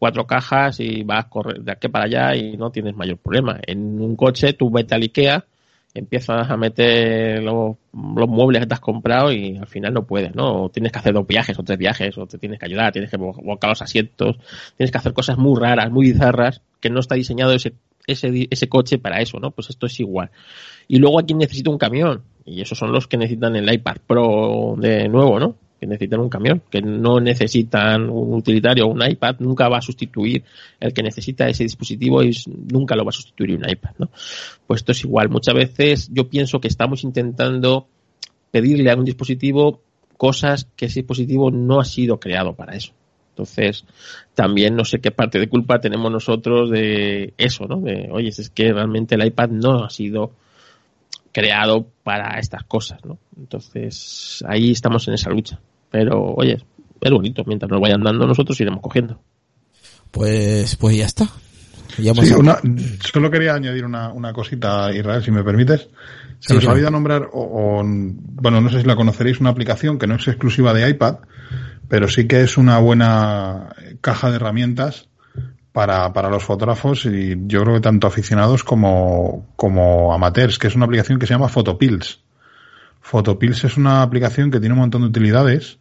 [0.00, 3.60] cuatro cajas y vas a correr de aquí para allá y no tienes mayor problema.
[3.66, 5.44] En un coche tú vete al Ikea,
[5.92, 10.34] empiezas a meter los, los, muebles que te has comprado y al final no puedes,
[10.34, 10.64] ¿no?
[10.64, 13.10] O tienes que hacer dos viajes o tres viajes, o te tienes que ayudar, tienes
[13.10, 14.36] que volcar los asientos,
[14.76, 17.74] tienes que hacer cosas muy raras, muy bizarras, que no está diseñado ese,
[18.06, 19.50] ese, ese coche para eso, ¿no?
[19.50, 20.30] Pues esto es igual.
[20.88, 24.76] Y luego aquí necesita un camión, y esos son los que necesitan el iPad Pro
[24.78, 25.56] de nuevo, ¿no?
[25.80, 30.44] Que necesitan un camión, que no necesitan un utilitario un iPad, nunca va a sustituir
[30.78, 32.36] el que necesita ese dispositivo y
[32.70, 34.10] nunca lo va a sustituir un iPad, ¿no?
[34.66, 35.30] Pues esto es igual.
[35.30, 37.88] Muchas veces yo pienso que estamos intentando
[38.50, 39.80] pedirle a un dispositivo
[40.18, 42.92] cosas que ese dispositivo no ha sido creado para eso.
[43.30, 43.86] Entonces,
[44.34, 47.80] también no sé qué parte de culpa tenemos nosotros de eso, ¿no?
[47.80, 50.32] De, oye, es que realmente el iPad no ha sido
[51.32, 53.18] creado para estas cosas, ¿no?
[53.38, 55.58] Entonces, ahí estamos en esa lucha.
[55.90, 56.62] Pero, oye,
[57.00, 57.42] es bonito.
[57.46, 59.20] Mientras nos vayan dando, nosotros iremos cogiendo.
[60.10, 61.28] Pues, pues ya está.
[61.98, 62.58] Ya sí, una,
[63.12, 65.88] solo quería añadir una, una, cosita, Israel, si me permites.
[66.38, 70.06] Se nos ha olvidado nombrar, o, bueno, no sé si la conoceréis, una aplicación que
[70.06, 71.16] no es exclusiva de iPad,
[71.88, 75.08] pero sí que es una buena caja de herramientas
[75.72, 80.76] para, para los fotógrafos y yo creo que tanto aficionados como, como amateurs, que es
[80.76, 82.20] una aplicación que se llama Photopills.
[83.00, 85.78] Photopills es una aplicación que tiene un montón de utilidades.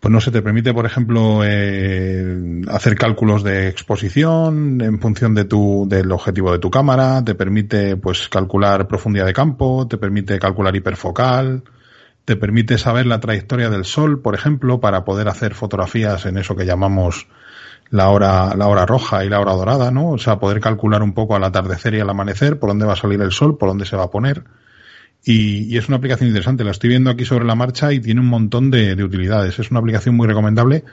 [0.00, 5.44] Pues no se te permite, por ejemplo, eh, hacer cálculos de exposición en función de
[5.44, 10.38] tu, del objetivo de tu cámara, te permite, pues, calcular profundidad de campo, te permite
[10.38, 11.64] calcular hiperfocal,
[12.24, 16.56] te permite saber la trayectoria del sol, por ejemplo, para poder hacer fotografías en eso
[16.56, 17.26] que llamamos
[17.90, 20.12] la hora, la hora roja y la hora dorada, ¿no?
[20.12, 22.96] O sea, poder calcular un poco al atardecer y al amanecer por dónde va a
[22.96, 24.44] salir el sol, por dónde se va a poner.
[25.24, 26.64] Y, es una aplicación interesante.
[26.64, 29.58] La estoy viendo aquí sobre la marcha y tiene un montón de, utilidades.
[29.58, 30.84] Es una aplicación muy recomendable.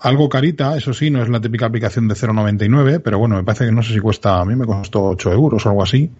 [0.00, 3.66] Algo carita, eso sí, no es la típica aplicación de 0,99, pero bueno, me parece
[3.66, 6.10] que no sé si cuesta, a mí me costó 8 euros o algo así.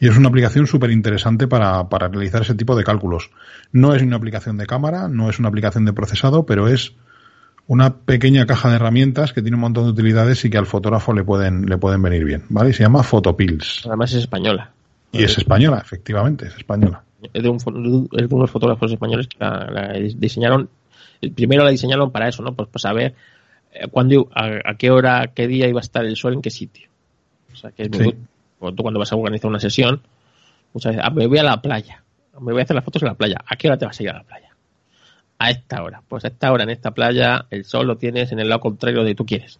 [0.00, 3.30] Y es una aplicación súper interesante para, para realizar ese tipo de cálculos.
[3.70, 6.96] No es una aplicación de cámara, no es una aplicación de procesado, pero es
[7.66, 11.12] una pequeña caja de herramientas que tiene un montón de utilidades y que al fotógrafo
[11.12, 12.72] le pueden, le pueden venir bien, ¿vale?
[12.72, 13.82] se llama Photopills.
[13.86, 14.72] Además es española.
[15.14, 17.02] Y es española, efectivamente, es española.
[17.32, 20.68] Es de, unos fotógrafos españoles que la, diseñaron,
[21.34, 22.54] primero la diseñaron para eso, ¿no?
[22.54, 23.14] Pues para saber
[23.72, 26.88] eh, cuándo, a, qué hora, qué día iba a estar el sol en qué sitio.
[27.52, 28.16] O sea, que es muy,
[28.72, 30.02] tú cuando vas a organizar una sesión,
[30.72, 32.02] muchas veces, ah, me voy a la playa,
[32.40, 34.02] me voy a hacer las fotos en la playa, ¿a qué hora te vas a
[34.02, 34.50] ir a la playa?
[35.38, 36.02] A esta hora.
[36.06, 39.04] Pues a esta hora en esta playa el sol lo tienes en el lado contrario
[39.04, 39.58] de tú quieres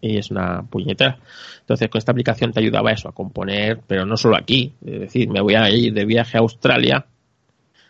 [0.00, 1.18] y es una puñetera.
[1.60, 4.72] Entonces, con esta aplicación te ayudaba eso, a componer, pero no solo aquí.
[4.84, 7.06] Es decir, me voy a ir de viaje a Australia,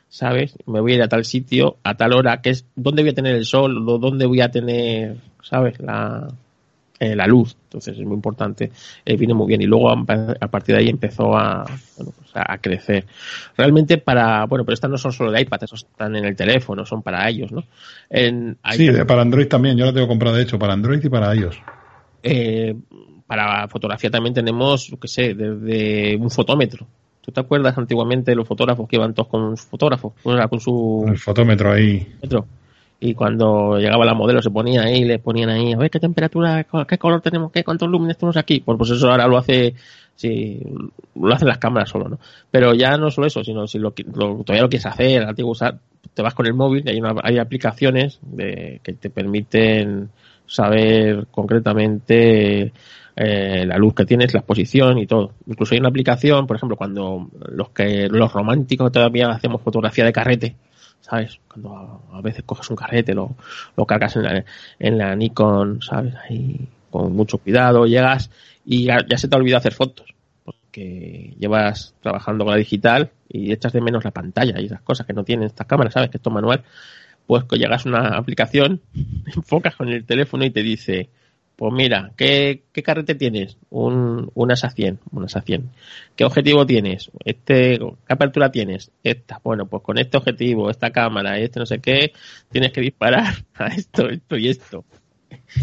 [0.09, 0.57] ¿sabes?
[0.67, 3.15] Me voy a ir a tal sitio, a tal hora, que es dónde voy a
[3.15, 5.79] tener el sol, o dónde voy a tener, ¿sabes?
[5.81, 6.29] La,
[6.99, 7.57] eh, la luz.
[7.65, 8.71] Entonces, es muy importante.
[9.07, 9.63] Eh, viene muy bien.
[9.63, 10.05] Y luego, a
[10.49, 11.65] partir de ahí, empezó a,
[11.97, 13.07] bueno, pues a, crecer.
[13.57, 16.85] Realmente, para, bueno, pero estas no son solo de iPad, esos están en el teléfono,
[16.85, 17.65] son para ellos, ¿no?
[18.11, 19.79] En, sí, para Android también.
[19.79, 21.57] Yo la tengo comprada, de hecho, para Android y para ellos.
[22.23, 22.75] Eh,
[23.27, 26.87] para fotografía también tenemos, qué sé, desde un fotómetro.
[27.21, 30.15] ¿Tú te acuerdas antiguamente los fotógrafos que iban todos con su fotógrafo?
[30.23, 31.05] Con su...
[31.07, 32.07] El fotómetro ahí.
[32.99, 36.67] Y cuando llegaba la modelo se ponía ahí, le ponían ahí, a ver qué temperatura,
[36.87, 38.61] qué color tenemos, qué, cuántos lúmenes tenemos aquí.
[38.61, 39.75] Pues, pues eso ahora lo hace,
[40.17, 40.61] sí,
[41.15, 42.19] lo hacen las cámaras solo, ¿no?
[42.51, 45.79] Pero ya no solo eso, sino si lo, todavía lo quieres hacer, antiguo usar,
[46.13, 50.11] te vas con el móvil, y hay, una, hay aplicaciones de, que te permiten
[50.51, 52.73] saber concretamente
[53.15, 55.35] eh, la luz que tienes, la exposición y todo.
[55.47, 60.13] Incluso hay una aplicación, por ejemplo, cuando los que los románticos todavía hacemos fotografía de
[60.13, 60.57] carrete,
[61.01, 61.39] ¿sabes?
[61.47, 63.37] Cuando a, veces coges un carrete, lo,
[63.77, 64.45] lo cargas en la,
[64.79, 66.15] en la Nikon, ¿sabes?
[66.29, 68.31] Ahí con mucho cuidado, llegas
[68.65, 70.13] y ya, se te ha olvidado hacer fotos
[70.45, 75.07] porque llevas trabajando con la digital y echas de menos la pantalla y esas cosas
[75.07, 76.11] que no tienen estas cámaras, ¿sabes?
[76.11, 76.65] Que esto es manual
[77.31, 78.81] pues que llegas a una aplicación,
[79.37, 81.11] enfocas con el teléfono y te dice,
[81.55, 83.57] pues mira, ¿qué, carrete tienes?
[83.71, 85.71] Un, una SA 100, una SA 100.
[86.17, 87.09] ¿Qué objetivo tienes?
[87.25, 88.91] Este, ¿Qué apertura tienes?
[89.05, 89.41] Esta.
[89.45, 92.11] Bueno, pues con este objetivo, esta cámara, este no sé qué,
[92.51, 94.85] tienes que disparar a esto, esto y esto.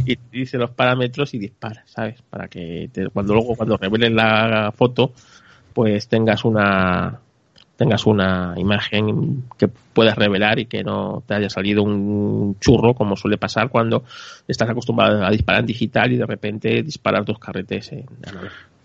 [0.05, 2.21] Y te dice los parámetros y disparas, ¿sabes?
[2.29, 5.11] Para que cuando luego, cuando reveles la foto,
[5.73, 7.19] pues tengas una,
[7.77, 13.15] tengas una imagen que puedas revelar y que no te haya salido un churro como
[13.15, 14.03] suele pasar cuando
[14.47, 18.05] estás acostumbrado a disparar en digital y de repente disparar dos carretes en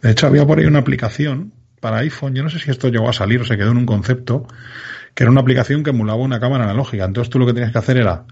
[0.02, 3.08] De hecho, había por ahí una aplicación para iPhone, yo no sé si esto llegó
[3.08, 4.46] a salir o se quedó en un concepto,
[5.14, 7.04] que era una aplicación que emulaba una cámara analógica.
[7.04, 8.24] Entonces tú lo que tenías que hacer era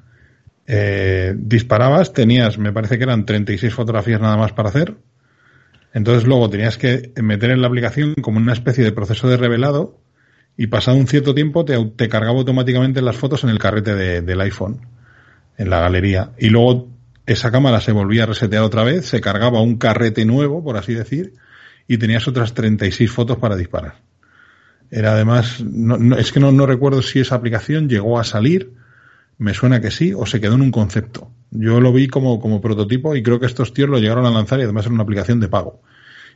[0.66, 4.95] eh, disparabas, tenías, me parece que eran 36 fotografías nada más para hacer.
[5.93, 9.99] Entonces luego tenías que meter en la aplicación como una especie de proceso de revelado
[10.61, 14.87] y pasado un cierto tiempo te, cargaba automáticamente las fotos en el carrete del iPhone,
[15.57, 16.32] en la galería.
[16.37, 16.87] Y luego
[17.24, 20.93] esa cámara se volvía a resetear otra vez, se cargaba un carrete nuevo, por así
[20.93, 21.32] decir,
[21.89, 24.03] y tenías otras 36 fotos para disparar.
[24.91, 28.74] Era además, no, es que no, no recuerdo si esa aplicación llegó a salir,
[29.39, 31.31] Me suena que sí, o se quedó en un concepto.
[31.51, 34.61] Yo lo vi como, como prototipo y creo que estos tíos lo llegaron a lanzar
[34.61, 35.81] y además era una aplicación de pago.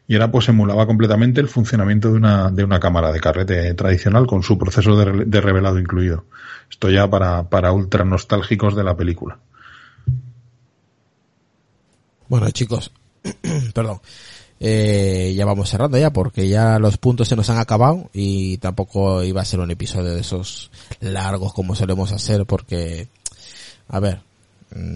[0.07, 4.27] Y era pues emulaba completamente el funcionamiento de una, de una cámara de carrete tradicional
[4.27, 6.25] con su proceso de, de revelado incluido.
[6.71, 9.39] Esto ya para, para ultra nostálgicos de la película.
[12.29, 12.91] Bueno, chicos,
[13.75, 14.01] perdón.
[14.61, 19.23] Eh, ya vamos cerrando ya porque ya los puntos se nos han acabado y tampoco
[19.23, 20.71] iba a ser un episodio de esos
[21.01, 23.09] largos como solemos hacer porque,
[23.89, 24.21] a ver,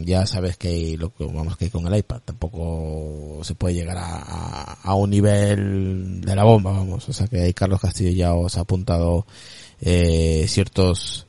[0.04, 4.72] ya sabes que lo que vamos que con el iPad tampoco se puede llegar a,
[4.82, 7.08] a, un nivel de la bomba, vamos.
[7.08, 9.26] O sea que ahí Carlos Castillo ya os ha apuntado
[9.80, 11.26] eh, ciertos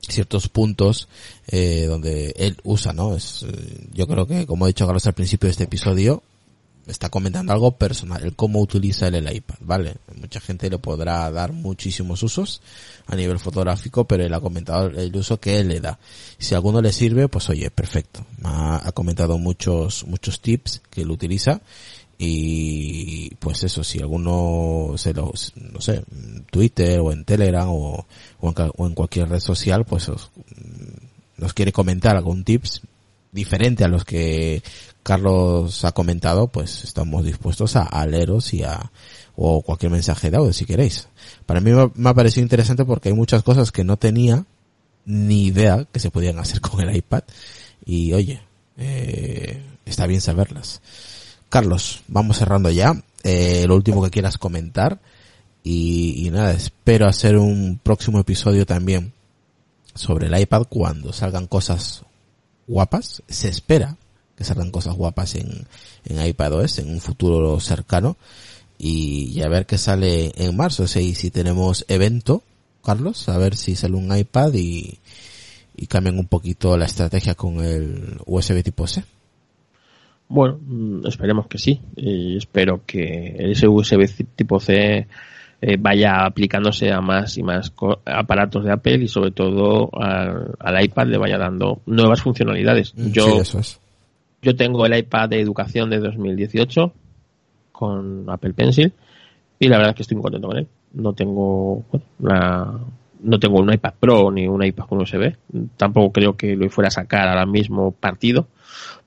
[0.00, 1.08] ciertos puntos
[1.48, 3.16] eh, donde él usa, ¿no?
[3.16, 6.22] Es, eh, yo creo que, como he dicho Carlos al principio de este episodio,
[6.86, 9.96] está comentando algo personal, el cómo utiliza el iPad, ¿vale?
[10.20, 12.60] Mucha gente le podrá dar muchísimos usos
[13.06, 15.98] a nivel fotográfico, pero él ha comentado el uso que él le da.
[16.38, 18.24] Si alguno le sirve, pues oye, perfecto.
[18.42, 21.60] Ha, ha comentado muchos, muchos tips que él utiliza
[22.18, 28.06] y pues eso, si alguno se lo, no sé, en Twitter o en Telegram o,
[28.40, 30.30] o, en, o en cualquier red social, pues os,
[31.36, 32.82] nos quiere comentar algún tips
[33.32, 34.62] diferente a los que
[35.04, 38.90] Carlos ha comentado, pues estamos dispuestos a, leeros y a,
[39.36, 41.08] o cualquier mensaje de audio si queréis.
[41.44, 44.46] Para mí me, ha parecido interesante porque hay muchas cosas que no tenía
[45.04, 47.22] ni idea que se podían hacer con el iPad
[47.84, 48.40] y oye,
[48.78, 50.80] eh, está bien saberlas.
[51.50, 52.94] Carlos, vamos cerrando ya.
[53.22, 55.00] Eh, lo último que quieras comentar.
[55.62, 59.12] Y, nada, espero hacer un próximo episodio también
[59.94, 62.04] sobre el iPad cuando salgan cosas
[62.66, 63.22] guapas.
[63.28, 63.98] Se espera
[64.36, 65.66] que salgan cosas guapas en,
[66.04, 68.16] en iPadOS en un futuro cercano.
[68.78, 70.86] Y, y, a ver qué sale en marzo.
[70.86, 72.42] Si, si tenemos evento,
[72.84, 74.98] Carlos, a ver si sale un iPad y,
[75.76, 79.04] y cambian un poquito la estrategia con el USB tipo C.
[80.28, 81.80] Bueno, mm, esperemos que sí.
[81.96, 85.06] Y espero que ese USB tipo C
[85.60, 87.72] eh, vaya aplicándose a más y más
[88.04, 92.92] aparatos de Apple y sobre todo al, al iPad le vaya dando nuevas funcionalidades.
[92.96, 93.80] Yo, sí, eso es.
[94.44, 96.92] Yo tengo el iPad de educación de 2018
[97.72, 98.92] con Apple Pencil
[99.58, 100.68] y la verdad es que estoy muy contento con él.
[100.92, 101.84] No tengo
[102.18, 105.34] no tengo un iPad Pro ni un iPad con USB.
[105.76, 108.48] Tampoco creo que lo fuera a sacar ahora mismo partido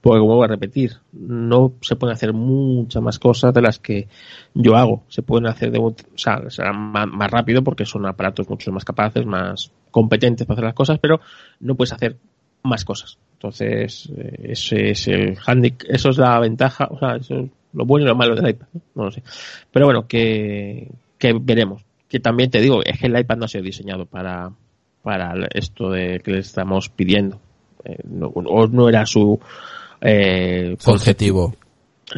[0.02, 4.08] porque como voy a repetir, no se pueden hacer muchas más cosas de las que
[4.54, 5.04] yo hago.
[5.10, 8.86] Se pueden hacer de, o sea, será más, más, rápido porque son aparatos mucho más
[8.86, 11.20] capaces, más competentes para hacer las cosas, pero
[11.60, 12.18] no puedes hacer
[12.64, 13.18] más cosas.
[13.38, 14.10] Entonces,
[14.42, 18.10] ese es el handicap, eso es la ventaja, o sea, eso es lo bueno y
[18.10, 18.82] lo malo del iPad, ¿no?
[18.96, 19.22] no lo sé.
[19.72, 20.90] Pero bueno, que,
[21.20, 21.84] que veremos.
[22.08, 24.52] Que también te digo, es que el iPad no ha sido diseñado para,
[25.04, 27.40] para esto de que le estamos pidiendo.
[27.86, 29.40] Eh, no, o no era su,
[30.02, 31.56] eh, su objetivo.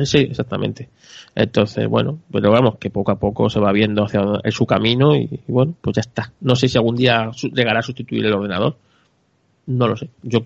[0.04, 0.88] Sí, exactamente.
[1.36, 4.22] Entonces, bueno, pero vamos, que poco a poco se va viendo hacia
[4.52, 6.32] su camino y, y, bueno, pues ya está.
[6.40, 8.78] No sé si algún día llegará a sustituir el ordenador.
[9.66, 10.10] No lo sé.
[10.24, 10.46] Yo,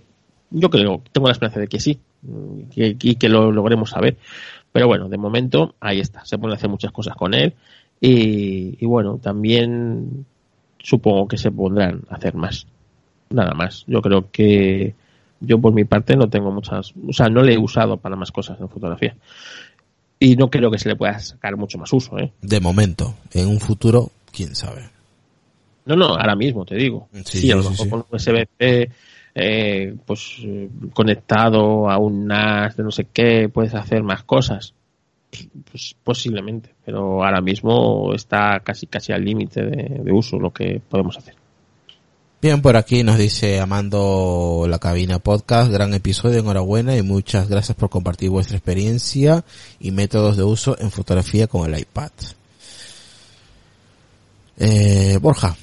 [0.53, 1.99] yo creo, tengo la esperanza de que sí
[2.75, 4.17] y, y que lo logremos saber.
[4.71, 6.25] Pero bueno, de momento ahí está.
[6.25, 7.53] Se pueden hacer muchas cosas con él
[7.99, 10.25] y, y bueno, también
[10.79, 12.67] supongo que se podrán hacer más.
[13.29, 13.83] Nada más.
[13.87, 14.95] Yo creo que
[15.39, 18.31] yo por mi parte no tengo muchas, o sea, no le he usado para más
[18.31, 19.15] cosas en fotografía.
[20.19, 22.31] Y no creo que se le pueda sacar mucho más uso, ¿eh?
[22.41, 24.89] De momento, en un futuro, quién sabe.
[25.85, 27.09] No, no, ahora mismo te digo.
[27.25, 27.89] Sí, sí a lo mejor sí.
[27.89, 28.89] con USB-C
[29.35, 30.37] eh, pues
[30.93, 34.73] conectado a un NAS de no sé qué, puedes hacer más cosas.
[35.71, 40.79] Pues posiblemente, pero ahora mismo está casi casi al límite de, de uso lo que
[40.87, 41.33] podemos hacer.
[42.43, 47.77] Bien, por aquí nos dice Amando la cabina podcast, gran episodio, enhorabuena y muchas gracias
[47.77, 49.45] por compartir vuestra experiencia
[49.79, 52.11] y métodos de uso en fotografía con el iPad.
[54.57, 55.55] Eh, Borja.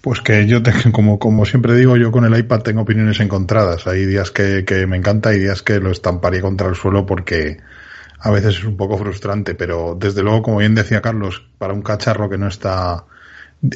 [0.00, 3.86] Pues que yo, te, como, como siempre digo, yo con el iPad tengo opiniones encontradas.
[3.86, 7.58] Hay días que, que me encanta y días que lo estamparía contra el suelo porque
[8.18, 11.82] a veces es un poco frustrante, pero desde luego, como bien decía Carlos, para un
[11.82, 13.04] cacharro que no está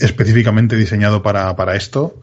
[0.01, 2.21] específicamente diseñado para, para esto,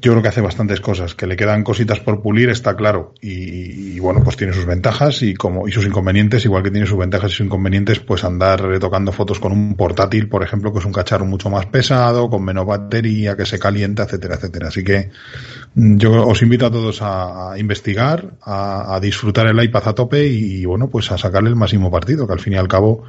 [0.00, 3.14] yo creo que hace bastantes cosas, que le quedan cositas por pulir, está claro.
[3.20, 6.86] Y, y, bueno, pues tiene sus ventajas y como, y sus inconvenientes, igual que tiene
[6.86, 10.78] sus ventajas y sus inconvenientes, pues andar retocando fotos con un portátil, por ejemplo, que
[10.78, 14.68] es un cacharro mucho más pesado, con menos batería, que se calienta, etcétera, etcétera.
[14.68, 15.10] Así que
[15.74, 20.26] yo os invito a todos a, a investigar, a, a, disfrutar el iPad a tope
[20.26, 23.04] y, y bueno, pues a sacarle el máximo partido, que al fin y al cabo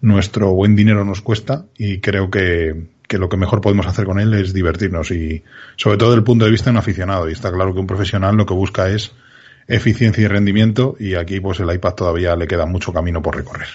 [0.00, 4.18] nuestro buen dinero nos cuesta y creo que, que lo que mejor podemos hacer con
[4.18, 5.42] él es divertirnos y
[5.76, 7.28] sobre todo desde el punto de vista de un aficionado.
[7.28, 9.12] Y está claro que un profesional lo que busca es
[9.68, 13.68] eficiencia y rendimiento y aquí pues el iPad todavía le queda mucho camino por recorrer.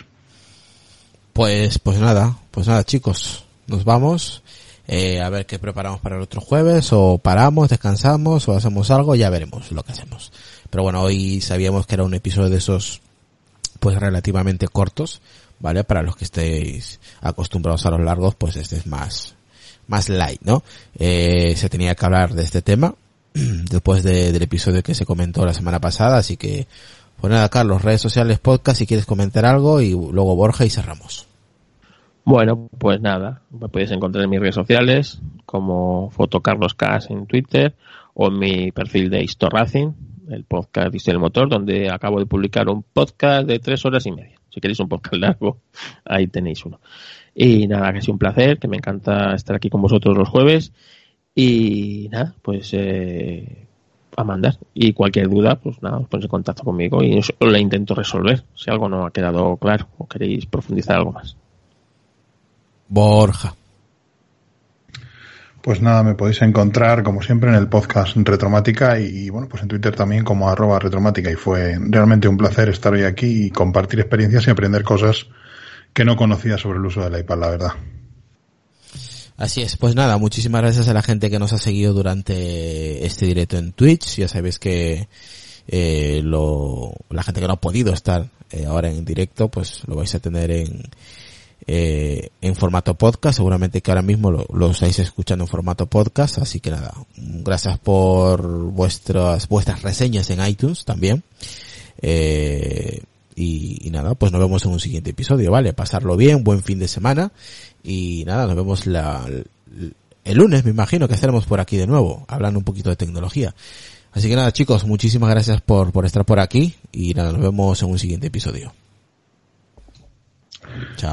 [1.34, 4.44] Pues, pues nada, pues nada chicos, nos vamos.
[4.88, 9.16] Eh, a ver qué preparamos para el otro jueves, o paramos, descansamos, o hacemos algo,
[9.16, 10.34] ya veremos lo que hacemos.
[10.70, 13.02] Pero bueno, hoy sabíamos que era un episodio de esos,
[13.80, 15.22] pues relativamente cortos,
[15.62, 15.84] ¿vale?
[15.84, 19.36] Para los que estéis acostumbrados a los largos, pues este es más,
[19.88, 20.64] más light, ¿no?
[20.98, 22.96] Eh, se tenía que hablar de este tema,
[23.34, 26.68] después del episodio que se comentó la semana pasada, así que,
[27.20, 31.28] pues nada, Carlos, redes sociales, podcast, si quieres comentar algo, y luego Borja y cerramos.
[32.24, 37.76] Bueno, pues nada, me podéis encontrar en mis redes sociales como Fotocarloscas en Twitter
[38.14, 39.96] o en mi perfil de Historracing,
[40.30, 44.41] el podcast Diesel Motor, donde acabo de publicar un podcast de tres horas y media.
[44.54, 45.58] Si queréis un podcast largo,
[46.06, 46.80] ahí tenéis uno.
[47.34, 50.30] Y nada, que ha sido un placer, que me encanta estar aquí con vosotros los
[50.30, 50.74] jueves.
[51.34, 53.68] Y nada, pues eh,
[54.18, 54.58] a mandar.
[54.74, 58.44] Y cualquier duda, pues nada, os ponéis en contacto conmigo y os, la intento resolver.
[58.56, 61.38] Si algo no ha quedado claro o queréis profundizar algo más.
[62.90, 63.56] Borja.
[65.62, 69.70] Pues nada, me podéis encontrar como siempre en el podcast Retromática y, bueno, pues en
[69.70, 71.30] Twitter también como arroba retromática.
[71.30, 75.28] Y fue realmente un placer estar hoy aquí y compartir experiencias y aprender cosas
[75.94, 77.72] que no conocía sobre el uso del iPad, la verdad.
[79.38, 83.26] Así es, pues nada, muchísimas gracias a la gente que nos ha seguido durante este
[83.26, 85.08] directo en Twitch, ya sabéis que
[85.68, 89.96] eh, lo, la gente que no ha podido estar eh, ahora en directo, pues lo
[89.96, 90.84] vais a tener en,
[91.68, 93.38] eh, en formato podcast.
[93.38, 96.40] Seguramente que ahora mismo lo, estáis escuchando en formato podcast.
[96.40, 101.24] Así que nada, gracias por vuestras, vuestras reseñas en iTunes también.
[102.02, 103.04] Eh,
[103.36, 105.74] y, nada, pues nos vemos en un siguiente episodio, ¿vale?
[105.74, 107.32] Pasarlo bien, buen fin de semana.
[107.84, 109.26] Y nada, nos vemos la,
[110.24, 113.56] el lunes, me imagino que estaremos por aquí de nuevo, hablando un poquito de tecnología.
[114.12, 117.82] Así que nada, chicos, muchísimas gracias por, por estar por aquí y nada, nos vemos
[117.82, 118.74] en un siguiente episodio.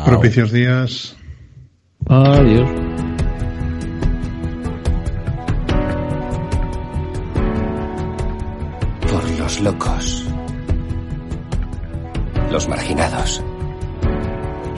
[0.05, 1.17] Propicios días.
[2.09, 2.69] Adiós.
[9.11, 10.25] Por los locos.
[12.51, 13.43] Los marginados.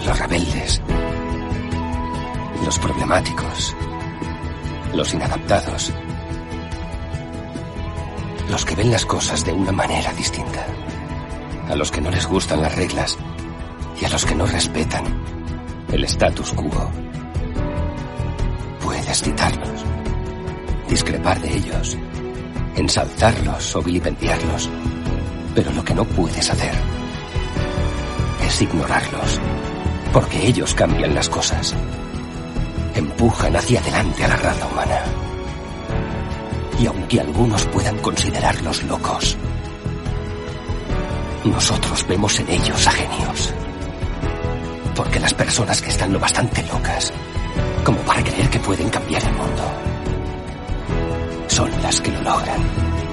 [0.07, 0.83] Los rebeldes.
[2.65, 3.77] Los problemáticos.
[4.95, 5.93] Los inadaptados.
[8.51, 10.67] Los que ven las cosas de una manera distinta.
[11.69, 13.17] A los que no les gustan las reglas
[14.01, 15.05] y a los que no respetan
[15.93, 16.91] el status quo.
[18.83, 19.85] Puedes citarlos,
[20.89, 21.99] discrepar de ellos,
[22.77, 24.71] ensalzarlos o vilipendiarlos,
[25.55, 26.73] pero lo que no puedes hacer
[28.47, 29.39] es ignorarlos,
[30.13, 31.75] porque ellos cambian las cosas,
[32.95, 35.01] empujan hacia adelante a la raza humana.
[36.79, 39.37] Y aunque algunos puedan considerarlos locos,
[41.45, 43.55] nosotros vemos en ellos a genios.
[45.01, 47.11] Porque las personas que están lo bastante locas
[47.83, 49.63] como para creer que pueden cambiar el mundo
[51.47, 53.10] son las que lo logran.